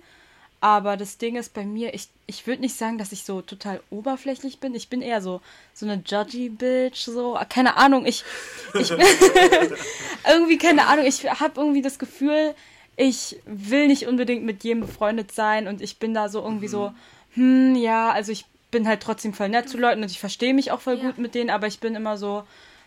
Aber 0.61 0.97
das 0.97 1.17
Ding 1.17 1.37
ist 1.37 1.53
bei 1.53 1.63
mir, 1.63 1.93
ich, 1.93 2.09
ich 2.27 2.45
würde 2.45 2.61
nicht 2.61 2.75
sagen, 2.75 2.97
dass 2.97 3.13
ich 3.13 3.23
so 3.23 3.41
total 3.41 3.81
oberflächlich 3.89 4.59
bin. 4.59 4.75
Ich 4.75 4.89
bin 4.89 5.01
eher 5.01 5.21
so, 5.21 5.39
so 5.73 5.85
eine 5.85 6.03
judgy 6.05 6.49
Bitch, 6.49 7.05
so. 7.05 7.39
Keine 7.47 7.77
Ahnung, 7.77 8.05
ich, 8.05 8.25
ich 8.73 8.91
irgendwie, 10.27 10.57
keine 10.57 10.87
Ahnung, 10.87 11.05
ich 11.05 11.23
habe 11.29 11.61
irgendwie 11.61 11.81
das 11.81 11.97
Gefühl, 11.97 12.55
ich 12.99 13.37
will 13.45 13.87
nicht 13.87 14.07
unbedingt 14.07 14.43
mit 14.43 14.65
jedem 14.65 14.81
befreundet 14.81 15.31
sein 15.31 15.67
und 15.69 15.81
ich 15.81 15.99
bin 15.99 16.13
da 16.13 16.27
so 16.27 16.41
irgendwie 16.43 16.67
so, 16.67 16.91
hm, 17.33 17.75
ja, 17.75 18.11
also 18.11 18.33
ich 18.33 18.45
bin 18.71 18.87
halt 18.87 19.01
trotzdem 19.01 19.33
voll 19.33 19.47
nett 19.47 19.69
zu 19.69 19.77
Leuten 19.77 20.03
und 20.03 20.11
ich 20.11 20.19
verstehe 20.19 20.53
mich 20.53 20.71
auch 20.71 20.81
voll 20.81 20.97
Ja. 20.97 21.05
gut 21.05 21.17
mit 21.17 21.33
denen, 21.33 21.49
aber 21.49 21.65
ich 21.67 21.79
bin 21.79 21.95
immer 21.95 22.17
so, 22.17 22.43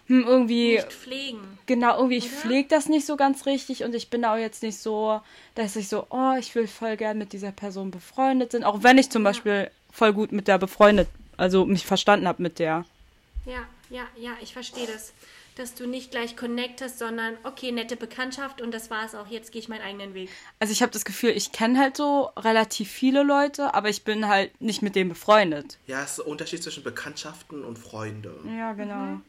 hm, 0.08 0.24
irgendwie, 0.26 0.74
Nicht 0.74 0.92
pflegen. 0.92 1.40
genau, 1.64 1.96
irgendwie, 1.96 2.18
ich 2.18 2.28
pflege 2.28 2.68
das 2.68 2.90
nicht 2.90 3.06
so 3.06 3.16
ganz 3.16 3.46
richtig 3.46 3.84
und 3.84 3.94
ich 3.94 4.10
bin 4.10 4.20
da 4.20 4.34
auch 4.34 4.38
jetzt 4.38 4.62
nicht 4.62 4.76
so, 4.78 5.22
dass 5.54 5.76
ich 5.76 5.88
so, 5.88 6.06
oh, 6.10 6.34
ich 6.38 6.54
will 6.54 6.66
voll 6.66 6.98
gern 6.98 7.16
mit 7.16 7.32
dieser 7.32 7.52
Person 7.52 7.90
befreundet 7.90 8.52
sein. 8.52 8.64
Auch 8.64 8.82
wenn 8.82 8.98
ich 8.98 9.08
zum 9.08 9.24
Beispiel 9.24 9.70
voll 9.90 10.12
gut 10.12 10.30
mit 10.30 10.46
der 10.46 10.58
befreundet, 10.58 11.08
also 11.38 11.64
mich 11.64 11.86
verstanden 11.86 12.28
habe 12.28 12.42
mit 12.42 12.58
der. 12.58 12.84
Ja, 13.46 13.62
ja, 13.88 14.02
ja, 14.16 14.32
ich 14.42 14.52
verstehe 14.52 14.86
das. 14.86 15.14
Dass 15.56 15.74
du 15.74 15.86
nicht 15.86 16.10
gleich 16.10 16.34
connectest, 16.36 16.98
sondern 16.98 17.36
okay, 17.44 17.72
nette 17.72 17.96
Bekanntschaft 17.96 18.62
und 18.62 18.72
das 18.72 18.90
war's 18.90 19.14
auch. 19.14 19.26
Jetzt 19.26 19.52
gehe 19.52 19.60
ich 19.60 19.68
meinen 19.68 19.82
eigenen 19.82 20.14
Weg. 20.14 20.30
Also 20.58 20.72
ich 20.72 20.80
habe 20.80 20.92
das 20.92 21.04
Gefühl, 21.04 21.30
ich 21.30 21.52
kenne 21.52 21.78
halt 21.78 21.96
so 21.96 22.30
relativ 22.36 22.90
viele 22.90 23.22
Leute, 23.22 23.74
aber 23.74 23.90
ich 23.90 24.02
bin 24.04 24.28
halt 24.28 24.58
nicht 24.62 24.80
mit 24.80 24.96
denen 24.96 25.10
befreundet. 25.10 25.78
Ja, 25.86 26.02
es 26.02 26.12
ist 26.12 26.20
ein 26.24 26.30
Unterschied 26.30 26.62
zwischen 26.62 26.82
Bekanntschaften 26.82 27.64
und 27.64 27.78
Freunde. 27.78 28.34
Ja, 28.46 28.72
genau. 28.72 29.20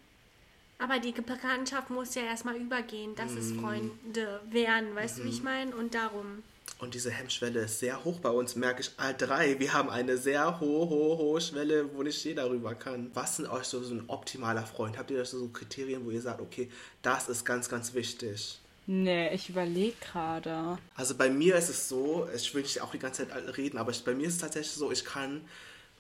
Aber 0.80 1.00
die 1.00 1.12
Bekanntschaft 1.12 1.90
muss 1.90 2.16
ja 2.16 2.24
erstmal 2.24 2.56
übergehen, 2.56 3.16
dass 3.16 3.36
Mm. 3.36 3.38
es 3.38 3.52
Freunde 3.54 4.42
werden, 4.50 4.96
weißt 4.96 5.20
du, 5.20 5.24
wie 5.26 5.30
ich 5.30 5.40
Mhm. 5.40 5.44
meine? 5.46 5.76
Und 5.76 5.94
darum. 5.94 6.44
Und 6.80 6.94
diese 6.94 7.12
Hemmschwelle 7.12 7.62
ist 7.62 7.80
sehr 7.80 8.04
hoch 8.04 8.20
bei 8.20 8.30
uns, 8.30 8.56
merke 8.56 8.82
ich. 8.82 8.92
All 8.98 9.14
drei, 9.14 9.60
wir 9.60 9.74
haben 9.74 9.90
eine 9.90 10.18
sehr 10.18 10.60
hohe, 10.60 10.90
hohe, 10.90 11.18
hohe 11.18 11.42
Schwelle, 11.42 11.94
wo 11.94 12.04
nicht 12.04 12.24
jeder 12.26 12.50
rüber 12.50 12.76
kann. 12.76 13.10
Was 13.14 13.38
sind 13.38 13.50
euch 13.50 13.66
so, 13.66 13.82
so 13.82 13.94
ein 13.94 14.04
optimaler 14.08 14.66
Freund? 14.66 14.98
Habt 14.98 15.12
ihr 15.12 15.20
da 15.20 15.26
so 15.26 15.48
Kriterien, 15.48 16.06
wo 16.06 16.12
ihr 16.12 16.22
sagt, 16.22 16.42
okay, 16.42 16.70
das 17.02 17.30
ist 17.30 17.46
ganz, 17.46 17.70
ganz 17.70 17.94
wichtig? 17.94 18.60
Nee, 18.86 19.34
ich 19.34 19.50
überlege 19.50 19.96
gerade. 20.02 20.78
Also 20.96 21.16
bei 21.16 21.30
mir 21.30 21.56
ist 21.56 21.70
es 21.70 21.88
so, 21.88 22.28
ich 22.36 22.54
will 22.54 22.64
nicht 22.64 22.82
auch 22.82 22.92
die 22.92 23.00
ganze 23.00 23.28
Zeit 23.28 23.58
reden, 23.58 23.78
aber 23.78 23.92
ich, 23.92 24.04
bei 24.04 24.14
mir 24.14 24.28
ist 24.28 24.36
es 24.36 24.42
tatsächlich 24.42 24.74
so, 24.74 24.92
ich 24.92 25.06
kann 25.06 25.42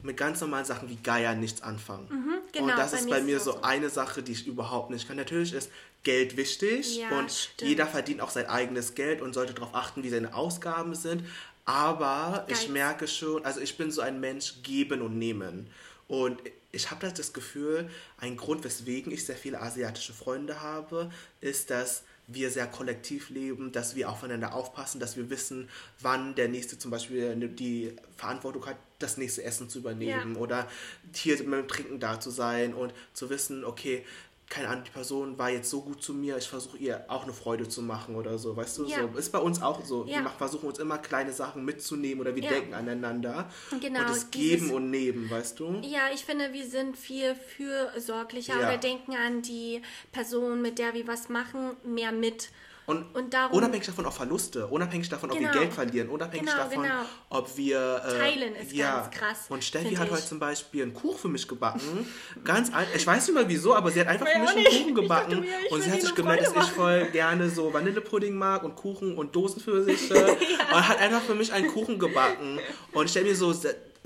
mit 0.03 0.17
ganz 0.17 0.41
normalen 0.41 0.65
Sachen 0.65 0.89
wie 0.89 0.97
Geier 0.97 1.33
nichts 1.35 1.61
anfangen. 1.61 2.07
genau, 2.51 2.65
und 2.65 2.77
das 2.77 2.91
bei 2.91 2.97
ist 2.97 3.09
bei 3.09 3.17
ist 3.19 3.25
mir 3.25 3.37
es 3.37 3.43
so 3.45 3.53
so. 3.53 3.61
eine 3.61 3.89
Sache, 3.89 4.21
die 4.21 4.33
ich 4.33 4.45
überhaupt 4.47 4.89
nicht 4.91 5.07
kann. 5.07 5.17
Natürlich 5.17 5.53
ist 5.53 5.69
Geld 6.03 6.35
wichtig 6.37 6.97
Ja, 6.97 7.17
und 7.17 7.31
stimmt. 7.31 7.69
jeder 7.69 7.87
verdient 7.87 8.21
auch 8.21 8.29
sein 8.29 8.45
eigenes 8.47 8.93
Geld 8.95 9.21
und 9.21 9.33
sollte 9.33 9.53
darauf 9.53 9.73
achten, 9.73 10.03
wie 10.03 10.09
seine 10.09 10.33
Ausgaben 10.35 10.93
sind. 10.95 11.23
Aber 11.65 12.45
ich 12.49 12.59
Geiz. 12.61 12.67
merke 12.69 13.07
schon, 13.07 13.45
also 13.45 13.61
ich 13.61 13.77
bin 13.77 13.89
so 13.91 14.01
ein 14.01 14.19
Mensch, 14.19 14.55
geben 14.63 15.01
und 15.01 15.17
nehmen. 15.17 15.67
Und 16.09 16.41
ich 16.73 16.91
habe 16.91 17.09
das 17.09 17.31
Gefühl, 17.33 17.89
ein 18.17 18.35
Grund, 18.35 18.63
weswegen 18.65 19.11
ich 19.13 19.25
sehr 19.25 19.37
viele 19.37 19.61
asiatische 19.61 20.11
Freunde 20.13 20.59
habe, 20.61 21.09
ist, 21.39 21.69
dass 21.69 22.03
wir 22.27 22.49
sehr 22.49 22.67
kollektiv 22.67 23.29
leben, 23.29 23.71
dass 23.71 23.95
wir 23.95 24.09
aufeinander 24.09 24.53
aufpassen, 24.53 24.99
dass 24.99 25.17
wir 25.17 25.29
wissen, 25.29 25.69
wann 25.99 26.35
der 26.35 26.47
Nächste 26.47 26.77
zum 26.77 26.91
Beispiel 26.91 27.35
die 27.35 27.95
Verantwortung 28.17 28.65
hat, 28.65 28.77
das 28.99 29.17
nächste 29.17 29.43
Essen 29.43 29.69
zu 29.69 29.79
übernehmen 29.79 30.35
Ja. 30.35 30.39
oder 30.39 30.67
hier 31.13 31.35
mit 31.43 31.59
dem 31.59 31.67
Trinken 31.67 31.99
da 31.99 32.19
zu 32.19 32.29
sein 32.29 32.73
und 32.73 32.93
zu 33.13 33.29
wissen, 33.29 33.65
okay, 33.65 34.05
keine 34.53 34.69
Ahnung, 34.69 34.83
die 34.83 34.91
Person 34.91 35.35
war 35.39 35.49
jetzt 35.49 35.67
so 35.71 35.81
gut 35.81 36.03
zu 36.03 36.13
mir, 36.13 36.37
ich 36.37 36.47
versuche 36.47 36.77
ihr 36.77 37.03
auch 37.07 37.23
eine 37.23 37.33
Freude 37.33 37.67
zu 37.67 37.81
machen 37.81 38.15
oder 38.15 38.37
so, 38.37 38.55
weißt 38.55 38.77
du? 38.77 38.85
Ja. 38.85 38.99
So, 39.11 39.17
ist 39.17 39.31
bei 39.31 39.39
uns 39.39 39.59
auch 39.63 39.83
so. 39.83 40.05
Ja. 40.05 40.21
Wir 40.21 40.29
versuchen 40.29 40.67
uns 40.67 40.77
immer 40.77 40.99
kleine 40.99 41.33
Sachen 41.33 41.65
mitzunehmen 41.65 42.21
oder 42.21 42.35
wir 42.35 42.43
Ja. 42.43 42.51
denken 42.51 42.75
aneinander 42.75 43.49
Genau, 43.81 44.01
und 44.01 44.09
es 44.11 44.29
geben 44.29 44.69
und 44.69 44.91
nehmen, 44.91 45.27
weißt 45.27 45.59
du? 45.59 45.81
Ja, 45.81 46.01
ich 46.13 46.23
finde, 46.23 46.53
wir 46.53 46.67
sind 46.67 46.95
viel 46.95 47.33
fürsorglicher 47.33 48.53
Ja. 48.59 48.67
oder 48.69 48.77
denken 48.77 49.15
an 49.15 49.41
die 49.41 49.81
Person, 50.11 50.61
mit 50.61 50.77
der 50.77 50.93
wir 50.93 51.07
was 51.07 51.29
machen, 51.29 51.71
mehr 51.83 52.11
mit. 52.11 52.49
Und, 52.85 53.15
Und 53.15 53.33
darum- 53.33 53.57
unabhängig 53.57 53.85
davon 53.85 54.05
auch 54.05 54.13
Verluste, 54.13 54.67
unabhängig 54.67 55.07
davon, 55.07 55.31
ob 55.31 55.37
Genau. 55.37 55.53
wir 55.53 55.59
Geld 55.61 55.73
verlieren, 55.73 56.09
unabhängig 56.09 56.45
Genau, 56.49 56.57
davon, 56.63 56.83
genau. 56.83 56.95
ob 57.29 57.55
wir... 57.57 58.01
Äh, 58.05 58.17
Teilen 58.19 58.55
ist 58.55 58.77
ganz 58.77 59.09
krass, 59.11 59.45
Und 59.49 59.63
Steffi 59.63 59.95
hat 59.95 60.07
ich. 60.07 60.13
heute 60.13 60.25
zum 60.25 60.39
Beispiel 60.39 60.83
einen 60.83 60.93
Kuchen 60.93 61.17
für 61.17 61.27
mich 61.29 61.47
gebacken. 61.47 62.05
Ganz 62.43 62.71
ich 62.95 63.07
weiß 63.07 63.27
nicht 63.27 63.35
mal 63.35 63.47
wieso, 63.47 63.73
aber 63.73 63.89
sie 63.91 64.01
hat 64.01 64.07
einfach 64.07 64.27
für 64.27 64.33
Ja, 64.33 64.39
mich 64.39 64.49
einen. 64.55 64.65
Kuchen 64.65 64.95
gebacken. 64.95 65.31
dachte 65.37 65.47
ich 65.65 65.71
und 65.71 65.81
sie 65.81 65.91
hat 65.91 66.01
sich 66.01 66.13
gemerkt, 66.15 66.45
dass 66.45 66.65
ich 66.65 66.71
voll 66.71 67.05
gerne 67.11 67.49
so 67.49 67.73
Vanillepudding 67.73 68.35
mag 68.35 68.63
und 68.63 68.75
Kuchen 68.75 69.15
und 69.17 69.33
Dosenpfirsiche. 69.35 70.13
Und 70.73 70.87
hat 70.89 70.97
einfach 70.99 71.21
für 71.21 71.35
mich 71.35 71.53
einen 71.53 71.67
Kuchen 71.67 71.99
gebacken. 71.99 72.59
Und 72.91 73.05
ich 73.15 73.23
mir 73.23 73.35
so... 73.35 73.53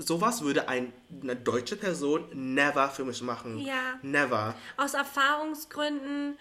Sowas 0.00 0.42
würde 0.42 0.68
ein, 0.68 0.92
eine 1.22 1.34
deutsche 1.34 1.74
Person 1.74 2.24
never 2.32 2.88
für 2.88 3.04
mich 3.04 3.20
machen. 3.20 3.58
Ja. 3.58 3.98
Never. 4.02 4.54
Aus 4.76 4.94
Erfahrungsgründen 4.94 6.38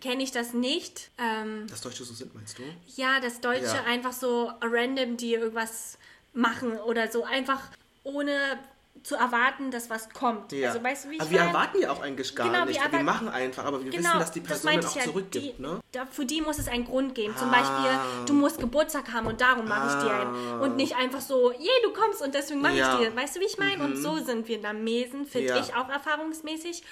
kenne 0.00 0.22
ich 0.22 0.32
das 0.32 0.52
nicht. 0.52 1.10
Ähm, 1.18 1.66
Dass 1.68 1.80
Deutsche 1.80 2.04
so 2.04 2.14
sind, 2.14 2.34
meinst 2.34 2.58
du? 2.58 2.62
ja, 2.96 3.20
dass 3.20 3.40
Deutsche 3.40 3.64
Ja. 3.64 3.84
einfach 3.84 4.12
so 4.12 4.52
random 4.62 5.16
die 5.16 5.34
irgendwas 5.34 5.98
machen 6.32 6.78
oder 6.78 7.10
so 7.10 7.24
einfach 7.24 7.60
ohne 8.04 8.58
zu 9.02 9.14
erwarten, 9.14 9.70
dass 9.70 9.88
was 9.88 10.08
kommt. 10.10 10.50
Ja. 10.52 10.70
Also 10.70 10.82
weißt 10.82 11.04
du, 11.04 11.10
wie 11.10 11.20
aber 11.20 11.30
wir 11.30 11.40
erwarten 11.40 11.80
ja 11.80 11.90
auch 11.92 12.00
eigentlich 12.02 12.34
gar 12.34 12.46
Genau, 12.48 12.60
wir 12.60 12.64
nicht. 12.66 12.78
Wir, 12.80 12.86
erwarten- 12.86 13.04
machen 13.04 13.28
einfach, 13.28 13.64
aber 13.64 13.84
wir 13.84 13.90
Genau, 13.90 14.08
wissen, 14.08 14.18
dass 14.18 14.32
die 14.32 14.40
das 14.40 14.48
Person 14.48 14.72
meinte 14.72 14.88
auch 14.88 14.96
ja, 14.96 15.02
zurückgibt, 15.04 15.58
die, 15.58 15.62
ne? 15.62 15.80
Da, 15.92 16.06
für 16.06 16.24
die 16.24 16.40
muss 16.40 16.58
es 16.58 16.66
einen 16.66 16.84
Grund 16.86 17.14
geben. 17.14 17.36
Zum 17.36 17.50
Ah. 17.50 17.60
Beispiel, 17.60 18.26
du 18.26 18.32
musst 18.32 18.58
Geburtstag 18.58 19.12
haben 19.12 19.26
und 19.28 19.40
darum 19.40 19.68
mache 19.68 19.96
ich 19.98 20.04
dir 20.04 20.12
einen. 20.14 20.60
Und 20.60 20.76
nicht 20.76 20.96
einfach 20.96 21.20
so, 21.20 21.52
je, 21.52 21.68
du 21.84 21.92
kommst 21.92 22.20
und 22.22 22.34
deswegen 22.34 22.60
mache 22.62 22.74
Ja. 22.74 22.96
Mhm. 22.96 23.02
ich 23.02 23.08
dir. 23.10 23.16
Weißt 23.16 23.36
du, 23.36 23.40
wie 23.40 23.44
ich 23.44 23.58
meine? 23.58 23.84
Und 23.84 23.96
so 23.96 24.16
sind 24.16 24.48
wir 24.48 24.58
Namesen, 24.60 25.24
finde 25.26 25.60
ich 25.60 25.74
auch 25.74 25.88
erfahrungsmäßig. 25.88 26.82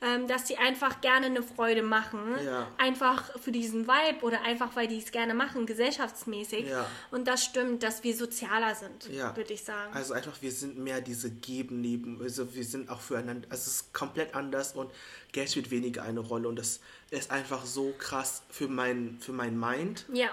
Ähm, 0.00 0.28
dass 0.28 0.44
die 0.44 0.56
einfach 0.58 1.00
gerne 1.00 1.26
eine 1.26 1.42
Freude 1.42 1.82
machen. 1.82 2.20
Ja. 2.44 2.68
Einfach 2.78 3.36
für 3.40 3.50
diesen 3.50 3.88
Vibe 3.88 4.20
oder 4.22 4.42
einfach, 4.42 4.76
weil 4.76 4.86
die 4.86 4.98
es 4.98 5.10
gerne 5.10 5.34
machen, 5.34 5.66
gesellschaftsmäßig. 5.66 6.68
Ja. 6.68 6.86
Und 7.10 7.26
das 7.26 7.44
stimmt, 7.44 7.82
dass 7.82 8.04
wir 8.04 8.14
sozialer 8.14 8.76
sind, 8.76 9.08
Ja. 9.12 9.36
würde 9.36 9.52
ich 9.52 9.64
sagen. 9.64 9.92
Also 9.94 10.14
einfach, 10.14 10.40
wir 10.40 10.52
sind 10.52 10.78
mehr 10.78 11.00
diese 11.00 11.30
Geben 11.32 11.80
neben, 11.80 12.22
also 12.22 12.54
wir 12.54 12.64
sind 12.64 12.90
auch 12.90 13.00
füreinander, 13.00 13.48
also 13.50 13.62
es 13.62 13.80
ist 13.80 13.92
komplett 13.92 14.36
anders 14.36 14.76
und 14.76 14.92
Geld 15.32 15.50
spielt 15.50 15.72
weniger 15.72 16.04
eine 16.04 16.20
Rolle 16.20 16.48
und 16.48 16.56
das 16.56 16.78
ist 17.10 17.32
einfach 17.32 17.66
so 17.66 17.92
krass 17.98 18.42
für 18.50 18.68
mein, 18.68 19.18
für 19.20 19.32
mein 19.32 19.58
Mind 19.58 20.06
ja. 20.12 20.28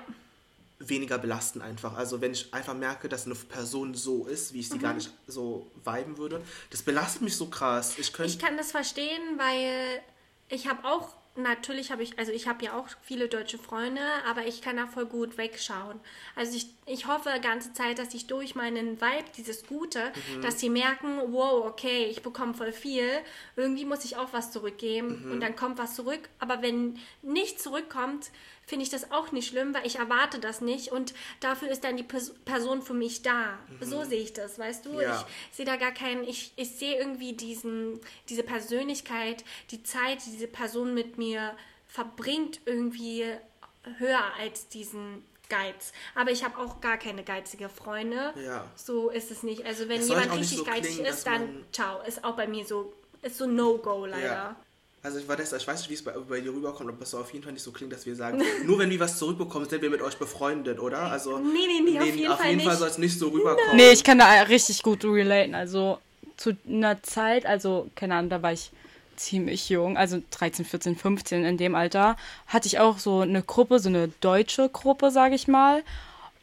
Weniger 0.79 1.17
belastend 1.17 1.63
einfach. 1.63 1.95
Also 1.95 2.19
wenn 2.21 2.31
ich 2.33 2.53
einfach 2.53 2.73
merke, 2.73 3.07
dass 3.09 3.25
eine 3.25 3.35
Person 3.35 3.93
so 3.93 4.25
ist, 4.27 4.53
wie 4.53 4.59
ich 4.59 4.69
sie 4.69 4.77
gar 4.79 4.91
Mhm. 4.91 4.97
nicht 4.97 5.11
so 5.27 5.71
viben 5.83 6.17
würde, 6.17 6.41
das 6.69 6.83
belastet 6.83 7.21
mich 7.21 7.35
so 7.37 7.47
krass. 7.47 7.97
Ich 7.97 8.17
Ich 8.19 8.39
kann 8.39 8.57
das 8.57 8.71
verstehen, 8.71 9.21
weil 9.37 10.01
ich 10.49 10.67
habe 10.67 10.85
auch, 10.87 11.09
natürlich 11.37 11.91
habe 11.91 12.03
ich, 12.03 12.19
also 12.19 12.31
ich 12.31 12.47
habe 12.47 12.63
ja 12.63 12.77
auch 12.77 12.87
viele 13.01 13.27
deutsche 13.27 13.57
Freunde, 13.57 14.01
aber 14.29 14.45
ich 14.47 14.61
kann 14.61 14.77
da 14.77 14.85
voll 14.87 15.05
gut 15.05 15.37
wegschauen. 15.37 15.99
Also 16.35 16.55
ich, 16.55 16.67
ich 16.85 17.07
hoffe 17.07 17.29
die 17.35 17.41
ganze 17.41 17.73
Zeit, 17.73 17.97
dass 17.99 18.13
ich 18.13 18.27
durch 18.27 18.53
meinen 18.55 19.01
Vibe, 19.01 19.25
dieses 19.37 19.65
Gute, 19.65 20.11
Mhm. 20.37 20.41
dass 20.41 20.59
sie 20.59 20.69
merken, 20.69 21.19
wow, 21.31 21.65
okay, 21.65 22.05
ich 22.05 22.21
bekomme 22.21 22.53
voll 22.53 22.71
viel, 22.73 23.09
irgendwie 23.55 23.85
muss 23.85 24.05
ich 24.05 24.17
auch 24.17 24.33
was 24.33 24.51
zurückgeben 24.51 25.23
Mhm. 25.25 25.31
und 25.31 25.39
dann 25.41 25.55
kommt 25.55 25.77
was 25.77 25.95
zurück. 25.95 26.29
Aber 26.39 26.61
wenn 26.61 26.99
nichts 27.21 27.63
zurückkommt, 27.63 28.29
finde 28.67 28.83
ich 28.83 28.89
das 28.89 29.11
auch 29.11 29.31
nicht 29.31 29.47
schlimm, 29.49 29.73
weil 29.73 29.85
ich 29.85 29.97
erwarte 29.97 30.39
das 30.39 30.59
nicht 30.61 30.91
und 30.91 31.13
dafür 31.39 31.69
ist 31.69 31.83
dann 31.83 31.97
die 31.97 32.03
Pers 32.03 32.33
Person 32.45 32.81
für 32.81 32.93
mich 32.95 33.21
da. 33.21 33.59
So 33.81 34.03
sehe 34.03 34.21
ich 34.21 34.33
das, 34.33 34.57
weißt 34.57 34.85
du? 34.85 34.93
Mhm. 34.93 35.01
Ja. 35.01 35.25
Ich 35.51 35.57
sehe 35.57 35.65
da 35.65 35.75
gar 35.75 35.91
keinen, 35.91 36.23
ich, 36.23 36.51
ich 36.55 36.71
sehe 36.71 36.97
irgendwie 36.97 37.33
diesen, 37.33 37.99
diese 38.29 38.43
Persönlichkeit, 38.43 39.43
die 39.71 39.83
Zeit, 39.83 40.25
die 40.25 40.31
diese 40.31 40.47
Person 40.47 40.93
mit 40.93 41.17
mir 41.17 41.55
verbringt, 41.87 42.59
irgendwie 42.65 43.25
höher 43.99 44.23
als 44.39 44.67
diesen 44.67 45.23
Geiz. 45.47 45.93
Aber 46.15 46.31
ich 46.31 46.43
habe 46.43 46.57
auch 46.57 46.81
gar 46.81 46.97
keine 46.97 47.23
geizige 47.23 47.69
Freunde. 47.69 48.33
Ja. 48.43 48.65
So 48.75 49.09
ist 49.09 49.29
es 49.29 49.43
nicht. 49.43 49.63
Also 49.65 49.87
wenn 49.87 50.01
Es 50.01 50.09
jemand 50.09 50.33
richtig 50.33 50.57
so 50.57 50.63
geizig 50.63 50.95
klingen, 50.95 51.05
ist, 51.05 51.27
dann 51.27 51.41
man- 51.45 51.65
ciao. 51.71 52.01
Ist 52.01 52.23
auch 52.23 52.35
bei 52.35 52.47
mir 52.47 52.65
so, 52.65 52.93
ist 53.21 53.37
so 53.37 53.45
No-Go 53.45 54.07
leider. 54.07 54.25
Ja. 54.25 54.55
Also 55.05 55.19
ich, 55.19 55.27
war 55.27 55.35
das, 55.35 55.53
ich 55.53 55.67
weiß 55.67 55.81
nicht, 55.81 55.89
wie 55.91 55.93
es 55.93 56.03
bei, 56.03 56.13
bei 56.27 56.41
dir 56.41 56.51
rüberkommt, 56.51 56.89
aber 56.89 57.03
es 57.03 57.11
soll 57.11 57.21
auf 57.21 57.31
jeden 57.31 57.43
Fall 57.43 57.53
nicht 57.53 57.61
so 57.61 57.71
klingen, 57.71 57.91
dass 57.91 58.07
wir 58.07 58.15
sagen, 58.15 58.41
nur 58.65 58.79
wenn 58.79 58.89
wir 58.89 58.99
was 58.99 59.19
zurückbekommen, 59.19 59.69
sind 59.69 59.83
wir 59.83 59.91
mit 59.91 60.01
euch 60.01 60.17
befreundet, 60.17 60.79
oder? 60.79 60.99
Also, 61.11 61.37
Nee, 61.37 61.59
nee, 61.67 61.91
nee, 61.91 61.99
auf 61.99 62.05
jeden 62.05 62.31
auf 62.31 62.39
Fall 62.39 62.49
jeden 62.49 62.61
Fall 62.61 62.69
nicht. 62.71 62.79
soll 62.79 62.87
es 62.87 62.97
nicht 62.97 63.19
so 63.19 63.27
rüberkommen. 63.27 63.75
Nee, 63.75 63.91
ich 63.91 64.03
kann 64.03 64.17
da 64.17 64.41
richtig 64.41 64.81
gut 64.81 65.05
relaten. 65.05 65.53
Also 65.53 65.99
zu 66.37 66.57
einer 66.67 67.03
Zeit, 67.03 67.45
also 67.45 67.87
keine 67.95 68.15
Ahnung, 68.15 68.31
da 68.31 68.41
war 68.41 68.51
ich 68.51 68.71
ziemlich 69.15 69.69
jung, 69.69 69.95
also 69.95 70.23
13, 70.31 70.65
14, 70.65 70.95
15 70.95 71.45
in 71.45 71.57
dem 71.57 71.75
Alter, 71.75 72.17
hatte 72.47 72.67
ich 72.67 72.79
auch 72.79 72.97
so 72.97 73.19
eine 73.19 73.43
Gruppe, 73.43 73.77
so 73.77 73.89
eine 73.89 74.07
deutsche 74.21 74.69
Gruppe, 74.69 75.11
sage 75.11 75.35
ich 75.35 75.47
mal. 75.47 75.83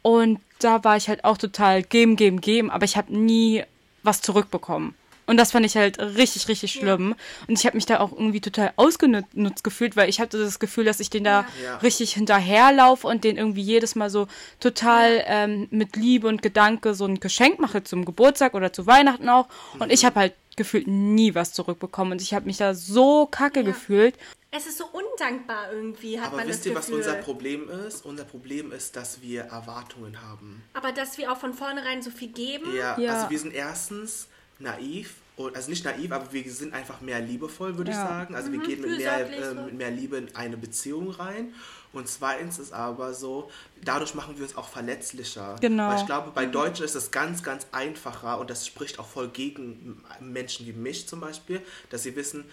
Und 0.03 0.39
da 0.59 0.83
war 0.85 0.95
ich 0.95 1.09
halt 1.09 1.25
auch 1.25 1.37
total 1.37 1.83
geben, 1.83 2.15
geben, 2.15 2.39
geben, 2.39 2.71
aber 2.71 2.85
ich 2.85 2.95
habe 2.95 3.13
nie 3.13 3.63
was 4.03 4.21
zurückbekommen. 4.21 4.95
Und 5.25 5.37
das 5.37 5.51
fand 5.51 5.65
ich 5.65 5.75
halt 5.77 5.99
richtig, 5.99 6.47
richtig 6.49 6.73
schlimm. 6.73 7.15
Und 7.47 7.57
ich 7.59 7.65
habe 7.65 7.77
mich 7.77 7.85
da 7.85 7.99
auch 8.01 8.11
irgendwie 8.11 8.41
total 8.41 8.73
ausgenutzt 8.75 9.63
gefühlt, 9.63 9.95
weil 9.95 10.09
ich 10.09 10.19
hatte 10.19 10.37
das 10.37 10.59
Gefühl, 10.59 10.83
dass 10.85 10.99
ich 10.99 11.09
den 11.09 11.23
da 11.23 11.45
Ja. 11.63 11.77
richtig 11.77 12.13
hinterherlaufe 12.13 13.07
und 13.07 13.23
den 13.23 13.37
irgendwie 13.37 13.61
jedes 13.61 13.95
Mal 13.95 14.09
so 14.09 14.27
total 14.59 15.23
ähm, 15.25 15.67
mit 15.71 15.95
Liebe 15.95 16.27
und 16.27 16.41
Gedanke 16.41 16.93
so 16.93 17.05
ein 17.05 17.19
Geschenk 17.19 17.59
mache 17.59 17.83
zum 17.83 18.05
Geburtstag 18.05 18.53
oder 18.53 18.73
zu 18.73 18.85
Weihnachten 18.85 19.29
auch. 19.29 19.47
Und 19.73 19.87
Mhm. 19.87 19.91
ich 19.91 20.03
habe 20.05 20.19
halt 20.19 20.33
gefühlt 20.55 20.87
nie 20.87 21.33
was 21.33 21.53
zurückbekommen. 21.53 22.13
Und 22.13 22.21
ich 22.21 22.33
habe 22.33 22.45
mich 22.45 22.57
da 22.57 22.73
so 22.75 23.25
kacke 23.25 23.63
gefühlt. 23.63 24.15
Es 24.51 24.67
ist 24.67 24.77
so 24.77 24.85
undankbar 24.85 25.71
irgendwie, 25.73 26.19
hat 26.19 26.27
Aber 26.27 26.37
man 26.37 26.47
wisst 26.47 26.59
das 26.59 26.65
ihr, 26.67 26.75
was 26.75 26.89
unser 26.91 27.15
Problem 27.15 27.69
ist? 27.87 28.05
Unser 28.05 28.23
Problem 28.25 28.71
ist, 28.71 28.95
dass 28.95 29.21
wir 29.23 29.41
Erwartungen 29.45 30.21
haben. 30.21 30.63
Aber 30.73 30.91
dass 30.91 31.17
wir 31.17 31.31
auch 31.31 31.37
von 31.37 31.53
vornherein 31.55 32.03
so 32.03 32.11
viel 32.11 32.27
geben. 32.27 32.65
Ja, 32.77 32.99
Ja. 32.99 33.13
also 33.15 33.31
wir 33.31 33.39
sind 33.39 33.53
erstens 33.55 34.27
naiv 34.59 35.15
also 35.37 35.69
nicht 35.69 35.83
naiv, 35.83 36.11
aber 36.11 36.31
wir 36.31 36.51
sind 36.51 36.73
einfach 36.73 37.01
mehr 37.01 37.19
liebevoll, 37.19 37.77
würde 37.77 37.91
Ja. 37.91 38.03
ich 38.03 38.09
sagen. 38.09 38.35
Also 38.35 38.51
wir 38.51 38.59
gehen 38.59 38.81
mit 38.81 38.97
mehr, 38.97 39.29
äh, 39.31 39.53
mit 39.53 39.73
mehr 39.73 39.89
Liebe 39.91 40.17
in 40.17 40.35
eine 40.35 40.57
Beziehung 40.57 41.09
rein. 41.09 41.53
Und 41.91 42.07
zweitens 42.07 42.59
ist 42.59 42.73
aber 42.73 43.13
so, 43.13 43.49
dadurch 43.83 44.13
machen 44.15 44.35
wir 44.37 44.43
uns 44.43 44.55
auch 44.55 44.67
verletzlicher. 44.67 45.55
Genau. 45.61 45.89
Weil 45.89 45.99
ich 45.99 46.05
glaube, 46.05 46.31
bei 46.33 46.45
Deutschen 46.45 46.85
ist 46.85 46.95
es 46.95 47.11
ganz, 47.11 47.43
ganz 47.43 47.67
einfacher 47.71 48.39
und 48.39 48.49
das 48.49 48.65
spricht 48.65 48.99
auch 48.99 49.07
voll 49.07 49.29
gegen 49.29 50.03
Menschen 50.19 50.65
wie 50.65 50.73
mich 50.73 51.07
zum 51.07 51.19
Beispiel, 51.19 51.61
dass 51.89 52.03
sie 52.03 52.15
wissen, 52.15 52.45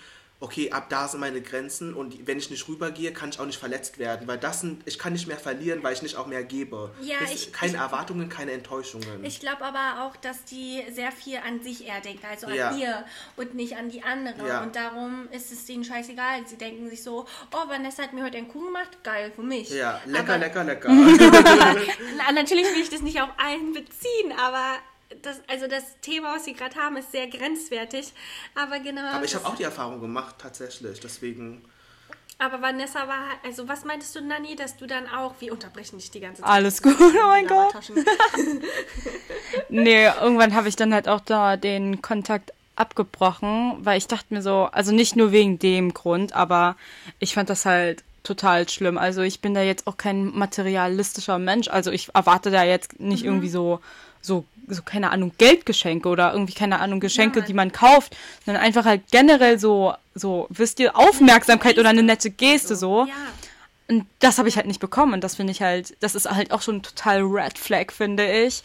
okay, 0.42 0.70
ab 0.72 0.88
da 0.88 1.06
sind 1.06 1.20
meine 1.20 1.42
Grenzen 1.42 1.92
und 1.92 2.26
wenn 2.26 2.38
ich 2.38 2.48
nicht 2.50 2.66
rübergehe, 2.66 3.12
kann 3.12 3.28
ich 3.28 3.38
auch 3.38 3.44
nicht 3.44 3.58
verletzt 3.58 3.98
werden, 3.98 4.26
weil 4.26 4.38
das 4.38 4.62
sind, 4.62 4.82
ich 4.86 4.98
kann 4.98 5.12
nicht 5.12 5.26
mehr 5.26 5.36
verlieren, 5.36 5.82
weil 5.82 5.92
ich 5.92 6.00
nicht 6.00 6.16
auch 6.16 6.26
mehr 6.26 6.42
gebe. 6.44 6.90
Ja, 7.02 7.16
ich- 7.30 7.52
keine 7.52 7.72
ich- 7.74 7.78
Erwartungen, 7.78 8.28
keine 8.30 8.52
Enttäuschungen. 8.52 9.22
Ich 9.22 9.38
glaube 9.40 9.62
aber 9.62 10.02
auch, 10.04 10.16
dass 10.16 10.44
die 10.44 10.82
sehr 10.92 11.12
viel 11.12 11.36
an 11.46 11.62
sich 11.62 11.86
eher 11.86 12.00
denken, 12.00 12.24
also 12.30 12.46
an 12.46 12.54
Ja. 12.54 12.74
ihr 12.74 13.04
und 13.36 13.54
nicht 13.54 13.76
an 13.76 13.90
die 13.90 14.02
andere. 14.02 14.48
Ja. 14.48 14.62
Und 14.62 14.74
darum 14.76 15.28
ist 15.30 15.52
es 15.52 15.66
denen 15.66 15.84
scheißegal. 15.84 16.46
Sie 16.46 16.56
denken 16.56 16.88
sich 16.88 17.02
so, 17.02 17.26
oh, 17.52 17.68
Vanessa 17.68 18.02
hat 18.04 18.14
mir 18.14 18.24
heute 18.24 18.38
einen 18.38 18.48
Kuchen 18.48 18.66
gemacht, 18.66 19.04
geil 19.04 19.30
für 19.36 19.42
mich. 19.42 19.68
ja, 19.70 20.00
lecker, 20.06 20.20
aber, 20.34 20.38
lecker, 20.38 20.64
lecker. 20.64 20.88
Na, 22.16 22.32
natürlich 22.32 22.64
will 22.72 22.80
ich 22.80 22.88
das 22.90 23.02
nicht 23.02 23.20
auf 23.20 23.30
allen 23.36 23.72
beziehen, 23.72 24.32
aber 24.38 24.76
das, 25.22 25.40
also 25.48 25.66
das 25.66 25.84
Thema, 26.00 26.34
was 26.36 26.44
sie 26.44 26.52
gerade 26.54 26.76
haben, 26.76 26.96
ist 26.96 27.12
sehr 27.12 27.26
grenzwertig. 27.26 28.12
Aber 28.54 28.78
genau. 28.80 29.02
Aber 29.02 29.24
ich 29.24 29.34
habe 29.34 29.46
auch 29.46 29.56
die 29.56 29.64
Erfahrung 29.64 30.00
gemacht, 30.00 30.36
tatsächlich. 30.38 31.00
Deswegen. 31.00 31.62
aber 32.38 32.62
Vanessa 32.62 33.06
war, 33.06 33.24
also 33.44 33.68
was 33.68 33.84
meintest 33.84 34.14
du, 34.16 34.22
Nanni, 34.22 34.56
dass 34.56 34.76
du 34.76 34.86
dann 34.86 35.08
auch, 35.08 35.34
wir 35.40 35.52
unterbrechen 35.52 35.98
dich 35.98 36.10
die 36.10 36.20
ganze 36.20 36.42
Zeit. 36.42 36.50
Alles 36.50 36.82
gut, 36.82 36.96
oh 37.00 37.26
mein 37.26 37.46
Gott. 37.46 37.74
Nee, 39.68 40.06
irgendwann 40.20 40.54
habe 40.54 40.68
ich 40.68 40.76
dann 40.76 40.92
halt 40.92 41.08
auch 41.08 41.20
da 41.20 41.56
den 41.56 42.02
Kontakt 42.02 42.52
abgebrochen, 42.76 43.76
weil 43.80 43.98
ich 43.98 44.06
dachte 44.06 44.32
mir 44.32 44.42
so, 44.42 44.68
also 44.72 44.92
nicht 44.92 45.16
nur 45.16 45.32
wegen 45.32 45.58
dem 45.58 45.92
Grund, 45.94 46.32
aber 46.32 46.76
ich 47.18 47.34
fand 47.34 47.50
das 47.50 47.66
halt 47.66 48.02
total 48.22 48.68
schlimm. 48.68 48.98
Also 48.98 49.22
ich 49.22 49.40
bin 49.40 49.54
da 49.54 49.62
jetzt 49.62 49.86
auch 49.86 49.96
kein 49.96 50.36
materialistischer 50.36 51.38
Mensch, 51.38 51.68
also 51.68 51.90
ich 51.90 52.14
erwarte 52.14 52.50
da 52.50 52.64
jetzt 52.64 53.00
nicht 53.00 53.24
irgendwie 53.24 53.48
so 53.48 53.80
so 54.20 54.44
so 54.68 54.82
keine 54.82 55.10
Ahnung 55.10 55.32
Geldgeschenke 55.36 56.08
oder 56.08 56.32
irgendwie 56.32 56.54
keine 56.54 56.78
Ahnung 56.78 57.00
Geschenke, 57.00 57.40
Nein. 57.40 57.46
die 57.48 57.54
man 57.54 57.72
kauft, 57.72 58.16
sondern 58.44 58.62
einfach 58.62 58.84
halt 58.84 59.02
generell 59.10 59.58
so 59.58 59.94
so 60.14 60.46
wisst 60.50 60.78
ihr 60.80 60.96
Aufmerksamkeit 60.96 61.78
oder 61.78 61.88
eine 61.88 62.02
nette 62.02 62.30
Geste 62.30 62.76
so. 62.76 63.06
Ja. 63.06 63.14
Und 63.88 64.06
das 64.20 64.38
habe 64.38 64.48
ich 64.48 64.56
halt 64.56 64.68
nicht 64.68 64.80
bekommen. 64.80 65.14
Und 65.14 65.24
das 65.24 65.34
finde 65.34 65.50
ich 65.50 65.62
halt, 65.62 65.96
das 66.00 66.14
ist 66.14 66.30
halt 66.30 66.52
auch 66.52 66.62
schon 66.62 66.82
total 66.82 67.22
Red 67.22 67.58
Flag, 67.58 67.90
finde 67.90 68.30
ich. 68.30 68.62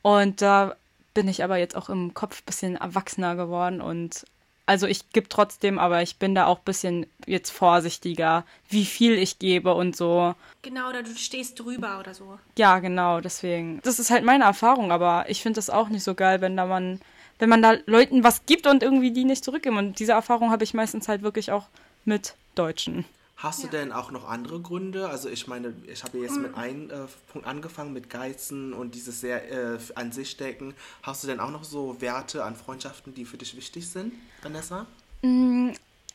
Und 0.00 0.40
da 0.40 0.76
bin 1.12 1.28
ich 1.28 1.44
aber 1.44 1.58
jetzt 1.58 1.76
auch 1.76 1.90
im 1.90 2.14
Kopf 2.14 2.40
ein 2.40 2.46
bisschen 2.46 2.76
erwachsener 2.76 3.36
geworden. 3.36 3.82
Und 3.82 4.24
also 4.72 4.86
ich 4.86 5.10
gebe 5.10 5.28
trotzdem, 5.28 5.78
aber 5.78 6.00
ich 6.00 6.16
bin 6.16 6.34
da 6.34 6.46
auch 6.46 6.60
ein 6.60 6.64
bisschen 6.64 7.06
jetzt 7.26 7.50
vorsichtiger, 7.50 8.46
wie 8.70 8.86
viel 8.86 9.18
ich 9.18 9.38
gebe 9.38 9.74
und 9.74 9.94
so. 9.94 10.34
Genau, 10.62 10.88
oder 10.88 11.02
du 11.02 11.14
stehst 11.14 11.60
drüber 11.60 12.00
oder 12.00 12.14
so. 12.14 12.38
Ja, 12.56 12.78
genau, 12.78 13.20
deswegen. 13.20 13.82
Das 13.84 13.98
ist 13.98 14.10
halt 14.10 14.24
meine 14.24 14.44
Erfahrung, 14.44 14.90
aber 14.90 15.26
ich 15.28 15.42
finde 15.42 15.58
das 15.58 15.68
auch 15.68 15.90
nicht 15.90 16.04
so 16.04 16.14
geil, 16.14 16.40
wenn 16.40 16.56
da 16.56 16.64
man, 16.64 17.02
wenn 17.38 17.50
man 17.50 17.60
da 17.60 17.74
Leuten 17.84 18.24
was 18.24 18.46
gibt 18.46 18.66
und 18.66 18.82
irgendwie 18.82 19.10
die 19.10 19.26
nicht 19.26 19.44
zurückgeben. 19.44 19.76
Und 19.76 19.98
diese 19.98 20.12
Erfahrung 20.12 20.50
habe 20.50 20.64
ich 20.64 20.72
meistens 20.72 21.06
halt 21.06 21.20
wirklich 21.20 21.52
auch 21.52 21.66
mit 22.06 22.32
Deutschen. 22.54 23.04
Hast 23.42 23.64
du 23.64 23.66
denn 23.66 23.90
auch 23.90 24.12
noch 24.12 24.28
andere 24.28 24.60
Gründe? 24.60 25.08
Also 25.08 25.28
ich 25.28 25.48
meine, 25.48 25.74
ich 25.88 26.04
habe 26.04 26.18
jetzt 26.18 26.36
Mm. 26.36 26.42
mit 26.42 26.54
einem 26.56 26.90
äh, 26.90 27.06
Punkt 27.32 27.48
angefangen, 27.48 27.92
mit 27.92 28.08
Geizen 28.08 28.72
und 28.72 28.94
dieses 28.94 29.20
sehr 29.20 29.50
äh, 29.50 29.78
an 29.96 30.12
sich 30.12 30.36
denken. 30.36 30.74
Hast 31.02 31.24
du 31.24 31.26
denn 31.26 31.40
auch 31.40 31.50
noch 31.50 31.64
so 31.64 32.00
Werte 32.00 32.44
an 32.44 32.54
Freundschaften, 32.54 33.14
die 33.14 33.24
für 33.24 33.38
dich 33.38 33.56
wichtig 33.56 33.88
sind, 33.88 34.12
Vanessa? 34.42 34.86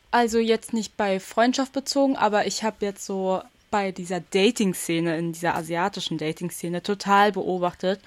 Also 0.09 0.39
jetzt 0.39 0.71
nicht 0.71 0.95
bei 0.95 1.19
Freundschaft 1.19 1.73
bezogen, 1.73 2.15
aber 2.15 2.47
ich 2.47 2.63
habe 2.63 2.77
jetzt 2.85 3.05
so 3.05 3.41
bei 3.71 3.91
dieser 3.91 4.21
Dating-Szene, 4.21 5.17
in 5.17 5.33
dieser 5.33 5.55
asiatischen 5.55 6.17
Dating-Szene 6.17 6.81
total 6.81 7.33
beobachtet, 7.33 7.99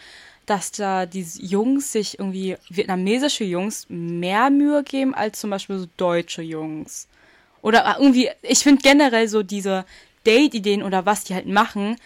dass 0.47 0.73
da 0.73 1.05
die 1.05 1.27
Jungs 1.39 1.93
sich 1.93 2.19
irgendwie, 2.19 2.57
vietnamesische 2.71 3.45
Jungs, 3.45 3.85
mehr 3.91 4.49
Mühe 4.49 4.83
geben 4.83 5.15
als 5.15 5.41
zum 5.41 5.51
Beispiel 5.51 5.79
so 5.79 5.87
deutsche 5.99 6.41
Jungs. 6.41 7.07
Oder 7.63 7.97
irgendwie, 7.99 8.31
ich 8.43 8.61
finde 8.61 8.83
generell 8.83 9.29
so 9.29 9.43
diese 9.43 9.85
Date-Ideen 10.27 10.83
oder 10.83 11.07
was 11.07 11.25
die 11.25 11.35
halt 11.35 11.47
machen, 11.47 11.97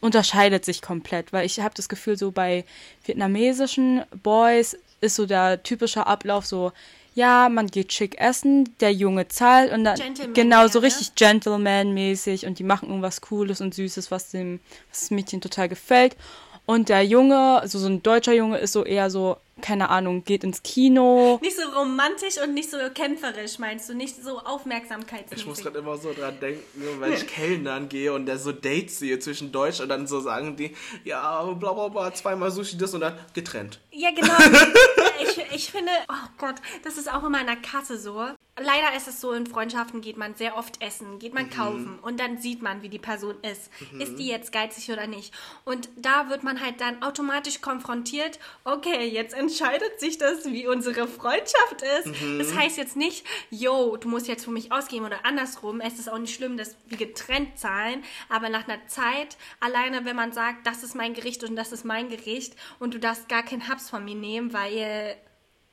unterscheidet 0.00 0.64
sich 0.64 0.82
komplett, 0.82 1.32
weil 1.32 1.46
ich 1.46 1.60
habe 1.60 1.74
das 1.74 1.88
Gefühl, 1.88 2.16
so 2.16 2.30
bei 2.30 2.64
vietnamesischen 3.04 4.02
Boys 4.22 4.76
ist 5.00 5.16
so 5.16 5.26
der 5.26 5.62
typische 5.62 6.06
Ablauf 6.06 6.46
so, 6.46 6.72
ja, 7.14 7.48
man 7.48 7.66
geht 7.66 7.92
schick 7.92 8.20
essen, 8.20 8.76
der 8.78 8.92
Junge 8.92 9.26
zahlt 9.26 9.72
und 9.72 9.82
dann 9.82 9.96
Gentleman, 9.96 10.34
genau 10.34 10.68
so 10.68 10.78
ne? 10.78 10.86
richtig 10.86 11.16
Gentleman-mäßig 11.16 12.46
und 12.46 12.60
die 12.60 12.64
machen 12.64 12.88
irgendwas 12.88 13.20
Cooles 13.20 13.60
und 13.60 13.74
Süßes, 13.74 14.10
was 14.12 14.30
dem 14.30 14.60
was 14.90 15.00
das 15.00 15.10
Mädchen 15.10 15.40
total 15.40 15.68
gefällt. 15.68 16.16
Und 16.64 16.90
der 16.90 17.02
Junge, 17.04 17.60
also 17.60 17.78
so 17.78 17.88
ein 17.88 18.02
deutscher 18.02 18.34
Junge, 18.34 18.58
ist 18.58 18.72
so 18.72 18.84
eher 18.84 19.10
so, 19.10 19.38
keine 19.60 19.90
Ahnung, 19.90 20.24
geht 20.24 20.44
ins 20.44 20.62
Kino. 20.62 21.38
Nicht 21.42 21.56
so 21.56 21.62
romantisch 21.78 22.40
und 22.42 22.54
nicht 22.54 22.70
so 22.70 22.76
kämpferisch, 22.94 23.58
meinst 23.58 23.88
du? 23.88 23.94
Nicht 23.94 24.22
so 24.22 24.38
aufmerksamkeitsmäßig. 24.38 25.38
Ich 25.38 25.46
muss 25.46 25.62
gerade 25.62 25.78
immer 25.78 25.96
so 25.96 26.12
dran 26.12 26.38
denken, 26.40 26.62
wenn 27.00 27.12
ich 27.12 27.26
Kellnern 27.26 27.88
gehe 27.88 28.12
und 28.12 28.26
da 28.26 28.38
so 28.38 28.52
Dates 28.52 28.98
sehe 28.98 29.18
zwischen 29.18 29.52
Deutsch 29.52 29.80
und 29.80 29.88
dann 29.88 30.06
so 30.06 30.20
sagen 30.20 30.56
die, 30.56 30.74
ja, 31.04 31.42
bla 31.44 31.72
bla 31.72 31.88
bla, 31.88 32.14
zweimal 32.14 32.50
Sushi, 32.50 32.78
das 32.78 32.94
und 32.94 33.00
dann 33.00 33.18
getrennt. 33.34 33.80
Ja, 33.90 34.10
genau. 34.10 34.34
ich, 35.38 35.54
ich 35.54 35.70
finde, 35.70 35.92
oh 36.08 36.28
Gott, 36.38 36.56
das 36.84 36.98
ist 36.98 37.12
auch 37.12 37.24
immer 37.24 37.40
in 37.40 37.46
der 37.46 37.56
Kasse 37.56 37.98
so. 37.98 38.28
Leider 38.60 38.96
ist 38.96 39.06
es 39.06 39.20
so, 39.20 39.32
in 39.32 39.46
Freundschaften 39.46 40.00
geht 40.00 40.16
man 40.16 40.34
sehr 40.34 40.56
oft 40.56 40.82
essen, 40.82 41.20
geht 41.20 41.32
man 41.32 41.48
kaufen 41.48 41.98
und 42.02 42.18
dann 42.18 42.38
sieht 42.38 42.60
man, 42.60 42.82
wie 42.82 42.88
die 42.88 42.98
Person 42.98 43.36
ist. 43.42 43.70
Ist 44.00 44.16
die 44.16 44.26
jetzt 44.26 44.50
geizig 44.50 44.90
oder 44.90 45.06
nicht? 45.06 45.32
Und 45.64 45.88
da 45.96 46.28
wird 46.28 46.42
man 46.42 46.60
halt 46.60 46.80
dann 46.80 47.00
automatisch 47.02 47.60
konfrontiert, 47.60 48.40
okay, 48.64 49.06
jetzt 49.06 49.32
entscheidet 49.32 50.00
sich 50.00 50.18
das, 50.18 50.44
wie 50.46 50.66
unsere 50.66 51.06
Freundschaft 51.06 51.82
ist. 52.00 52.12
Das 52.38 52.52
heißt 52.54 52.78
jetzt 52.78 52.96
nicht, 52.96 53.24
yo, 53.50 53.96
du 53.96 54.08
musst 54.08 54.26
jetzt 54.26 54.44
für 54.44 54.50
mich 54.50 54.72
ausgeben 54.72 55.06
oder 55.06 55.24
andersrum. 55.24 55.80
Es 55.80 56.00
ist 56.00 56.10
auch 56.10 56.18
nicht 56.18 56.34
schlimm, 56.34 56.56
dass 56.56 56.74
wir 56.88 56.98
getrennt 56.98 57.58
zahlen, 57.58 58.02
aber 58.28 58.48
nach 58.48 58.66
einer 58.66 58.84
Zeit, 58.88 59.36
alleine 59.60 60.04
wenn 60.04 60.16
man 60.16 60.32
sagt, 60.32 60.66
das 60.66 60.82
ist 60.82 60.96
mein 60.96 61.14
Gericht 61.14 61.44
und 61.44 61.54
das 61.54 61.70
ist 61.70 61.84
mein 61.84 62.08
Gericht 62.08 62.56
und 62.80 62.92
du 62.92 62.98
darfst 62.98 63.28
gar 63.28 63.44
keinen 63.44 63.68
Haps 63.68 63.88
von 63.88 64.04
mir 64.04 64.16
nehmen, 64.16 64.52
weil 64.52 65.16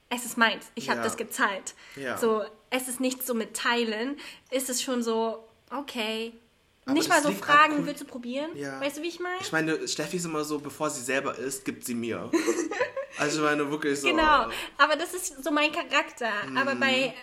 es 0.10 0.26
ist 0.26 0.38
meins, 0.38 0.72
ich 0.76 0.90
habe 0.90 1.00
Ja. 1.00 1.04
das 1.04 1.18
gezahlt. 1.18 1.74
Ja. 1.96 2.18
So, 2.18 2.44
es 2.70 2.88
ist 2.88 3.00
nicht 3.00 3.26
so 3.26 3.34
mit 3.34 3.56
Teilen, 3.56 4.18
ist 4.52 4.70
es 4.70 4.82
schon 4.82 5.04
so, 5.04 5.48
okay. 5.72 6.34
Aber 6.86 6.94
nicht 6.94 7.10
mal 7.10 7.22
so 7.24 7.32
fragen, 7.32 7.86
willst 7.88 8.02
du 8.02 8.06
probieren? 8.06 8.56
Ja. 8.56 8.80
Weißt 8.80 8.98
du, 8.98 9.02
wie 9.02 9.08
ich 9.08 9.20
meine? 9.20 9.38
Ich 9.42 9.52
meine, 9.52 9.88
Steffi 9.88 10.18
ist 10.18 10.26
immer 10.26 10.44
so, 10.44 10.60
bevor 10.60 10.90
sie 10.92 11.02
selber 11.02 11.36
isst, 11.38 11.66
gibt 11.66 11.84
sie 11.86 11.96
mir. 11.96 12.30
Also 13.18 13.38
ich 13.38 13.46
meine 13.46 13.72
wirklich 13.72 13.98
so. 13.98 14.10
Genau, 14.10 14.50
aber 14.78 14.98
das 14.98 15.14
ist 15.14 15.42
so 15.42 15.50
mein 15.50 15.72
Charakter. 15.72 16.30
Mhm. 16.50 16.58
Aber 16.58 16.76
bei, 16.76 17.14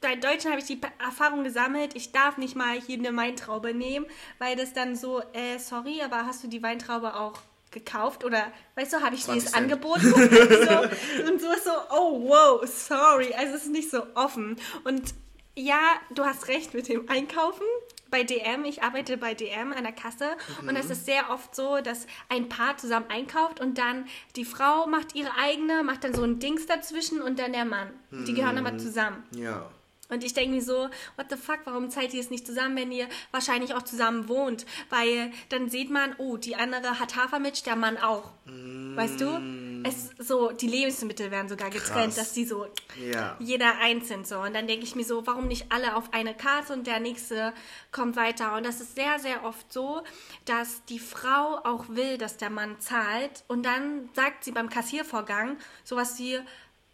bei 0.00 0.16
Deutschen 0.16 0.50
habe 0.50 0.58
ich 0.62 0.66
die 0.66 0.80
Erfahrung 0.98 1.44
gesammelt, 1.44 1.94
ich 1.94 2.12
darf 2.12 2.38
nicht 2.38 2.56
mal 2.56 2.80
hier 2.80 2.96
eine 2.98 3.14
Weintraube 3.14 3.74
nehmen, 3.74 4.06
weil 4.38 4.56
das 4.56 4.72
dann 4.72 4.96
so, 4.96 5.20
äh, 5.34 5.58
sorry, 5.58 6.00
aber 6.02 6.24
hast 6.24 6.42
du 6.42 6.48
die 6.48 6.62
Weintraube 6.62 7.14
auch 7.14 7.34
gekauft 7.72 8.24
oder 8.24 8.52
weißt 8.76 8.92
du, 8.92 9.00
habe 9.00 9.14
ich 9.14 9.22
dir 9.22 9.32
20 9.32 9.44
das 9.44 9.52
Cent. 9.52 9.64
angeboten? 9.64 10.12
so, 10.12 10.18
und 11.30 11.40
so 11.40 11.52
ist 11.52 11.64
so, 11.64 11.70
oh 11.90 12.28
wow, 12.28 12.66
sorry. 12.66 13.34
Also 13.34 13.54
es 13.56 13.64
ist 13.64 13.72
nicht 13.72 13.90
so 13.90 14.06
offen. 14.14 14.56
Und 14.84 15.14
ja, 15.54 15.80
du 16.14 16.24
hast 16.24 16.48
recht 16.48 16.74
mit 16.74 16.88
dem 16.88 17.08
Einkaufen. 17.08 17.66
Bei 18.10 18.24
DM, 18.24 18.64
ich 18.66 18.82
arbeite 18.82 19.16
bei 19.16 19.32
DM 19.32 19.72
an 19.72 19.84
der 19.84 19.92
Kasse 19.92 20.36
und 20.60 20.76
es 20.76 20.90
ist 20.90 21.06
sehr 21.06 21.30
oft 21.30 21.56
so, 21.56 21.80
dass 21.80 22.06
ein 22.28 22.50
Paar 22.50 22.76
zusammen 22.76 23.06
einkauft 23.08 23.58
und 23.58 23.78
dann 23.78 24.06
die 24.36 24.44
Frau 24.44 24.86
macht 24.86 25.14
ihre 25.14 25.30
eigene, 25.38 25.82
macht 25.82 26.04
dann 26.04 26.12
so 26.12 26.22
ein 26.22 26.38
Dings 26.38 26.66
dazwischen 26.66 27.22
und 27.22 27.38
dann 27.38 27.54
der 27.54 27.64
Mann. 27.64 27.88
Die 28.10 28.34
gehören 28.34 28.58
aber 28.58 28.76
zusammen. 28.76 29.24
Ja. 29.34 29.66
Und 30.12 30.22
ich 30.24 30.34
denke 30.34 30.54
mir 30.54 30.62
so, 30.62 30.88
what 31.16 31.26
the 31.30 31.36
fuck, 31.36 31.60
warum 31.64 31.90
zahlt 31.90 32.12
ihr 32.14 32.20
es 32.20 32.30
nicht 32.30 32.46
zusammen, 32.46 32.76
wenn 32.76 32.92
ihr 32.92 33.08
wahrscheinlich 33.30 33.74
auch 33.74 33.82
zusammen 33.82 34.28
wohnt? 34.28 34.66
Weil 34.90 35.32
dann 35.48 35.70
sieht 35.70 35.90
man, 35.90 36.14
oh, 36.18 36.36
die 36.36 36.54
andere 36.56 36.98
hat 37.00 37.16
Hafermilch, 37.16 37.62
der 37.62 37.76
Mann 37.76 37.96
auch. 37.96 38.30
Weißt 38.46 39.20
du? 39.20 39.40
Es 39.84 40.10
so, 40.18 40.52
die 40.52 40.68
Lebensmittel 40.68 41.30
werden 41.30 41.48
sogar 41.48 41.70
getrennt, 41.70 42.14
Krass. 42.14 42.16
dass 42.16 42.32
die 42.34 42.44
so 42.44 42.66
Ja. 43.10 43.36
jeder 43.40 43.78
einzeln 43.80 44.24
so. 44.24 44.38
Und 44.38 44.54
dann 44.54 44.66
denke 44.68 44.84
ich 44.84 44.94
mir 44.94 45.04
so, 45.04 45.26
warum 45.26 45.48
nicht 45.48 45.72
alle 45.72 45.96
auf 45.96 46.12
eine 46.12 46.34
Karte 46.34 46.72
und 46.72 46.86
der 46.86 47.00
nächste 47.00 47.52
kommt 47.90 48.14
weiter? 48.16 48.54
Und 48.54 48.64
das 48.64 48.80
ist 48.80 48.94
sehr, 48.94 49.18
sehr 49.18 49.44
oft 49.44 49.72
so, 49.72 50.02
dass 50.44 50.84
die 50.84 50.98
Frau 51.00 51.58
auch 51.64 51.86
will, 51.88 52.18
dass 52.18 52.36
der 52.36 52.50
Mann 52.50 52.78
zahlt. 52.80 53.44
Und 53.48 53.64
dann 53.64 54.08
sagt 54.14 54.44
sie 54.44 54.52
beim 54.52 54.68
Kassiervorgang 54.68 55.56
sowas 55.84 56.18
wie, 56.18 56.38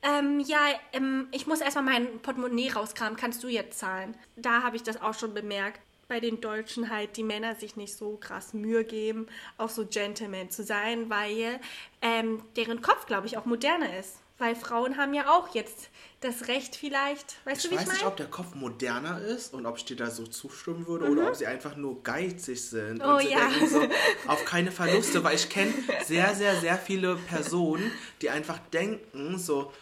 ähm, 0.03 0.41
ja, 0.41 0.59
ähm, 0.93 1.29
ich 1.33 1.47
muss 1.47 1.61
erstmal 1.61 1.85
mein 1.85 2.21
Portemonnaie 2.21 2.71
rauskramen, 2.71 3.17
kannst 3.17 3.43
du 3.43 3.49
jetzt 3.49 3.79
zahlen? 3.79 4.17
Da 4.37 4.63
habe 4.63 4.77
ich 4.77 4.83
das 4.83 5.01
auch 5.01 5.15
schon 5.15 5.35
bemerkt. 5.35 5.81
bei 6.09 6.21
den 6.21 6.41
Deutschen 6.41 6.89
halt 6.89 7.19
die 7.19 7.23
Männer 7.23 7.55
sich 7.57 7.77
nicht 7.77 7.95
so 7.95 8.17
krass 8.17 8.55
Mühe 8.55 8.83
geben, 8.85 9.27
auch 9.59 9.69
so 9.69 9.85
Gentleman 9.85 10.51
zu 10.51 10.65
sein, 10.65 11.11
weil 11.11 11.61
ähm, 12.01 12.43
deren 12.57 12.81
Kopf, 12.81 13.05
glaube 13.05 13.27
ich, 13.27 13.37
auch 13.37 13.45
moderner 13.45 13.99
ist. 13.99 14.17
Weil 14.39 14.55
Frauen 14.55 14.97
haben 14.97 15.13
ja 15.15 15.29
auch 15.37 15.53
jetzt 15.55 15.91
das 16.21 16.47
Recht 16.49 16.77
vielleicht, 16.77 17.45
weißt 17.45 17.65
Ich 17.65 17.71
du, 17.71 17.71
wie 17.73 17.77
weiß 17.77 17.83
ich 17.87 17.89
nicht, 17.93 18.01
meine? 18.03 18.11
ob 18.13 18.17
der 18.17 18.27
Kopf 18.29 18.55
moderner 18.55 19.21
ist 19.21 19.53
und 19.53 19.67
ob 19.67 19.77
ich 19.79 19.85
dir 19.85 19.97
da 19.97 20.11
so 20.11 20.27
zustimmen 20.27 20.87
würde 20.87 21.11
oder 21.11 21.27
ob 21.29 21.35
sie 21.37 21.47
einfach 21.47 21.77
nur 21.77 22.03
geizig 22.05 22.63
sind. 22.65 22.99
Mhm. 22.99 23.03
Oh 23.05 23.17
und 23.17 23.21
sie 23.23 23.31
ja. 23.33 23.41
denken 23.49 23.69
so, 23.69 23.83
auf 24.29 24.45
keine 24.47 24.71
Verluste, 24.71 25.23
weil 25.25 25.35
ich 25.35 25.49
kenne 25.51 25.75
sehr, 26.07 26.35
sehr, 26.37 26.57
sehr 26.57 26.79
viele 26.79 27.17
Personen, 27.17 27.91
die 28.23 28.31
einfach 28.31 28.59
denken, 28.73 29.37
so, 29.39 29.73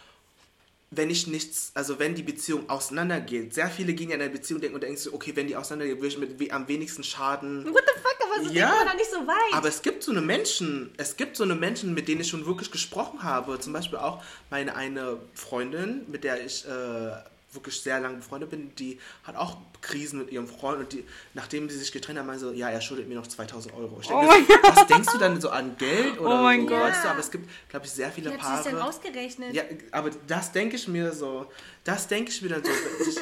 wenn 0.89 1.09
ich 1.09 1.27
nichts, 1.27 1.71
also 1.73 1.99
wenn 1.99 2.15
die 2.15 2.23
Beziehung 2.23 2.69
auseinandergeht, 2.69 3.53
sehr 3.53 3.67
viele 3.69 3.93
gehen 3.93 4.09
ja 4.09 4.15
in 4.15 4.21
eine 4.21 4.29
Beziehung 4.31 4.61
denken 4.61 4.75
und 4.75 4.81
denken 4.83 4.97
so, 4.97 5.13
okay, 5.13 5.33
wenn 5.35 5.47
die 5.47 5.55
auseinandergeht, 5.55 6.01
will 6.01 6.07
ich 6.09 6.17
mit 6.17 6.51
am 6.53 6.67
wenigsten 6.67 7.03
Schaden 7.03 7.65
What 7.65 7.83
the 7.85 8.01
fuck, 8.01 8.15
aber 8.23 8.47
so 8.47 8.53
Ja. 8.53 8.85
doch 8.85 8.93
nicht 8.95 9.11
so 9.11 9.17
weit. 9.27 9.53
aber 9.53 9.67
es 9.67 9.81
gibt 9.81 10.01
so 10.03 10.11
eine 10.11 10.21
Menschen, 10.21 10.91
es 10.97 11.17
gibt 11.17 11.35
so 11.35 11.43
eine 11.43 11.55
Menschen, 11.55 11.93
mit 11.93 12.07
denen 12.07 12.21
ich 12.21 12.29
schon 12.29 12.45
wirklich 12.45 12.71
gesprochen 12.71 13.23
habe. 13.23 13.59
Zum 13.59 13.73
Beispiel 13.73 13.99
auch 13.99 14.23
meine 14.49 14.75
eine 14.75 15.17
Freundin, 15.33 16.05
mit 16.07 16.23
der 16.23 16.45
ich 16.45 16.65
äh, 16.65 17.11
wirklich 17.53 17.79
sehr 17.81 17.99
lange 17.99 18.17
befreundet 18.17 18.49
bin, 18.49 18.75
die 18.75 18.99
hat 19.23 19.35
auch 19.35 19.57
Krisen 19.81 20.19
mit 20.19 20.31
ihrem 20.31 20.47
Freund 20.47 20.79
und 20.79 20.91
die, 20.93 21.05
nachdem 21.33 21.69
sie 21.69 21.77
sich 21.77 21.91
getrennt 21.91 22.19
haben, 22.19 22.27
meinte 22.27 22.41
so, 22.45 22.51
ja, 22.51 22.69
er 22.69 22.81
schuldet 22.81 23.07
mir 23.07 23.15
noch 23.15 23.25
2000 23.27 23.73
Euro. 23.73 23.99
Ich 24.01 24.07
denke, 24.07 24.25
Oh 24.25 24.27
mein 24.27 24.45
was 24.75 24.87
denkst 24.87 25.11
du 25.13 25.17
dann 25.17 25.39
so 25.39 25.49
an 25.49 25.77
Geld 25.77 26.19
oder 26.19 26.39
Oh 26.39 26.43
mein 26.43 26.61
so, 26.61 26.67
Gott. 26.67 26.81
weißt 26.81 27.05
du? 27.05 27.09
Aber 27.09 27.19
es 27.19 27.31
gibt, 27.31 27.49
glaube 27.69 27.85
ich, 27.85 27.91
sehr 27.91 28.11
viele 28.11 28.31
Wie 28.31 28.37
hat 28.37 28.45
sie 28.45 28.53
es 28.57 28.63
denn 28.63 28.75
Paare. 28.75 28.89
ausgerechnet? 28.89 29.53
Ja, 29.53 29.63
aber 29.91 30.11
das 30.27 30.51
denke 30.51 30.75
ich 30.75 30.87
mir 30.87 31.13
so. 31.13 31.49
Das 31.83 32.07
denke 32.07 32.31
ich 32.31 32.41
mir 32.41 32.49
dann 32.49 32.63
so. 32.65 32.69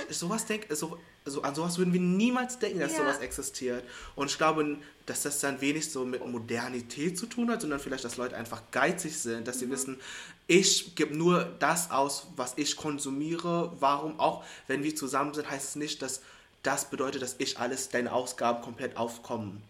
Ich, 0.09 0.17
sowas 0.17 0.45
denk, 0.45 0.65
so, 0.71 0.97
so. 1.26 1.41
An 1.43 1.53
sowas 1.53 1.78
würden 1.78 1.93
wir 1.93 2.01
niemals 2.01 2.57
denken, 2.57 2.80
dass 2.80 2.93
Ja. 2.93 2.99
sowas 2.99 3.19
existiert. 3.19 3.84
Und 4.15 4.32
ich 4.32 4.38
glaube, 4.39 4.78
dass 5.05 5.21
das 5.21 5.39
dann 5.39 5.61
wenig 5.61 5.91
so 5.91 6.03
mit 6.03 6.26
Modernität 6.26 7.15
zu 7.17 7.28
tun 7.28 7.51
hat, 7.51 7.61
sondern 7.61 7.80
vielleicht, 7.80 8.03
dass 8.05 8.17
Leute 8.17 8.36
einfach 8.36 8.63
geizig 8.71 9.15
sind, 9.15 9.47
dass 9.47 9.59
sie 9.59 9.69
wissen, 9.69 9.99
ich 10.47 10.95
gebe 10.95 11.15
nur 11.15 11.45
das 11.59 11.91
aus, 11.91 12.27
was 12.35 12.53
ich 12.57 12.75
konsumiere. 12.75 13.73
Warum 13.79 14.19
auch, 14.19 14.43
wenn 14.67 14.83
wir 14.83 14.95
zusammen 14.95 15.33
sind, 15.33 15.49
heißt 15.49 15.69
es 15.69 15.75
nicht, 15.75 16.01
dass 16.01 16.21
das 16.63 16.89
bedeutet, 16.89 17.21
dass 17.21 17.35
ich 17.39 17.59
alles, 17.59 17.89
deine 17.89 18.11
Ausgaben 18.11 18.61
komplett 18.61 18.97
aufkommen. 18.97 19.61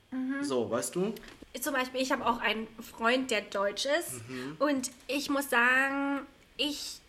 So, 0.42 0.70
weißt 0.70 0.96
du? 0.96 1.14
Zum 1.60 1.74
Beispiel, 1.74 2.02
ich 2.02 2.12
habe 2.12 2.26
auch 2.26 2.40
einen 2.40 2.68
Freund, 2.82 3.32
der 3.32 3.42
deutsch 3.42 3.86
ist. 3.86 4.28
Mhm. 4.28 4.56
Und 4.60 4.92
ich 5.08 5.30
muss 5.30 5.50
sagen, 5.50 6.22
ich, 6.58 7.00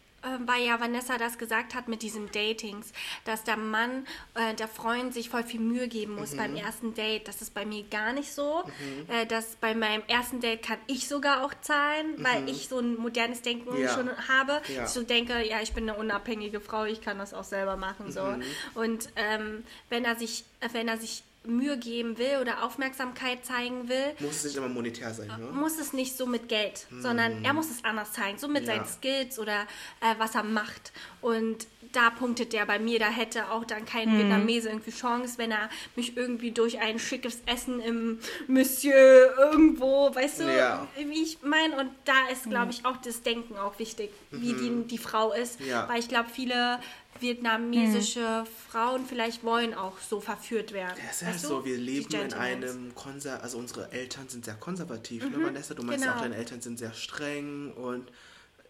weil 0.47 0.65
ja 0.67 0.81
Vanessa 0.81 1.19
das 1.19 1.39
gesagt 1.39 1.75
hat 1.75 1.89
mit 1.89 2.03
diesen 2.03 2.31
Datings, 2.33 2.93
dass 3.25 3.45
der 3.45 3.57
Mann, 3.57 4.07
äh, 4.35 4.55
der 4.55 4.69
Freund 4.69 5.15
sich 5.15 5.29
voll 5.31 5.43
viel 5.45 5.61
Mühe 5.61 5.89
geben 5.89 6.15
muss 6.17 6.33
Mhm. 6.33 6.37
beim 6.39 6.57
ersten 6.57 6.95
Date. 6.95 7.29
Das 7.29 7.43
ist 7.43 7.55
bei 7.55 7.65
mir 7.67 7.85
gar 7.85 8.13
nicht 8.13 8.33
so. 8.33 8.63
Äh, 9.09 9.27
dass 9.27 9.57
bei 9.57 9.75
meinem 9.75 10.03
ersten 10.09 10.41
Date 10.41 10.63
kann 10.63 10.79
ich 10.87 11.09
sogar 11.09 11.45
auch 11.45 11.55
zahlen, 11.61 12.15
weil 12.19 12.49
ich 12.49 12.69
so 12.69 12.79
ein 12.79 12.97
modernes 12.97 13.43
Denken 13.43 13.75
Mhm. 13.75 13.83
Ja. 13.83 13.95
schon 13.95 14.11
habe. 14.29 14.61
Ja. 14.75 14.85
Ich 14.85 14.91
so 14.91 15.03
denke, 15.03 15.47
ja, 15.49 15.61
ich 15.63 15.73
bin 15.73 15.89
eine 15.89 15.99
unabhängige 15.99 16.61
Frau, 16.61 16.85
ich 16.85 17.01
kann 17.01 17.19
das 17.19 17.35
auch 17.35 17.45
selber 17.45 17.77
machen. 17.77 18.11
So. 18.13 18.23
Mhm. 18.23 18.43
Und 18.75 19.09
ähm, 19.17 19.65
wenn 19.89 20.05
er 20.05 20.17
sich, 20.17 20.45
äh, 20.61 20.69
wenn 20.73 20.89
er 20.89 20.99
sich 20.99 21.23
Mühe 21.47 21.77
geben 21.79 22.19
will 22.19 22.39
oder 22.41 22.63
Aufmerksamkeit 22.65 23.45
zeigen 23.45 23.89
will, 23.89 24.15
Muss 24.21 24.37
es 24.37 24.45
nicht 24.45 24.57
immer 24.57 24.69
monetär 24.69 25.13
sein, 25.15 25.29
ne? 25.29 25.49
muss 25.53 25.79
es 25.79 25.93
nicht 25.93 26.17
so 26.17 26.27
mit 26.27 26.49
Geld, 26.49 26.87
sondern 27.01 27.45
er 27.45 27.53
muss 27.53 27.71
es 27.71 27.85
anders 27.85 28.13
zeigen, 28.13 28.39
so 28.39 28.49
mit 28.49 28.67
Ja. 28.67 28.75
seinen 28.75 28.87
Skills 28.87 29.39
oder 29.39 29.63
äh, 30.01 30.15
was 30.19 30.35
er 30.35 30.43
macht. 30.43 30.93
Und 31.21 31.67
da 31.93 32.11
punktet 32.11 32.53
der 32.53 32.67
bei 32.67 32.79
mir, 32.79 32.99
da 32.99 33.09
hätte 33.09 33.51
auch 33.51 33.65
dann 33.65 33.87
kein 33.87 34.19
Vietnamese 34.19 34.69
irgendwie 34.69 34.91
Chance, 34.91 35.39
wenn 35.39 35.51
er 35.51 35.71
mich 35.95 36.17
irgendwie 36.17 36.51
durch 36.51 36.79
ein 36.81 36.99
schickes 36.99 37.41
Essen 37.47 37.81
im 37.81 38.19
Monsieur 38.49 39.35
irgendwo, 39.39 40.15
weißt 40.15 40.41
du, 40.41 40.45
Ja. 40.57 40.87
wie 40.97 41.23
ich 41.23 41.39
meine. 41.43 41.79
Und 41.79 41.91
da 42.05 42.29
ist, 42.33 42.49
glaube 42.51 42.71
ich, 42.73 42.85
auch 42.85 42.97
das 42.99 43.23
Denken 43.23 43.57
auch 43.57 43.79
wichtig, 43.79 44.11
wie 44.31 44.53
die, 44.55 44.85
die 44.87 44.99
Frau 44.99 45.33
ist. 45.33 45.61
Ja. 45.61 45.89
Weil 45.89 46.01
ich 46.01 46.09
glaube, 46.09 46.29
viele 46.33 46.79
vietnamesische 47.21 48.45
Frauen 48.69 49.05
vielleicht 49.07 49.45
wollen 49.45 49.75
auch 49.75 49.99
so 49.99 50.21
verführt 50.21 50.73
werden. 50.73 50.97
Ja, 50.99 51.11
es 51.11 51.23
ist 51.23 51.29
weißt 51.29 51.45
du? 51.45 51.49
so, 51.49 51.65
wir 51.65 51.77
leben 51.77 52.13
in 52.15 52.33
einem 52.35 52.95
Konser, 52.95 53.43
also 53.43 53.59
unsere 53.59 53.91
Eltern 53.93 54.29
sind 54.29 54.45
sehr 54.45 54.55
konservativ, 54.55 55.25
ne, 55.25 55.43
Vanessa? 55.43 55.75
Du 55.75 55.83
meinst 55.83 56.05
ja 56.05 56.11
genau. 56.11 56.19
auch, 56.19 56.23
deine 56.25 56.37
Eltern 56.37 56.61
sind 56.61 56.79
sehr 56.79 56.93
streng 56.93 57.73
und 57.73 58.11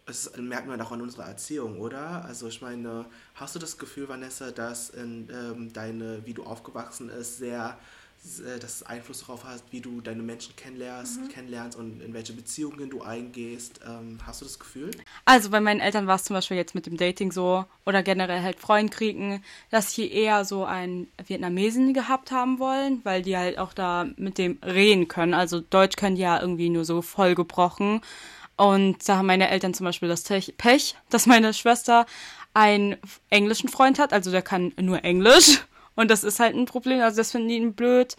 das 0.07 0.37
merkt 0.37 0.69
man 0.69 0.81
auch 0.81 0.93
an 0.93 1.03
unserer 1.03 1.25
Erziehung, 1.25 1.81
oder? 1.81 2.25
Also 2.25 2.47
ich 2.47 2.63
meine, 2.63 3.07
hast 3.35 3.57
du 3.57 3.59
das 3.59 3.77
Gefühl, 3.77 4.09
Vanessa, 4.09 4.53
dass 4.53 4.91
in, 4.91 5.29
ähm, 5.31 5.73
deine, 5.73 6.25
wie 6.25 6.33
du 6.33 6.45
aufgewachsen 6.45 7.09
ist, 7.09 7.39
sehr 7.39 7.77
dass 8.61 8.77
es 8.77 8.83
Einfluss 8.83 9.21
darauf 9.21 9.45
hast, 9.45 9.65
wie 9.71 9.81
du 9.81 10.01
deine 10.01 10.23
Menschen 10.23 10.57
kennenlernst, 10.57 11.21
Mhm. 11.21 11.29
kennenlernst 11.29 11.79
und 11.79 12.03
in 12.03 12.13
welche 12.13 12.33
Beziehungen 12.33 12.91
du 12.91 13.03
eingehst? 13.03 13.81
Ähm, 13.87 14.19
hast 14.27 14.41
du 14.41 14.45
das 14.45 14.59
Gefühl? 14.59 14.91
Also 15.25 15.51
bei 15.51 15.61
meinen 15.61 15.81
Eltern 15.81 16.07
war 16.07 16.17
es 16.17 16.25
zum 16.25 16.35
Beispiel 16.35 16.57
jetzt 16.57 16.75
mit 16.75 16.87
dem 16.87 16.97
Dating 16.97 17.31
so 17.33 17.65
oder 17.85 18.03
generell 18.03 18.43
halt 18.43 18.59
Freund 18.59 18.91
kriegen, 18.91 19.43
dass 19.71 19.93
sie 19.93 20.11
eher 20.11 20.45
so 20.45 20.65
einen 20.65 21.09
Vietnamesen 21.25 21.95
gehabt 21.95 22.33
haben 22.33 22.59
wollen, 22.59 23.01
weil 23.05 23.23
die 23.23 23.37
halt 23.37 23.59
auch 23.59 23.73
da 23.73 24.07
mit 24.17 24.39
dem 24.39 24.59
reden 24.65 25.09
können. 25.09 25.35
Also 25.35 25.61
Deutsch 25.61 25.97
können 25.97 26.17
die 26.17 26.23
ja 26.23 26.41
irgendwie 26.41 26.69
nur 26.69 26.85
so 26.85 27.03
vollgebrochen. 27.03 28.01
Und 28.57 29.07
da 29.09 29.19
haben 29.19 29.27
meine 29.27 29.51
Eltern 29.51 29.75
zum 29.75 29.85
Beispiel 29.85 30.09
das 30.09 30.23
Pech, 30.25 30.97
dass 31.11 31.27
meine 31.27 31.53
Schwester 31.55 32.07
einen 32.55 32.97
englischen 33.31 33.69
Freund 33.69 33.99
hat, 33.99 34.13
also 34.13 34.31
der 34.31 34.43
kann 34.43 34.73
nur 34.81 35.05
Englisch. 35.05 35.61
Und 35.97 36.11
das 36.11 36.23
ist 36.23 36.39
halt 36.39 36.55
ein 36.55 36.67
Problem, 36.67 37.01
also 37.01 37.17
das 37.17 37.33
finden 37.33 37.49
die 37.49 37.57
ihn 37.57 37.75
blöd. 37.75 38.17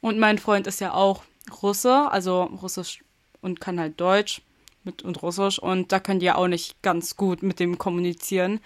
Und 0.00 0.18
mein 0.18 0.38
Freund 0.38 0.66
ist 0.66 0.80
ja 0.80 0.94
auch 0.94 1.22
Russe, 1.62 2.10
also 2.10 2.44
Russisch 2.44 3.02
und 3.40 3.60
kann 3.60 3.80
halt 3.80 4.00
Deutsch 4.00 4.42
mit 4.84 5.02
und 5.02 5.22
Russisch 5.22 5.58
und 5.58 5.90
da 5.92 5.98
können 5.98 6.20
die 6.20 6.26
ja 6.26 6.36
auch 6.36 6.48
nicht 6.48 6.80
ganz 6.82 7.16
gut 7.16 7.42
mit 7.42 7.58
dem 7.58 7.78
kommunizieren. 7.78 8.60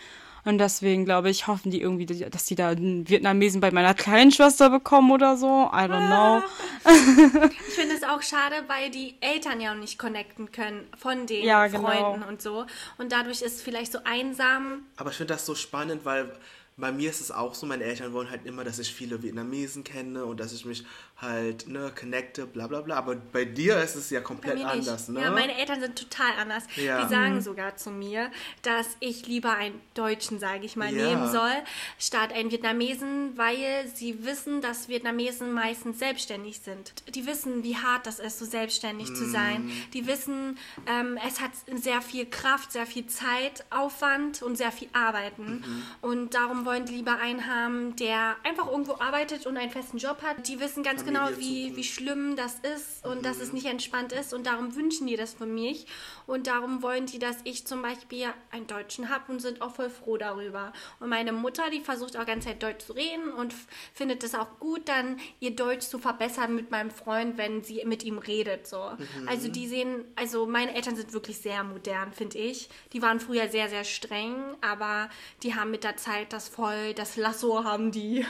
Und 0.44 0.58
deswegen 0.58 1.04
glaube 1.04 1.28
ich, 1.28 1.46
hoffen 1.46 1.70
die 1.70 1.82
irgendwie, 1.82 2.06
dass 2.06 2.46
die 2.46 2.54
da 2.54 2.70
einen 2.70 3.08
Vietnamesen 3.08 3.60
bei 3.60 3.70
meiner 3.70 3.92
kleinen 4.06 4.32
Schwester 4.32 4.70
bekommen 4.70 5.10
oder 5.10 5.36
so. 5.36 5.70
I 5.72 5.84
don't 5.84 6.06
know. 6.06 6.42
Ich 7.68 7.74
finde 7.74 7.94
es 7.94 8.02
auch 8.02 8.22
schade, 8.22 8.54
weil 8.66 8.90
die 8.90 9.16
Eltern 9.20 9.60
ja 9.60 9.72
auch 9.72 9.76
nicht 9.76 9.98
connecten 9.98 10.50
können 10.50 10.86
von 10.98 11.26
den 11.26 11.44
Ja, 11.44 11.66
genau. 11.66 11.90
Freunden 11.90 12.22
und 12.26 12.40
so. 12.40 12.64
Und 12.98 13.12
dadurch 13.12 13.42
ist 13.42 13.56
es 13.56 13.62
vielleicht 13.62 13.92
so 13.92 13.98
einsam. 14.04 14.86
Aber 14.96 15.10
ich 15.10 15.16
finde 15.16 15.34
das 15.34 15.44
so 15.44 15.54
spannend, 15.54 16.04
weil 16.04 16.32
bei 16.80 16.92
mir 16.92 17.10
ist 17.10 17.20
es 17.20 17.30
auch 17.30 17.54
so, 17.54 17.66
meine 17.66 17.84
Eltern 17.84 18.12
wollen 18.12 18.30
halt 18.30 18.46
immer, 18.46 18.64
dass 18.64 18.78
ich 18.78 18.92
viele 18.94 19.22
Vietnamesen 19.22 19.84
kenne 19.84 20.24
und 20.24 20.40
dass 20.40 20.52
ich 20.52 20.64
mich 20.64 20.84
halt, 21.18 21.68
ne, 21.68 21.92
connecte, 21.98 22.46
bla 22.46 22.66
bla 22.66 22.80
bla. 22.80 22.96
Aber 22.96 23.14
bei 23.16 23.44
dir 23.44 23.76
ist 23.82 23.94
es 23.94 24.10
ja 24.10 24.20
komplett 24.20 24.64
anders, 24.64 25.08
ne? 25.08 25.20
Ja, 25.20 25.30
meine 25.30 25.56
Eltern 25.58 25.80
sind 25.80 25.96
total 25.98 26.32
anders. 26.40 26.64
Ja. 26.76 27.02
Die 27.04 27.08
sagen 27.10 27.40
sogar 27.42 27.76
zu 27.76 27.90
mir, 27.90 28.30
dass 28.62 28.86
ich 29.00 29.26
lieber 29.26 29.54
einen 29.54 29.78
Deutschen, 29.94 30.38
sage 30.38 30.64
ich 30.64 30.76
mal, 30.76 30.92
Ja. 30.94 31.06
nehmen 31.08 31.30
soll, 31.30 31.52
statt 31.98 32.32
einen 32.32 32.50
Vietnamesen, 32.50 33.36
weil 33.36 33.86
sie 33.94 34.24
wissen, 34.24 34.62
dass 34.62 34.88
Vietnamesen 34.88 35.52
meistens 35.52 35.98
selbstständig 35.98 36.60
sind. 36.60 36.94
Die 37.14 37.26
wissen, 37.26 37.62
wie 37.62 37.76
hart 37.76 38.06
das 38.06 38.18
ist, 38.18 38.38
so 38.38 38.44
selbstständig 38.46 39.08
zu 39.08 39.28
sein. 39.28 39.70
Die 39.92 40.06
wissen, 40.06 40.56
ähm, 40.86 41.18
es 41.28 41.40
hat 41.40 41.50
sehr 41.74 42.00
viel 42.00 42.24
Kraft, 42.26 42.72
sehr 42.72 42.86
viel 42.86 43.06
Zeit, 43.06 43.64
Aufwand 43.70 44.42
und 44.42 44.56
sehr 44.56 44.72
viel 44.72 44.88
Arbeiten. 44.92 45.62
Mhm. 45.66 45.82
Und 46.00 46.34
darum 46.34 46.64
wollen 46.64 46.69
die 46.78 46.94
lieber 46.94 47.18
einen 47.18 47.46
haben, 47.46 47.96
der 47.96 48.36
einfach 48.44 48.70
irgendwo 48.70 48.94
arbeitet 49.00 49.46
und 49.46 49.56
einen 49.56 49.70
festen 49.70 49.98
Job 49.98 50.22
hat. 50.22 50.46
Die 50.46 50.60
wissen 50.60 50.82
ganz 50.82 51.04
genau, 51.04 51.26
Familie, 51.26 51.40
wie, 51.40 51.60
Zukunft. 51.62 51.76
wie 51.76 51.84
schlimm 51.84 52.36
das 52.36 52.54
ist 52.60 53.06
und 53.06 53.24
dass 53.24 53.38
Mhm. 53.38 53.42
es 53.42 53.52
nicht 53.52 53.66
entspannt 53.66 54.12
ist 54.12 54.32
und 54.34 54.46
darum 54.46 54.74
wünschen 54.76 55.06
die 55.06 55.16
das 55.16 55.34
von 55.34 55.52
mich 55.52 55.86
und 56.26 56.46
darum 56.46 56.82
wollen 56.82 57.06
die, 57.06 57.18
dass 57.18 57.36
ich 57.44 57.66
zum 57.66 57.82
Beispiel 57.82 58.26
einen 58.50 58.66
Deutschen 58.66 59.08
habe 59.08 59.32
und 59.32 59.40
sind 59.40 59.62
auch 59.62 59.74
voll 59.74 59.90
froh 59.90 60.16
darüber. 60.16 60.72
Und 61.00 61.08
meine 61.08 61.32
Mutter, 61.32 61.70
die 61.70 61.80
versucht 61.80 62.16
auch 62.16 62.26
ganz 62.26 62.44
Zeit 62.44 62.62
Deutsch 62.62 62.84
zu 62.86 62.92
reden 62.92 63.32
und 63.32 63.54
findet 63.94 64.22
es 64.24 64.34
auch 64.34 64.58
gut, 64.60 64.88
dann 64.88 65.18
ihr 65.40 65.56
Deutsch 65.56 65.86
zu 65.86 65.98
verbessern 65.98 66.54
mit 66.54 66.70
meinem 66.70 66.90
Freund, 66.90 67.38
wenn 67.38 67.62
sie 67.64 67.82
mit 67.84 68.02
ihm 68.04 68.18
redet. 68.18 68.66
So. 68.66 68.90
Mhm. 68.96 69.28
Also 69.28 69.48
die 69.48 69.66
sehen, 69.66 70.04
also 70.16 70.46
meine 70.46 70.74
Eltern 70.74 70.96
sind 70.96 71.12
wirklich 71.12 71.38
sehr 71.38 71.64
modern, 71.64 72.12
finde 72.12 72.38
ich. 72.38 72.68
Die 72.92 73.00
waren 73.02 73.20
früher 73.20 73.48
sehr, 73.48 73.68
sehr 73.68 73.84
streng, 73.84 74.36
aber 74.60 75.08
die 75.42 75.54
haben 75.54 75.70
mit 75.70 75.84
der 75.84 75.96
Zeit 75.96 76.32
das 76.32 76.48
voll, 76.50 76.94
das 76.94 77.16
Lasso 77.16 77.64
haben 77.64 77.92
die 77.92 78.24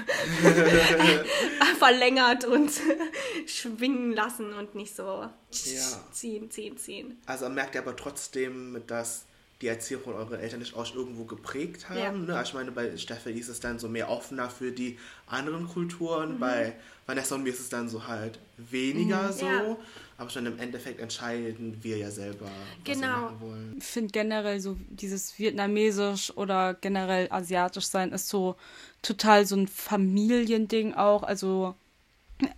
verlängert 1.78 2.44
und 2.44 2.70
schwingen 3.46 4.12
lassen 4.12 4.52
und 4.52 4.74
nicht 4.74 4.94
so 4.94 5.28
ziehen, 5.50 6.50
ziehen, 6.50 6.76
ziehen. 6.76 7.18
Also 7.26 7.48
merkt 7.48 7.76
aber 7.76 7.96
trotzdem, 7.96 8.82
dass 8.86 9.24
die 9.60 9.66
Erziehung 9.66 10.02
von 10.02 10.14
euren 10.14 10.40
Eltern 10.40 10.60
nicht 10.60 10.74
euch 10.74 10.94
irgendwo 10.94 11.24
geprägt 11.24 11.90
haben. 11.90 12.26
Ja. 12.26 12.36
Ne? 12.36 12.42
Ich 12.42 12.54
meine, 12.54 12.72
bei 12.72 12.96
Steffi 12.96 13.30
ist 13.32 13.48
es 13.48 13.60
dann 13.60 13.78
so 13.78 13.88
mehr 13.88 14.08
offener 14.08 14.48
für 14.48 14.72
die 14.72 14.98
anderen 15.26 15.68
Kulturen. 15.68 16.36
Mhm. 16.36 16.40
Bei 16.40 16.72
Vanessa 17.06 17.34
und 17.34 17.42
mir 17.42 17.50
ist 17.50 17.60
es 17.60 17.68
dann 17.68 17.88
so 17.88 18.06
halt 18.06 18.38
weniger 18.56 19.32
so. 19.32 19.44
Mhm. 19.44 19.52
Ja. 19.52 19.76
Aber 20.20 20.28
schon 20.28 20.44
im 20.44 20.58
Endeffekt 20.58 21.00
entscheiden 21.00 21.78
wir 21.82 21.96
ja 21.96 22.10
selber, 22.10 22.44
was 22.44 22.86
wir 22.86 22.94
Genau. 22.94 23.22
machen 23.22 23.40
wollen. 23.40 23.74
Ich 23.78 23.84
finde 23.84 24.10
generell 24.12 24.60
so 24.60 24.76
dieses 24.90 25.38
vietnamesisch 25.38 26.36
oder 26.36 26.74
generell 26.74 27.28
asiatisch 27.32 27.86
sein 27.86 28.12
ist 28.12 28.28
so 28.28 28.56
total 29.00 29.46
so 29.46 29.56
ein 29.56 29.66
Familiending 29.66 30.92
auch. 30.94 31.22
Also 31.22 31.74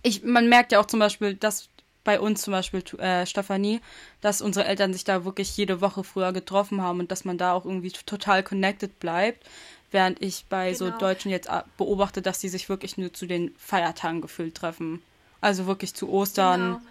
ich, 0.01 0.23
man 0.23 0.49
merkt 0.49 0.73
ja 0.73 0.81
auch 0.81 0.87
zum 0.87 0.99
Beispiel, 0.99 1.35
dass 1.35 1.69
bei 2.03 2.19
uns 2.19 2.41
zum 2.41 2.51
Beispiel 2.51 2.83
äh, 2.99 3.25
Stefanie, 3.25 3.79
dass 4.19 4.41
unsere 4.41 4.65
Eltern 4.65 4.91
sich 4.91 5.05
da 5.05 5.23
wirklich 5.23 5.55
jede 5.55 5.79
Woche 5.79 6.03
früher 6.03 6.33
getroffen 6.33 6.81
haben 6.81 6.99
und 6.99 7.11
dass 7.11 7.23
man 7.23 7.37
da 7.37 7.53
auch 7.53 7.63
irgendwie 7.63 7.91
total 7.91 8.43
connected 8.43 8.99
bleibt. 8.99 9.47
Während 9.89 10.21
ich 10.21 10.43
bei 10.49 10.73
so 10.73 10.85
Genau. 10.87 10.97
Deutschen 10.97 11.31
jetzt 11.31 11.47
äh, 11.47 11.61
beobachte, 11.77 12.21
dass 12.21 12.39
die 12.39 12.49
sich 12.49 12.67
wirklich 12.67 12.97
nur 12.97 13.13
zu 13.13 13.25
den 13.25 13.55
Feiertagen 13.57 14.19
gefühlt 14.19 14.55
treffen. 14.55 15.01
Also 15.39 15.65
wirklich 15.65 15.93
zu 15.93 16.09
Ostern, 16.09 16.59
Genau. 16.73 16.81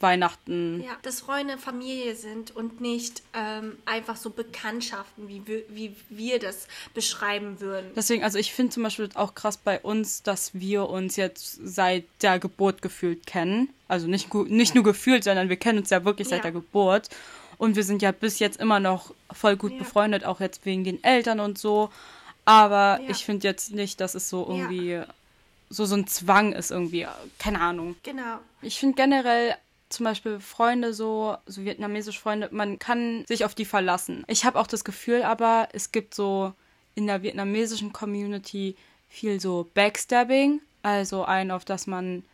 Weihnachten. 0.00 0.82
Ja, 0.84 0.96
dass 1.02 1.20
Freunde 1.20 1.56
Familie 1.58 2.14
sind 2.14 2.54
und 2.54 2.80
nicht 2.80 3.22
ähm, 3.32 3.76
einfach 3.86 4.16
so 4.16 4.30
Bekanntschaften, 4.30 5.28
wie 5.28 5.46
wir, 5.46 5.62
wie 5.68 5.94
wir 6.10 6.38
das 6.38 6.66
beschreiben 6.94 7.60
würden. 7.60 7.90
Deswegen, 7.96 8.22
also 8.24 8.38
ich 8.38 8.52
finde 8.52 8.72
zum 8.72 8.82
Beispiel 8.82 9.08
auch 9.14 9.34
krass 9.34 9.56
bei 9.56 9.80
uns, 9.80 10.22
dass 10.22 10.50
wir 10.54 10.88
uns 10.90 11.16
jetzt 11.16 11.58
seit 11.64 12.04
der 12.22 12.38
Geburt 12.38 12.82
gefühlt 12.82 13.26
kennen. 13.26 13.68
Also 13.88 14.06
nicht, 14.06 14.32
nicht 14.34 14.74
nur 14.74 14.84
gefühlt, 14.84 15.24
sondern 15.24 15.48
wir 15.48 15.56
kennen 15.56 15.78
uns 15.78 15.90
ja 15.90 16.04
wirklich 16.04 16.28
seit 16.28 16.38
Ja. 16.38 16.42
der 16.44 16.52
Geburt. 16.52 17.08
Und 17.56 17.76
wir 17.76 17.84
sind 17.84 18.02
ja 18.02 18.10
bis 18.12 18.40
jetzt 18.40 18.60
immer 18.60 18.80
noch 18.80 19.14
voll 19.32 19.56
gut 19.56 19.72
Ja. 19.72 19.78
befreundet, 19.78 20.24
auch 20.24 20.40
jetzt 20.40 20.66
wegen 20.66 20.84
den 20.84 21.02
Eltern 21.04 21.40
und 21.40 21.56
so. 21.56 21.90
Aber 22.44 23.00
Ja. 23.00 23.08
ich 23.10 23.24
finde 23.24 23.46
jetzt 23.46 23.72
nicht, 23.72 24.00
dass 24.00 24.14
es 24.14 24.28
so 24.28 24.44
irgendwie 24.48 25.00
so, 25.70 25.86
so 25.86 25.94
ein 25.96 26.06
Zwang 26.06 26.52
ist 26.52 26.70
irgendwie. 26.70 27.06
Keine 27.38 27.60
Ahnung. 27.60 27.96
Genau. 28.02 28.38
Ich 28.60 28.78
finde 28.78 28.96
generell 28.96 29.54
zum 29.94 30.04
Beispiel 30.04 30.40
Freunde 30.40 30.92
so, 30.92 31.36
so 31.46 31.64
vietnamesische 31.64 32.20
Freunde, 32.20 32.48
man 32.52 32.78
kann 32.78 33.24
sich 33.26 33.44
auf 33.44 33.54
die 33.54 33.64
verlassen. 33.64 34.24
Ich 34.28 34.44
habe 34.44 34.58
auch 34.58 34.66
das 34.66 34.84
Gefühl, 34.84 35.22
aber 35.22 35.68
es 35.72 35.92
gibt 35.92 36.14
so 36.14 36.52
in 36.94 37.06
der 37.06 37.22
vietnamesischen 37.22 37.92
Community 37.92 38.76
viel 39.08 39.40
so 39.40 39.70
Backstabbing, 39.74 40.60
also 40.82 41.24
ein, 41.24 41.50
auf 41.50 41.64
das 41.64 41.86
man 41.86 42.24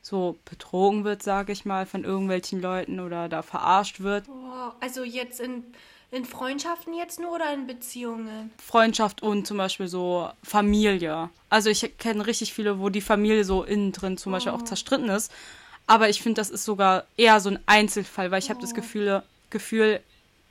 so 0.00 0.36
betrogen 0.44 1.04
wird, 1.04 1.22
sage 1.22 1.52
ich 1.52 1.64
mal, 1.64 1.86
von 1.86 2.04
irgendwelchen 2.04 2.60
Leuten 2.60 2.98
oder 2.98 3.28
da 3.28 3.42
verarscht 3.42 4.00
wird. 4.00 4.24
Oh, 4.28 4.72
also 4.80 5.04
jetzt 5.04 5.40
in, 5.40 5.62
in 6.10 6.24
Freundschaften 6.24 6.92
jetzt 6.94 7.20
nur 7.20 7.36
oder 7.36 7.54
in 7.54 7.66
Beziehungen? 7.66 8.50
Freundschaft 8.58 9.22
und 9.22 9.46
zum 9.46 9.58
Beispiel 9.58 9.86
so 9.86 10.28
Familie. 10.42 11.30
Also 11.48 11.70
ich 11.70 11.96
kenne 11.98 12.26
richtig 12.26 12.52
viele, 12.52 12.80
wo 12.80 12.88
die 12.88 13.00
Familie 13.00 13.44
so 13.44 13.62
innen 13.62 13.92
drin 13.92 14.16
zum 14.16 14.32
Beispiel 14.32 14.52
auch 14.52 14.62
zerstritten 14.62 15.08
ist. 15.08 15.30
Aber 15.86 16.08
ich 16.08 16.22
finde, 16.22 16.40
das 16.40 16.50
ist 16.50 16.64
sogar 16.64 17.04
eher 17.16 17.40
so 17.40 17.50
ein 17.50 17.58
Einzelfall, 17.66 18.30
weil 18.30 18.38
ich 18.38 18.50
habe 18.50 18.60
das 18.60 18.74
Gefühl, 18.74 19.22
Gefühl, 19.50 20.00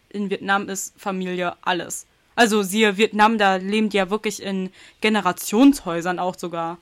in 0.10 0.30
Vietnam 0.30 0.70
ist 0.70 0.94
Familie 0.98 1.56
alles. 1.62 2.06
Also 2.36 2.64
siehe 2.64 2.98
Vietnam, 2.98 3.38
da 3.38 3.56
leben 3.56 3.90
die 3.90 3.98
ja 3.98 4.10
wirklich 4.10 4.42
in 4.42 4.72
Generationshäusern 5.02 6.20
auch 6.20 6.38
sogar. 6.38 6.78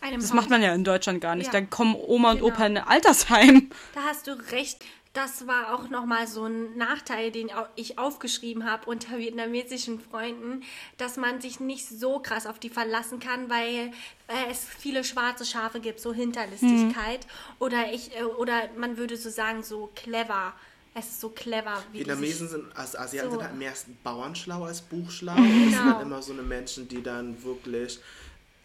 Einem 0.00 0.20
Das 0.20 0.30
Haus. 0.30 0.34
macht 0.36 0.50
man 0.50 0.62
ja 0.62 0.74
in 0.74 0.84
Deutschland 0.84 1.20
gar 1.20 1.36
nicht. 1.36 1.52
Ja. 1.52 1.60
Da 1.60 1.66
kommen 1.66 1.94
Oma 1.94 2.32
und 2.32 2.38
Genau. 2.40 2.48
Opa 2.48 2.66
in 2.66 2.76
ein 2.76 2.86
Altersheim. 2.86 3.70
Da 3.94 4.00
hast 4.02 4.26
du 4.26 4.32
recht. 4.50 4.78
Das 5.14 5.46
war 5.46 5.74
auch 5.74 5.90
nochmal 5.90 6.26
so 6.26 6.46
ein 6.46 6.74
Nachteil, 6.78 7.30
den 7.30 7.50
ich 7.76 7.98
aufgeschrieben 7.98 8.64
habe 8.70 8.86
unter 8.88 9.18
vietnamesischen 9.18 10.00
Freunden, 10.00 10.62
dass 10.96 11.16
man 11.18 11.40
sich 11.40 11.60
nicht 11.60 11.86
so 11.86 12.18
krass 12.18 12.46
auf 12.46 12.58
die 12.58 12.70
verlassen 12.70 13.20
kann, 13.20 13.50
weil 13.50 13.92
äh, 14.28 14.50
es 14.50 14.64
viele 14.64 15.04
schwarze 15.04 15.44
Schafe 15.44 15.80
gibt, 15.80 16.00
so 16.00 16.14
Hinterlistigkeit. 16.14 17.26
Oder 17.58 17.92
ich, 17.92 18.16
äh, 18.18 18.22
oder 18.24 18.68
man 18.78 18.96
würde 18.96 19.16
so 19.18 19.28
sagen, 19.28 19.62
so 19.62 19.90
clever. 19.94 20.54
Es 20.94 21.06
ist 21.06 21.20
so 21.22 21.30
clever, 21.30 21.82
wie 21.92 22.00
Vietnamesen 22.00 22.48
sind, 22.48 22.64
also 22.76 22.98
Asiaten 22.98 23.30
So. 23.30 23.36
sind 23.38 23.46
halt 23.48 23.56
mehr 23.58 23.72
bauernschlau 24.04 24.64
als 24.64 24.82
buchschlau. 24.82 25.34
Und 25.36 25.42
das 25.66 25.72
sind 25.72 25.82
Genau. 25.82 25.94
halt 25.94 26.02
immer 26.06 26.22
so 26.22 26.32
eine 26.32 26.42
Menschen, 26.42 26.86
die 26.88 27.02
dann 27.02 27.42
wirklich 27.42 27.98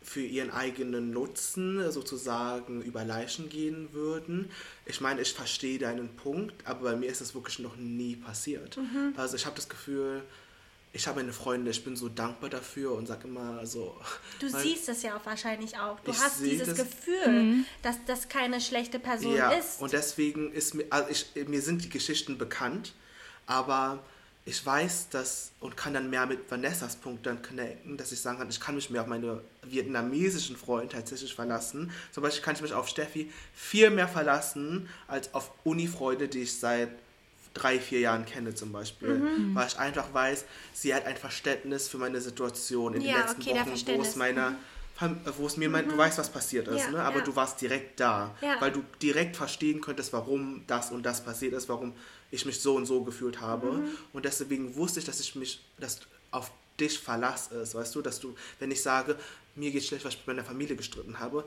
für 0.08 0.22
ihren 0.22 0.52
eigenen 0.52 1.12
Nutzen 1.12 1.92
sozusagen 1.92 2.82
über 2.82 3.04
Leichen 3.04 3.50
gehen 3.50 3.90
würden. 3.92 4.50
Ich 4.86 5.02
meine, 5.02 5.20
ich 5.22 5.34
verstehe 5.34 5.80
deinen 5.80 6.16
Punkt, 6.16 6.66
aber 6.66 6.92
bei 6.92 6.96
mir 6.96 7.10
ist 7.10 7.20
das 7.20 7.36
wirklich 7.36 7.60
noch 7.60 7.76
nie 7.76 8.16
passiert. 8.16 8.78
Mhm. 8.78 9.14
Also 9.18 9.36
ich 9.36 9.46
habe 9.46 9.58
das 9.58 9.68
Gefühl, 9.68 10.22
ich 10.94 11.06
habe 11.08 11.20
meine 11.20 11.34
Freunde, 11.34 11.72
ich 11.72 11.84
bin 11.84 11.98
so 11.98 12.08
dankbar 12.08 12.50
dafür 12.50 12.94
und 12.94 13.06
sage 13.06 13.28
immer 13.28 13.66
so. 13.66 14.00
Du 14.40 14.52
weil- 14.54 14.64
siehst 14.64 14.88
es 14.88 15.04
ja 15.04 15.18
auch 15.18 15.26
wahrscheinlich 15.26 15.78
auch. 15.78 16.00
Du 16.00 16.14
hast 16.14 16.40
dieses 16.42 16.70
das- 16.70 16.78
Gefühl, 16.78 17.66
dass 17.82 17.98
das 18.06 18.30
keine 18.30 18.62
schlechte 18.62 19.00
Person 19.00 19.36
Ja, 19.36 19.52
ist. 19.52 19.82
und 19.82 19.92
deswegen 19.92 20.54
ist 20.54 20.74
mir, 20.74 20.86
also 20.90 21.10
ich, 21.10 21.48
mir 21.50 21.62
sind 21.62 21.84
die 21.84 21.90
Geschichten 21.90 22.38
bekannt, 22.38 22.94
aber 23.46 24.02
ich 24.48 24.66
weiß 24.66 25.10
das 25.12 25.52
und 25.60 25.76
kann 25.76 25.94
dann 25.94 26.10
mehr 26.10 26.26
mit 26.26 26.50
Vanessas 26.50 26.96
Punkt 26.96 27.26
dann 27.26 27.42
connecten, 27.42 27.98
dass 27.98 28.14
ich 28.14 28.22
sagen 28.22 28.38
kann, 28.40 28.50
ich 28.50 28.60
kann 28.62 28.76
mich 28.76 28.90
mehr 28.90 29.02
auf 29.02 29.08
meine 29.08 29.42
vietnamesischen 29.64 30.56
Freunde 30.56 30.88
tatsächlich 30.96 31.36
verlassen. 31.36 31.92
Zum 32.14 32.24
Beispiel 32.24 32.44
kann 32.44 32.56
ich 32.56 32.62
mich 32.62 32.74
auf 32.74 32.88
Steffi 32.88 33.30
viel 33.54 33.90
mehr 33.90 34.08
verlassen 34.08 34.88
als 35.08 35.34
auf 35.34 35.52
Uni-Freunde, 35.66 36.28
die 36.30 36.44
ich 36.44 36.58
seit 36.60 36.90
drei, 37.54 37.80
vier 37.80 38.00
Jahren 38.00 38.26
kenne 38.26 38.56
zum 38.56 38.72
Beispiel. 38.72 39.16
Mhm. 39.20 39.54
Weil 39.56 39.68
ich 39.68 39.78
einfach 39.78 40.14
weiß, 40.14 40.46
sie 40.74 40.94
hat 40.96 41.06
ein 41.06 41.18
Verständnis 41.18 41.90
für 41.90 41.98
meine 41.98 42.22
Situation 42.22 42.94
in 42.94 43.02
den 43.02 43.10
Ja, 43.12 43.20
letzten 43.22 43.42
okay, 43.42 43.52
Wochen, 43.52 43.66
wo 43.66 43.70
Verständnis. 43.70 44.08
es 44.10 44.16
meiner 44.16 44.56
Fam- 45.00 45.20
wo 45.38 45.46
es 45.46 45.58
mir 45.58 45.70
mein, 45.70 45.88
du 45.88 45.96
weißt, 45.96 46.18
was 46.18 46.28
passiert 46.32 46.68
ist, 46.70 46.86
Ja, 46.86 46.90
ne? 46.92 47.04
aber 47.04 47.20
ja. 47.20 47.24
du 47.24 47.36
warst 47.36 47.62
direkt 47.62 48.00
da, 48.00 48.36
Ja. 48.42 48.56
weil 48.60 48.72
du 48.72 48.82
direkt 49.00 49.36
verstehen 49.36 49.80
könntest, 49.80 50.12
warum 50.12 50.64
das 50.66 50.90
und 50.90 51.06
das 51.06 51.24
passiert 51.24 51.54
ist, 51.54 51.70
warum 51.70 51.94
ich 52.32 52.46
mich 52.46 52.60
so 52.60 52.76
und 52.76 52.86
so 52.86 53.04
gefühlt 53.04 53.42
habe. 53.42 53.72
Mhm. 53.74 53.90
Und 54.14 54.26
deswegen 54.26 54.76
wusste 54.76 55.00
ich, 55.00 55.06
dass 55.06 55.20
ich 55.20 55.36
mich 55.36 55.62
dass 55.80 56.00
auf 56.32 56.52
dich 56.80 57.00
Verlass 57.00 57.48
ist, 57.48 57.74
weißt 57.74 57.96
du, 57.96 58.02
dass 58.02 58.20
du, 58.20 58.36
wenn 58.60 58.70
ich 58.72 58.82
sage, 58.82 59.16
mir 59.56 59.72
geht 59.72 59.84
schlecht, 59.84 60.04
weil 60.06 60.12
ich 60.12 60.18
mit 60.20 60.28
meiner 60.28 60.44
Familie 60.44 60.76
gestritten 60.76 61.20
habe, 61.20 61.44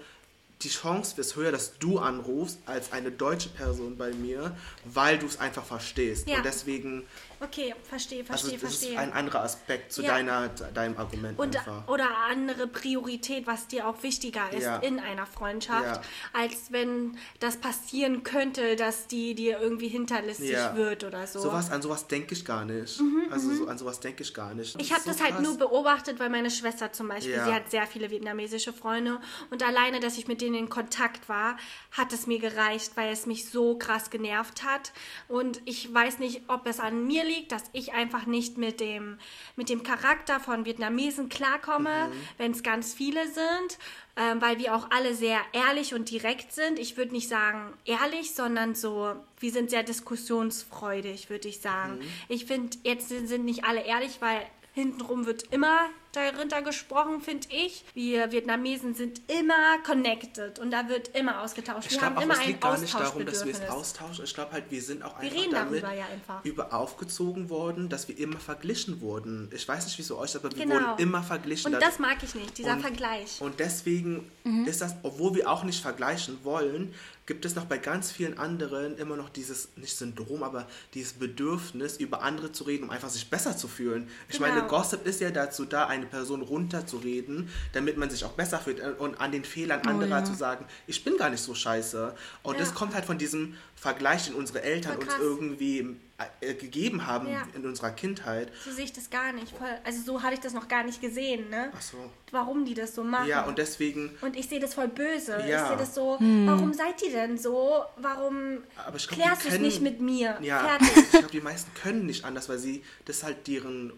die 0.62 0.68
Chance 0.68 1.18
ist 1.20 1.36
höher, 1.36 1.52
dass 1.52 1.78
du 1.78 1.98
anrufst 1.98 2.58
als 2.66 2.92
eine 2.92 3.10
deutsche 3.10 3.48
Person 3.48 3.96
bei 3.96 4.12
mir, 4.12 4.56
weil 4.84 5.18
du 5.18 5.26
es 5.26 5.38
einfach 5.38 5.64
verstehst. 5.64 6.28
Ja. 6.28 6.38
Und 6.38 6.44
deswegen, 6.44 7.04
Okay, 7.42 7.74
verstehe, 7.88 8.20
also 8.20 8.32
verstehe, 8.32 8.52
das 8.58 8.60
verstehe. 8.60 8.90
ist 8.92 8.98
ein 8.98 9.12
anderer 9.14 9.42
Aspekt 9.42 9.92
zu 9.92 10.02
Ja. 10.02 10.08
deiner, 10.14 10.48
deinem 10.48 10.98
Argument 10.98 11.38
Und, 11.38 11.56
einfach. 11.56 11.88
oder 11.88 12.06
andere 12.28 12.66
Priorität, 12.66 13.46
was 13.46 13.66
dir 13.66 13.88
auch 13.88 14.02
wichtiger 14.02 14.52
ist 14.52 14.64
Ja. 14.64 14.76
in 14.76 14.98
einer 15.00 15.24
Freundschaft, 15.24 15.84
Ja. 16.04 16.40
als 16.40 16.70
wenn 16.70 17.16
das 17.38 17.56
passieren 17.56 18.24
könnte, 18.24 18.76
dass 18.76 19.06
die 19.06 19.34
dir 19.34 19.58
irgendwie 19.58 19.88
hinterlistig 19.88 20.54
wird 20.74 21.04
oder 21.04 21.26
so. 21.26 21.40
Sowas, 21.40 21.70
an 21.70 21.80
sowas 21.80 22.06
denke 22.08 22.34
ich 22.34 22.44
gar 22.44 22.64
nicht. 22.66 23.00
also 23.30 23.54
so, 23.54 23.66
an 23.68 23.78
sowas 23.78 24.00
denke 24.00 24.22
ich 24.22 24.34
gar 24.34 24.52
nicht. 24.52 24.74
Mhm, 24.74 24.80
ich 24.82 24.90
habe 24.90 25.00
ist 25.00 25.08
das 25.08 25.18
so 25.18 25.24
halt 25.24 25.34
krass. 25.36 25.42
nur 25.46 25.56
beobachtet, 25.56 26.20
weil 26.20 26.28
meine 26.28 26.50
Schwester 26.50 26.92
zum 26.92 27.08
Beispiel, 27.08 27.42
sie 27.42 27.54
hat 27.54 27.70
sehr 27.70 27.86
viele 27.86 28.10
vietnamesische 28.10 28.72
Freunde 28.74 29.18
und 29.50 29.62
alleine, 29.62 30.00
dass 30.00 30.18
ich 30.18 30.28
mit 30.28 30.42
denen 30.42 30.56
in 30.56 30.68
Kontakt 30.68 31.28
war, 31.28 31.56
hat 31.92 32.12
es 32.12 32.26
mir 32.26 32.38
gereicht, 32.38 32.92
weil 32.96 33.12
es 33.12 33.24
mich 33.24 33.48
so 33.48 33.78
krass 33.78 34.10
genervt 34.10 34.62
hat 34.64 34.92
und 35.28 35.62
ich 35.64 35.92
weiß 35.94 36.18
nicht, 36.18 36.42
ob 36.48 36.66
es 36.66 36.80
an 36.80 37.06
mir 37.06 37.24
liegt, 37.30 37.52
dass 37.52 37.64
ich 37.72 37.92
einfach 37.92 38.26
nicht 38.26 38.58
mit 38.58 38.80
dem, 38.80 39.18
mit 39.56 39.68
dem 39.68 39.82
Charakter 39.82 40.40
von 40.40 40.64
Vietnamesen 40.64 41.28
klarkomme, 41.28 42.08
Mhm. 42.08 42.12
wenn 42.38 42.50
es 42.52 42.62
ganz 42.62 42.92
viele 42.92 43.26
sind, 43.26 43.78
ähm, 44.16 44.40
weil 44.42 44.58
wir 44.58 44.74
auch 44.74 44.90
alle 44.90 45.14
sehr 45.14 45.38
ehrlich 45.52 45.94
und 45.94 46.10
direkt 46.10 46.52
sind. 46.52 46.78
Ich 46.78 46.96
würde 46.96 47.12
nicht 47.12 47.28
sagen 47.28 47.72
ehrlich, 47.84 48.34
sondern 48.34 48.74
so, 48.74 49.14
wir 49.38 49.50
sind 49.52 49.70
sehr 49.70 49.82
diskussionsfreudig, 49.84 51.30
würde 51.30 51.48
ich 51.48 51.60
sagen. 51.60 51.98
Mhm. 51.98 52.04
Ich 52.28 52.44
finde, 52.46 52.76
jetzt 52.82 53.08
sind, 53.08 53.26
sind 53.28 53.44
nicht 53.44 53.64
alle 53.64 53.82
ehrlich, 53.82 54.20
weil 54.20 54.42
hintenrum 54.74 55.26
wird 55.26 55.44
immer 55.52 55.88
darunter 56.12 56.62
gesprochen, 56.62 57.20
finde 57.20 57.48
ich. 57.50 57.84
Wir 57.94 58.32
Vietnamesen 58.32 58.94
sind 58.94 59.20
immer 59.28 59.78
connected 59.84 60.58
und 60.58 60.70
da 60.70 60.88
wird 60.88 61.08
immer 61.16 61.42
ausgetauscht. 61.42 61.86
Ich 61.86 61.92
wir 61.92 61.98
glaube 61.98 62.06
haben 62.16 62.18
auch, 62.18 62.22
immer 62.22 62.34
es 62.40 62.46
liegt 62.46 62.60
gar 62.60 62.78
nicht 62.78 62.94
darum, 62.94 63.26
dass 63.26 63.44
wir 63.44 63.52
es 63.52 63.68
austauschen. 63.68 64.24
Ich 64.24 64.34
glaube 64.34 64.52
halt, 64.52 64.64
wir 64.70 64.82
sind 64.82 65.02
auch 65.02 65.20
Wir 65.20 65.28
einfach 65.30 65.40
reden 65.42 65.52
damit 65.54 65.82
darüber 65.82 65.94
ja 65.94 66.04
einfach. 66.06 66.44
über 66.44 66.72
aufgezogen 66.74 67.48
worden, 67.50 67.88
dass 67.88 68.08
wir 68.08 68.18
immer 68.18 68.38
verglichen 68.38 69.00
wurden. 69.00 69.50
Ich 69.54 69.66
weiß 69.66 69.84
nicht, 69.84 69.98
wie 69.98 70.02
es 70.02 70.10
euch, 70.10 70.34
aber 70.36 70.50
wir 70.54 70.64
Genau. 70.64 70.74
wurden 70.74 70.98
immer 71.02 71.22
verglichen. 71.22 71.74
Und 71.74 71.80
das 71.82 71.98
mag 71.98 72.18
ich 72.22 72.34
nicht, 72.34 72.58
dieser 72.58 72.72
Und- 72.74 72.80
Vergleich. 72.82 73.40
Und 73.40 73.60
deswegen 73.60 74.30
ist 74.66 74.80
das, 74.80 74.94
obwohl 75.02 75.34
wir 75.34 75.50
auch 75.50 75.64
nicht 75.64 75.80
vergleichen 75.80 76.38
wollen, 76.44 76.94
gibt 77.30 77.44
es 77.44 77.54
noch 77.54 77.66
bei 77.66 77.78
ganz 77.78 78.10
vielen 78.10 78.38
anderen 78.38 78.98
immer 78.98 79.14
noch 79.16 79.28
dieses, 79.28 79.68
nicht 79.76 79.96
Syndrom, 79.96 80.42
aber 80.42 80.66
dieses 80.94 81.12
Bedürfnis, 81.12 81.96
über 81.98 82.22
andere 82.22 82.50
zu 82.50 82.64
reden, 82.64 82.82
um 82.82 82.90
einfach 82.90 83.08
sich 83.08 83.30
besser 83.30 83.56
zu 83.56 83.68
fühlen. 83.68 84.08
Ich 84.28 84.38
Genau. 84.38 84.48
meine, 84.52 84.66
Gossip 84.66 85.06
ist 85.06 85.20
ja 85.20 85.30
dazu 85.30 85.64
da, 85.64 85.86
eine 85.86 86.06
Person 86.06 86.42
runterzureden, 86.42 87.48
damit 87.72 87.96
man 87.98 88.10
sich 88.10 88.24
auch 88.24 88.32
besser 88.32 88.58
fühlt 88.58 88.80
äh, 88.80 88.94
und 88.98 89.20
an 89.20 89.30
den 89.30 89.44
Fehlern 89.44 89.80
anderer 89.86 90.10
Oh 90.10 90.14
ja. 90.20 90.24
zu 90.24 90.34
sagen, 90.34 90.64
ich 90.88 91.04
bin 91.04 91.16
gar 91.18 91.30
nicht 91.30 91.40
so 91.42 91.54
scheiße. 91.54 92.16
Und 92.42 92.54
Ja. 92.54 92.58
das 92.60 92.74
kommt 92.74 92.94
halt 92.94 93.04
von 93.04 93.16
diesem 93.16 93.54
Vergleich, 93.80 94.26
den 94.26 94.34
unsere 94.34 94.62
Eltern 94.62 94.98
uns 94.98 95.08
irgendwie 95.18 95.96
äh, 96.42 96.52
gegeben 96.52 97.06
haben 97.06 97.28
Ja. 97.28 97.44
in 97.54 97.64
unserer 97.64 97.90
Kindheit. 97.92 98.52
So 98.62 98.70
sehe 98.72 98.84
ich 98.84 98.92
das 98.92 99.08
gar 99.08 99.32
nicht. 99.32 99.56
Voll, 99.56 99.68
also 99.84 100.02
so 100.02 100.22
habe 100.22 100.34
ich 100.34 100.40
das 100.40 100.52
noch 100.52 100.68
gar 100.68 100.84
nicht 100.84 101.00
gesehen, 101.00 101.48
ne? 101.48 101.72
Ach 101.74 101.80
so. 101.80 101.96
Warum 102.30 102.66
die 102.66 102.74
das 102.74 102.94
so 102.94 103.02
machen. 103.02 103.26
Ja, 103.26 103.44
und 103.46 103.56
deswegen, 103.56 104.10
Und 104.20 104.36
ich 104.36 104.48
sehe 104.50 104.60
das 104.60 104.74
voll 104.74 104.88
böse. 104.88 105.32
Ja. 105.48 105.62
Ich 105.62 105.68
sehe 105.68 105.76
das 105.78 105.94
so, 105.94 106.18
Hm. 106.18 106.46
warum 106.46 106.74
seid 106.74 107.00
ihr 107.02 107.10
denn 107.12 107.38
so? 107.38 107.82
Warum 107.96 108.58
Aber 108.86 108.96
ich 108.96 109.08
glaub, 109.08 109.18
klärst 109.20 109.44
du 109.46 109.48
es 109.48 109.58
nicht 109.58 109.80
mit 109.80 109.98
mir? 110.00 110.36
ja, 110.42 110.58
Fertig. 110.78 110.88
ich 110.96 111.10
glaube, 111.12 111.28
die 111.32 111.40
meisten 111.40 111.72
können 111.72 112.04
nicht 112.04 112.26
anders, 112.26 112.50
weil 112.50 112.58
sie, 112.58 112.82
das 113.06 113.22
halt 113.22 113.46
deren, 113.46 113.94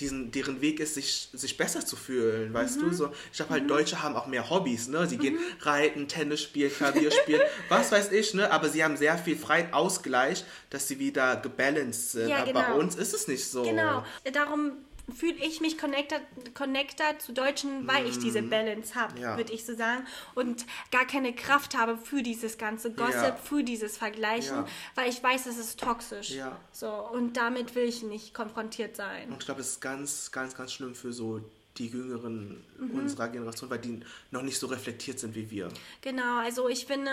diesen, 0.00 0.32
deren 0.32 0.60
Weg 0.60 0.80
ist, 0.80 0.94
sich, 0.94 1.28
sich 1.32 1.56
besser 1.56 1.86
zu 1.86 1.94
fühlen, 1.96 2.52
weißt 2.52 2.82
Mhm. 2.82 2.90
du? 2.90 2.94
So, 2.94 3.12
ich 3.30 3.36
glaube 3.36 3.52
halt, 3.52 3.70
Deutsche 3.70 4.02
haben 4.02 4.16
auch 4.16 4.26
mehr 4.26 4.50
Hobbys, 4.50 4.88
ne? 4.88 5.06
Sie 5.06 5.18
gehen 5.18 5.38
reiten, 5.60 6.08
Tennis 6.08 6.42
spielen, 6.42 6.72
Klavier 6.72 7.10
spielen, 7.12 7.40
was 7.68 7.92
weiß 7.92 8.10
ich, 8.12 8.34
ne? 8.34 8.50
Aber 8.50 8.68
sie 8.68 8.82
haben 8.82 8.96
sehr 8.96 9.16
viel 9.16 9.36
freien 9.36 9.72
Ausgleich, 9.72 10.44
dass 10.70 10.88
sie 10.88 10.98
wieder 10.98 11.36
gebalanced 11.36 12.10
sind. 12.12 12.28
Ja, 12.28 12.38
Aber 12.42 12.52
bei 12.52 12.64
genau. 12.64 12.78
uns 12.78 12.96
ist 12.96 13.14
es 13.14 13.28
nicht 13.28 13.44
so. 13.48 13.62
Genau. 13.62 14.04
Darum 14.32 14.72
fühle 15.12 15.34
ich 15.34 15.60
mich 15.60 15.76
connected, 15.76 16.22
connected 16.54 17.20
zu 17.20 17.32
Deutschen, 17.32 17.86
weil 17.86 18.06
ich 18.06 18.18
diese 18.18 18.42
Balance 18.42 18.94
habe, 18.94 19.14
Mhm. 19.14 19.20
Ja. 19.22 19.36
würde 19.36 19.52
ich 19.52 19.64
so 19.66 19.74
sagen. 19.74 20.06
Und 20.34 20.64
gar 20.90 21.06
keine 21.06 21.34
Kraft 21.34 21.76
habe 21.76 21.98
für 21.98 22.22
dieses 22.22 22.56
ganze 22.58 22.92
Gossip, 22.92 23.14
Ja. 23.14 23.36
für 23.36 23.62
dieses 23.62 23.96
Vergleichen, 23.98 24.56
Ja. 24.56 24.66
weil 24.94 25.10
ich 25.10 25.22
weiß, 25.22 25.46
es 25.46 25.58
ist 25.58 25.78
toxisch. 25.80 26.30
Ja. 26.30 26.56
So, 26.72 26.88
und 26.90 27.36
damit 27.36 27.74
will 27.74 27.84
ich 27.84 28.02
nicht 28.02 28.32
konfrontiert 28.34 28.96
sein. 28.96 29.28
Und 29.30 29.38
ich 29.40 29.44
glaube, 29.44 29.60
es 29.60 29.70
ist 29.72 29.80
ganz, 29.80 30.30
ganz, 30.32 30.54
ganz 30.54 30.72
schlimm 30.72 30.94
für 30.94 31.12
so 31.12 31.40
die 31.78 31.88
Jüngeren 31.88 32.62
Mhm. 32.78 32.90
unserer 33.00 33.28
Generation, 33.28 33.68
weil 33.70 33.78
die 33.78 34.00
noch 34.30 34.42
nicht 34.42 34.58
so 34.58 34.66
reflektiert 34.68 35.18
sind 35.18 35.34
wie 35.34 35.50
wir. 35.50 35.68
Genau, 36.02 36.38
also 36.38 36.68
ich 36.68 36.86
finde, 36.86 37.10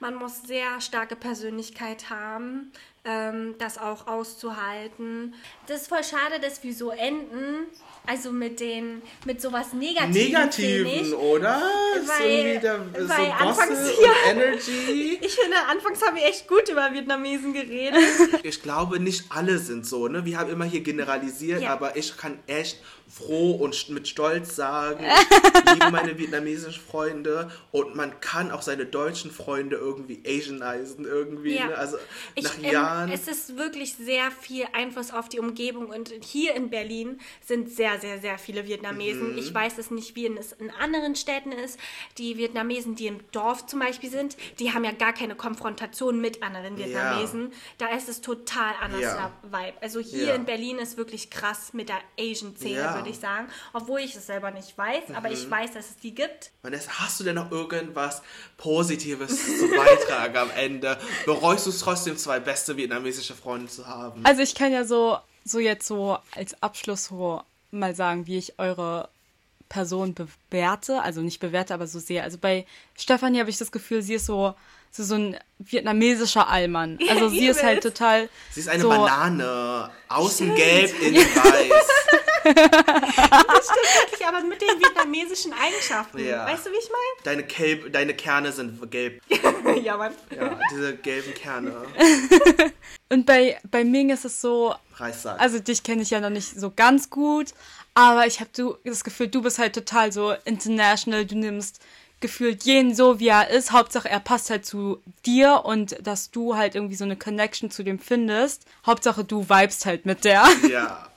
man 0.00 0.14
muss 0.16 0.42
sehr 0.42 0.80
starke 0.80 1.14
Persönlichkeit 1.16 2.10
haben, 2.10 2.72
ähm, 3.04 3.54
das 3.58 3.78
auch 3.78 4.06
auszuhalten. 4.06 5.34
Das 5.66 5.82
ist 5.82 5.88
voll 5.88 6.04
schade, 6.04 6.40
dass 6.40 6.62
wir 6.62 6.72
so 6.74 6.90
enden, 6.90 7.66
also 8.06 8.30
mit 8.32 8.60
den, 8.60 9.02
mit 9.24 9.40
sowas 9.40 9.72
Negativen. 9.72 10.12
Negativen, 10.12 11.14
oder? 11.14 11.62
Weil- 12.06 12.30
irgendwie 12.30 12.60
der, 12.60 13.08
weil 13.08 13.26
so 13.26 13.32
anfangs 13.32 13.90
hier- 13.90 14.08
Energy. 14.30 15.18
Ich 15.20 15.34
finde, 15.34 15.56
anfangs 15.68 16.00
haben 16.04 16.16
wir 16.16 16.24
echt 16.24 16.46
gut 16.48 16.68
über 16.68 16.92
Vietnamesen 16.92 17.52
geredet. 17.52 18.00
Ich 18.44 18.62
glaube, 18.62 18.98
nicht 19.00 19.24
alle 19.30 19.58
sind 19.58 19.86
so, 19.86 20.08
ne? 20.08 20.24
Wir 20.24 20.38
haben 20.38 20.50
immer 20.50 20.64
hier 20.64 20.80
generalisiert, 20.80 21.62
Ja. 21.62 21.72
aber 21.72 21.96
ich 21.96 22.16
kann 22.16 22.38
echt 22.46 22.78
froh 23.12 23.52
und 23.52 23.88
mit 23.90 24.08
Stolz 24.08 24.56
sagen, 24.56 25.04
ich 25.66 25.72
liebe 25.72 25.90
meine 25.90 26.16
vietnamesischen 26.18 26.82
Freunde 26.82 27.50
und 27.70 27.94
man 27.94 28.20
kann 28.20 28.50
auch 28.50 28.62
seine 28.62 28.86
deutschen 28.86 29.30
Freunde 29.30 29.76
irgendwie 29.76 30.22
Asianisen 30.26 31.04
irgendwie, 31.04 31.56
Ja. 31.56 31.66
ne? 31.66 31.76
Also 31.76 31.98
Ich, 32.34 32.44
nach 32.44 32.56
ähm, 32.58 32.64
Jahren. 32.72 33.10
es 33.12 33.28
ist 33.28 33.56
wirklich 33.58 33.94
sehr 33.94 34.30
viel 34.30 34.64
Einfluss 34.72 35.12
auf 35.12 35.28
die 35.28 35.40
Umgebung 35.40 35.86
und 35.86 36.10
hier 36.24 36.54
in 36.54 36.70
Berlin 36.70 37.20
sind 37.44 37.68
sehr, 37.70 38.00
sehr, 38.00 38.18
sehr 38.20 38.38
viele 38.38 38.66
Vietnamesen. 38.66 39.32
Mhm. 39.32 39.38
Ich 39.38 39.52
weiß 39.52 39.76
es 39.78 39.90
nicht, 39.90 40.16
wie 40.16 40.26
es 40.38 40.52
in 40.52 40.70
anderen 40.70 41.14
Städten 41.14 41.52
ist. 41.52 41.78
Die 42.18 42.38
Vietnamesen, 42.38 42.94
die 42.94 43.08
im 43.08 43.18
Dorf 43.32 43.66
zum 43.66 43.80
Beispiel 43.80 44.10
sind, 44.10 44.36
die 44.58 44.72
haben 44.72 44.84
ja 44.84 44.92
gar 44.92 45.12
keine 45.12 45.34
Konfrontation 45.34 46.20
mit 46.20 46.42
anderen 46.42 46.78
Vietnamesen. 46.78 47.52
Da 47.78 47.88
ist 47.94 48.08
es 48.08 48.20
total 48.22 48.72
anders 48.80 49.00
Ja. 49.02 49.32
Vibe. 49.42 49.74
Also 49.82 50.00
hier 50.00 50.28
Ja. 50.28 50.34
in 50.34 50.44
Berlin 50.46 50.78
ist 50.78 50.96
wirklich 50.96 51.28
krass 51.28 51.74
mit 51.74 51.88
der 51.90 51.98
Asian-Szene, 52.18 52.74
Ja. 52.78 53.01
Würde 53.04 53.10
ich 53.10 53.20
sagen. 53.20 53.48
Obwohl 53.72 54.00
ich 54.00 54.14
es 54.16 54.26
selber 54.26 54.50
nicht 54.50 54.76
weiß, 54.76 55.04
aber 55.14 55.28
Mhm. 55.28 55.34
ich 55.34 55.50
weiß, 55.50 55.72
dass 55.74 55.90
es 55.90 55.96
die 55.98 56.14
gibt. 56.14 56.50
Vanessa, 56.62 56.90
hast 57.00 57.20
du 57.20 57.24
denn 57.24 57.34
noch 57.36 57.50
irgendwas 57.50 58.22
Positives 58.56 59.58
zu 59.58 59.68
beitragen 59.68 60.36
am 60.36 60.50
Ende? 60.50 60.98
Bereust 61.26 61.66
du 61.66 61.70
es 61.70 61.80
trotzdem, 61.80 62.16
zwei 62.16 62.40
beste 62.40 62.76
vietnamesische 62.76 63.34
Freunde 63.34 63.66
zu 63.68 63.86
haben? 63.86 64.24
Also 64.24 64.42
ich 64.42 64.54
kann 64.54 64.72
ja 64.72 64.84
so, 64.84 65.18
so 65.44 65.58
jetzt 65.58 65.86
so 65.86 66.18
als 66.34 66.60
Abschluss 66.62 67.06
so 67.06 67.42
mal 67.70 67.94
sagen, 67.94 68.26
wie 68.26 68.38
ich 68.38 68.58
eure 68.58 69.08
Person 69.68 70.14
bewerte. 70.14 71.00
Also 71.02 71.22
nicht 71.22 71.40
bewerte, 71.40 71.74
aber 71.74 71.86
so 71.86 71.98
sehe. 71.98 72.22
Also 72.22 72.38
bei 72.38 72.66
Stefanie 72.96 73.40
habe 73.40 73.50
ich 73.50 73.58
das 73.58 73.72
Gefühl, 73.72 74.02
sie 74.02 74.14
ist 74.14 74.26
so, 74.26 74.54
so, 74.92 75.02
so 75.04 75.14
ein 75.14 75.38
vietnamesischer 75.58 76.48
Allmann. 76.48 76.98
Also 77.08 77.28
sie 77.30 77.46
ist 77.46 77.62
halt 77.62 77.82
total. 77.82 78.28
Sie 78.50 78.60
ist 78.60 78.68
eine 78.68 78.82
so, 78.82 78.90
Banane, 78.90 79.90
außen 80.08 80.54
gelb, 80.54 81.00
innen 81.00 81.24
weiß. 81.24 81.88
Wirklich, 82.44 84.26
aber 84.26 84.42
mit 84.42 84.60
den 84.60 84.80
vietnamesischen 84.80 85.52
Eigenschaften. 85.54 86.18
Ja. 86.18 86.44
Weißt 86.44 86.66
du, 86.66 86.70
wie 86.70 86.76
ich 86.76 86.90
meine? 86.90 87.44
Deine, 87.46 87.90
deine 87.90 88.14
Kerne 88.14 88.52
sind 88.52 88.90
gelb. 88.90 89.22
ja, 89.82 89.96
Mann. 89.96 90.12
Ja, 90.36 90.58
diese 90.70 90.96
gelben 90.96 91.32
Kerne. 91.34 91.72
Und 93.08 93.24
bei, 93.24 93.58
bei 93.70 93.84
Ming 93.84 94.10
ist 94.10 94.26
es 94.26 94.40
so, 94.40 94.74
Reissack. 94.96 95.40
also 95.40 95.58
dich 95.58 95.82
kenne 95.82 96.02
ich 96.02 96.10
ja 96.10 96.20
noch 96.20 96.30
nicht 96.30 96.58
so 96.58 96.70
ganz 96.74 97.08
gut, 97.08 97.54
aber 97.94 98.26
ich 98.26 98.40
habe 98.40 98.50
das 98.84 99.04
Gefühl, 99.04 99.28
du 99.28 99.40
bist 99.42 99.58
halt 99.58 99.74
total 99.74 100.12
so 100.12 100.34
international, 100.44 101.24
du 101.24 101.36
nimmst 101.36 101.80
gefühlt 102.22 102.62
jeden 102.64 102.94
so, 102.94 103.20
wie 103.20 103.28
er 103.28 103.50
ist. 103.50 103.72
Hauptsache, 103.72 104.08
er 104.08 104.20
passt 104.20 104.48
halt 104.48 104.64
zu 104.64 105.02
dir 105.26 105.62
und 105.64 105.96
dass 106.06 106.30
du 106.30 106.56
halt 106.56 106.74
irgendwie 106.74 106.94
so 106.94 107.04
eine 107.04 107.16
Connection 107.16 107.70
zu 107.70 107.82
dem 107.82 107.98
findest. 107.98 108.64
Hauptsache, 108.86 109.24
du 109.24 109.48
vibest 109.48 109.84
halt 109.84 110.06
mit 110.06 110.24
der. 110.24 110.44
Ja. 110.70 111.08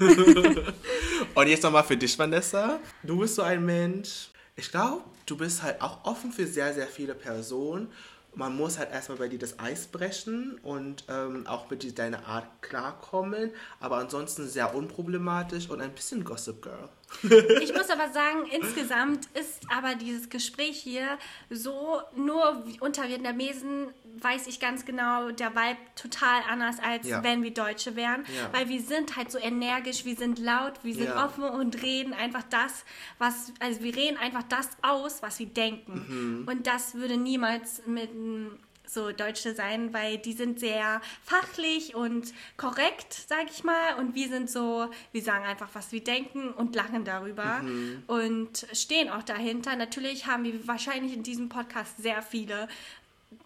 Und 1.34 1.48
jetzt 1.48 1.62
nochmal 1.62 1.84
für 1.84 1.96
dich, 1.96 2.18
Vanessa. 2.18 2.78
Du 3.02 3.18
bist 3.18 3.36
so 3.36 3.42
ein 3.42 3.64
Mensch. 3.64 4.30
Ich 4.56 4.70
glaube, 4.70 5.02
du 5.26 5.36
bist 5.36 5.62
halt 5.62 5.80
auch 5.80 6.04
offen 6.04 6.32
für 6.32 6.46
sehr, 6.46 6.72
sehr 6.74 6.86
viele 6.86 7.14
Personen. 7.14 7.88
Man 8.36 8.56
muss 8.56 8.78
halt 8.78 8.90
erstmal 8.90 9.18
bei 9.18 9.28
dir 9.28 9.38
das 9.38 9.58
Eis 9.60 9.86
brechen 9.86 10.58
und 10.62 11.04
ähm, 11.08 11.46
auch 11.46 11.70
mit 11.70 11.84
dir 11.84 11.94
deiner 11.94 12.26
Art 12.26 12.46
klarkommen. 12.62 13.50
Aber 13.78 13.98
ansonsten 13.98 14.48
sehr 14.48 14.74
unproblematisch 14.74 15.70
und 15.70 15.80
ein 15.80 15.92
bisschen 15.92 16.24
Gossip 16.24 16.62
Girl. 16.62 16.88
Ich 17.22 17.72
muss 17.72 17.88
aber 17.90 18.12
sagen, 18.12 18.46
insgesamt 18.50 19.26
ist 19.34 19.62
aber 19.74 19.94
dieses 19.94 20.28
Gespräch 20.28 20.78
hier 20.78 21.18
so, 21.50 22.00
nur 22.16 22.64
unter 22.80 23.08
Vietnamesen 23.08 23.88
weiß 24.20 24.46
ich 24.46 24.60
ganz 24.60 24.84
genau, 24.84 25.30
der 25.30 25.54
Vibe 25.54 25.78
total 25.96 26.42
anders, 26.48 26.76
als 26.80 27.06
Ja. 27.08 27.22
wenn 27.24 27.42
wir 27.42 27.52
Deutsche 27.52 27.96
wären. 27.96 28.24
Ja. 28.36 28.52
Weil 28.52 28.68
wir 28.68 28.80
sind 28.80 29.16
halt 29.16 29.30
so 29.32 29.38
energisch, 29.38 30.04
wir 30.04 30.16
sind 30.16 30.38
laut, 30.38 30.74
wir 30.82 30.94
sind 30.94 31.06
Ja. 31.06 31.24
offen 31.24 31.44
und 31.44 31.82
reden 31.82 32.12
einfach 32.12 32.44
das, 32.50 32.84
was, 33.18 33.52
also 33.60 33.82
wir 33.82 33.94
reden 33.96 34.16
einfach 34.16 34.44
das 34.44 34.68
aus, 34.82 35.22
was 35.22 35.38
wir 35.38 35.46
denken. 35.46 36.06
Mhm. 36.42 36.48
Und 36.48 36.66
das 36.66 36.94
würde 36.94 37.16
niemals 37.16 37.82
mit 37.86 38.10
einem 38.10 38.58
so 38.86 39.12
Deutsche 39.12 39.54
sein, 39.54 39.92
weil 39.92 40.18
die 40.18 40.32
sind 40.32 40.60
sehr 40.60 41.00
fachlich 41.24 41.94
und 41.94 42.32
korrekt, 42.56 43.24
sag 43.28 43.50
ich 43.50 43.64
mal. 43.64 43.94
Und 43.98 44.14
wir 44.14 44.28
sind 44.28 44.50
so, 44.50 44.88
wir 45.12 45.22
sagen 45.22 45.44
einfach, 45.44 45.68
was 45.72 45.92
wir 45.92 46.02
denken 46.02 46.50
und 46.50 46.74
lachen 46.74 47.04
darüber 47.04 47.62
und 48.06 48.66
stehen 48.72 49.08
auch 49.10 49.22
dahinter. 49.22 49.76
Natürlich 49.76 50.26
haben 50.26 50.44
wir 50.44 50.66
wahrscheinlich 50.66 51.14
in 51.14 51.22
diesem 51.22 51.48
Podcast 51.48 51.96
sehr 51.98 52.22
viele 52.22 52.68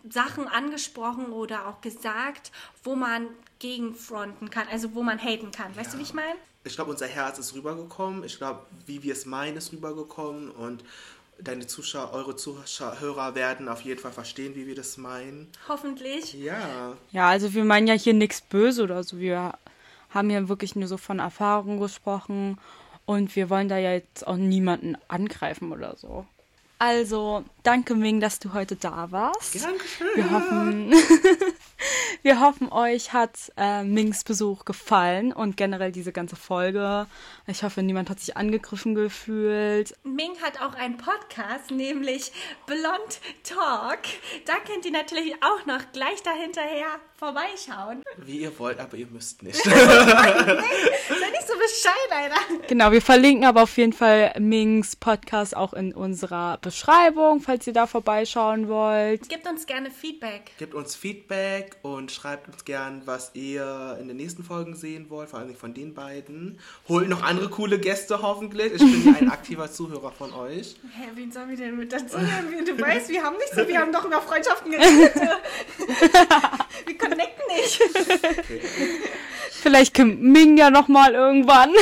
Sachen 0.09 0.47
angesprochen 0.49 1.27
oder 1.27 1.67
auch 1.67 1.81
gesagt, 1.81 2.53
wo 2.85 2.95
man 2.95 3.27
gegenfronten 3.59 4.51
kann, 4.51 4.67
also 4.71 4.95
wo 4.95 5.03
man 5.03 5.19
haten 5.19 5.51
kann. 5.51 5.75
Weißt 5.77 5.95
du, 5.95 5.99
wie 5.99 6.03
ich 6.03 6.15
meine? 6.15 6.35
Ich 6.65 6.75
glaube, 6.75 6.91
unser 6.91 7.07
Herz 7.07 7.39
ist 7.39 7.55
rübergekommen. 7.55 8.25
Ich 8.25 8.37
glaube, 8.37 8.67
wie 8.87 9.03
wir 9.03 9.13
es 9.13 9.27
meinen, 9.27 9.57
ist 9.57 9.73
rübergekommen. 9.73 10.51
Und 10.51 10.85
deine 11.41 11.67
Zuschauer, 11.67 12.13
eure 12.13 12.37
Zuhörer 12.37 13.35
werden 13.35 13.69
auf 13.69 13.83
jeden 13.83 14.01
Fall 14.01 14.13
verstehen, 14.13 14.55
wie 14.55 14.67
wir 14.67 14.75
das 14.75 14.97
meinen. 14.97 15.49
Hoffentlich. 15.69 16.35
Ja. 16.35 16.97
Ja, 17.13 17.29
also 17.29 17.55
wir 17.55 17.65
meinen 17.65 17.87
ja 17.87 17.95
hier 17.95 18.15
nichts 18.15 18.41
böse 18.41 18.83
oder 18.83 19.03
so. 19.05 19.19
Wir 19.19 19.55
haben 20.11 20.31
ja 20.31 20.49
wirklich 20.49 20.75
nur 20.75 20.89
so 20.89 20.97
von 20.97 21.19
Erfahrung 21.19 21.79
gesprochen 21.79 22.59
und 23.05 23.35
wir 23.37 23.51
wollen 23.51 23.69
da 23.69 23.79
ja 23.79 23.93
jetzt 23.93 24.27
auch 24.27 24.37
niemanden 24.37 24.97
angreifen 25.09 25.73
oder 25.73 25.97
so. 25.97 26.27
Also, 26.81 27.45
danke 27.65 27.97
Ming, 27.97 28.21
dass 28.21 28.39
du 28.39 28.53
heute 28.53 28.77
da 28.77 29.11
warst. 29.11 29.65
Dankeschön. 29.65 30.07
Wir 30.15 30.31
hoffen, 30.31 30.93
wir 32.23 32.41
hoffen, 32.41 32.71
euch 32.71 33.13
hat 33.13 33.53
äh, 33.57 33.83
Mings 33.83 34.23
Besuch 34.23 34.65
gefallen 34.65 35.33
und 35.33 35.57
generell 35.57 35.91
diese 35.91 36.13
ganze 36.13 36.37
Folge. 36.37 37.07
Ich 37.49 37.65
hoffe, 37.65 37.83
niemand 37.83 38.11
hat 38.11 38.21
sich 38.21 38.37
angegriffen 38.37 38.95
gefühlt. 38.95 39.97
Ming 40.05 40.37
hat 40.41 40.61
auch 40.61 40.75
einen 40.75 40.99
Podcast, 40.99 41.73
nämlich 41.73 42.31
Blond 42.67 43.21
Talk. 43.43 43.99
Da 44.47 44.55
könnt 44.65 44.85
ihr 44.85 44.93
natürlich 44.93 45.35
auch 45.43 45.67
noch 45.67 45.81
gleich 45.93 46.23
dahinterher 46.23 46.87
vorbeischauen. 47.17 48.05
Wie 48.19 48.39
ihr 48.39 48.57
wollt, 48.61 48.79
aber 48.79 48.97
ihr 48.97 49.09
müsst 49.09 49.43
nicht. 49.43 49.57
Sei 49.65 49.73
nicht 49.73 51.49
so 51.49 51.55
bescheid, 51.55 51.93
Alter. 52.13 52.67
Genau, 52.69 52.93
wir 52.93 53.03
verlinken 53.03 53.45
aber 53.45 53.65
auf 53.65 53.77
jeden 53.77 53.93
Fall 53.93 54.33
Mings 54.39 54.95
Podcast 54.95 55.57
auch 55.57 55.73
in 55.73 55.93
unserer 55.93 56.59
Beschreibung, 56.69 57.41
falls 57.41 57.67
ihr 57.67 57.73
da 57.73 57.87
vorbeischauen 57.87 58.69
wollt. 58.69 59.27
Gebt 59.31 59.49
uns 59.49 59.65
gerne 59.65 59.91
Feedback. 59.91 60.53
Gebt 60.59 60.75
uns 60.75 60.95
Feedback 60.95 61.77
und 61.81 62.13
schreibt 62.13 62.47
uns 62.47 62.63
gern, 62.67 63.01
was 63.07 63.31
ihr 63.33 63.97
in 63.99 64.07
den 64.07 64.19
nächsten 64.19 64.45
Folgen 64.45 64.77
sehen 64.77 65.09
wollt, 65.09 65.31
vor 65.31 65.39
allem 65.39 65.57
von 65.57 65.73
den 65.73 65.95
beiden. 65.95 66.59
Holt 66.87 67.09
noch 67.09 67.23
andere 67.23 67.49
coole 67.49 67.79
Gäste 67.79 68.21
hoffentlich. 68.21 68.75
Ich 68.75 68.81
bin 68.81 69.03
ja 69.07 69.19
ein 69.19 69.31
aktiver 69.31 69.73
Zuhörer 69.73 70.13
von 70.13 70.35
euch. 70.35 70.77
Hä, 70.95 71.09
wen 71.15 71.33
sollen 71.33 71.49
wir 71.49 71.57
denn 71.57 71.75
mit 71.79 71.91
dazu 71.91 72.19
nehmen? 72.19 72.67
Du 72.67 72.79
weißt, 72.79 73.09
wir 73.09 73.23
haben 73.23 73.37
nicht 73.39 73.55
so, 73.55 73.67
wir 73.67 73.79
haben 73.79 73.93
doch 73.93 74.05
über 74.05 74.21
Freundschaften 74.21 74.71
geredet. 74.71 75.15
wir 76.85 76.99
connecten 76.99 77.45
nicht. 77.57 77.81
Vielleicht 79.61 79.95
kommt 79.95 80.23
Ming 80.23 80.57
ja 80.57 80.71
nochmal 80.71 81.15
irgendwann. 81.15 81.73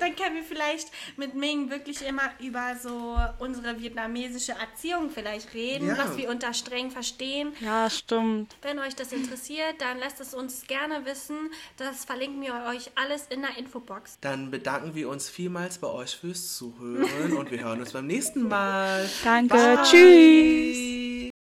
Dann 0.00 0.16
können 0.16 0.36
wir 0.36 0.42
vielleicht 0.42 0.88
mit 1.16 1.34
Ming 1.34 1.70
wirklich 1.70 2.06
immer 2.06 2.30
über 2.40 2.76
so 2.80 3.16
unsere 3.38 3.78
vietnamesische 3.78 4.35
Erziehung 4.52 5.10
vielleicht 5.10 5.54
reden, 5.54 5.88
Ja. 5.88 5.98
was 5.98 6.16
wir 6.16 6.28
unter 6.30 6.52
streng 6.54 6.90
verstehen. 6.90 7.52
Ja, 7.60 7.88
stimmt. 7.90 8.56
Wenn 8.62 8.78
euch 8.78 8.94
das 8.94 9.12
interessiert, 9.12 9.74
dann 9.80 9.98
lasst 9.98 10.20
es 10.20 10.34
uns 10.34 10.66
gerne 10.66 11.04
wissen. 11.04 11.50
Das 11.76 12.04
verlinken 12.04 12.42
wir 12.42 12.54
euch 12.68 12.90
alles 12.94 13.26
in 13.28 13.42
der 13.42 13.56
Infobox. 13.58 14.18
Dann 14.20 14.50
bedanken 14.50 14.94
wir 14.94 15.08
uns 15.08 15.28
vielmals 15.28 15.78
bei 15.78 15.88
euch 15.88 16.16
fürs 16.16 16.56
Zuhören 16.56 17.32
und 17.36 17.50
wir 17.50 17.60
hören 17.64 17.80
uns 17.80 17.92
beim 17.92 18.06
nächsten 18.06 18.48
Mal. 18.48 19.08
Danke, 19.24 19.54
Bye. 19.56 19.78
tschüss. 19.84 21.35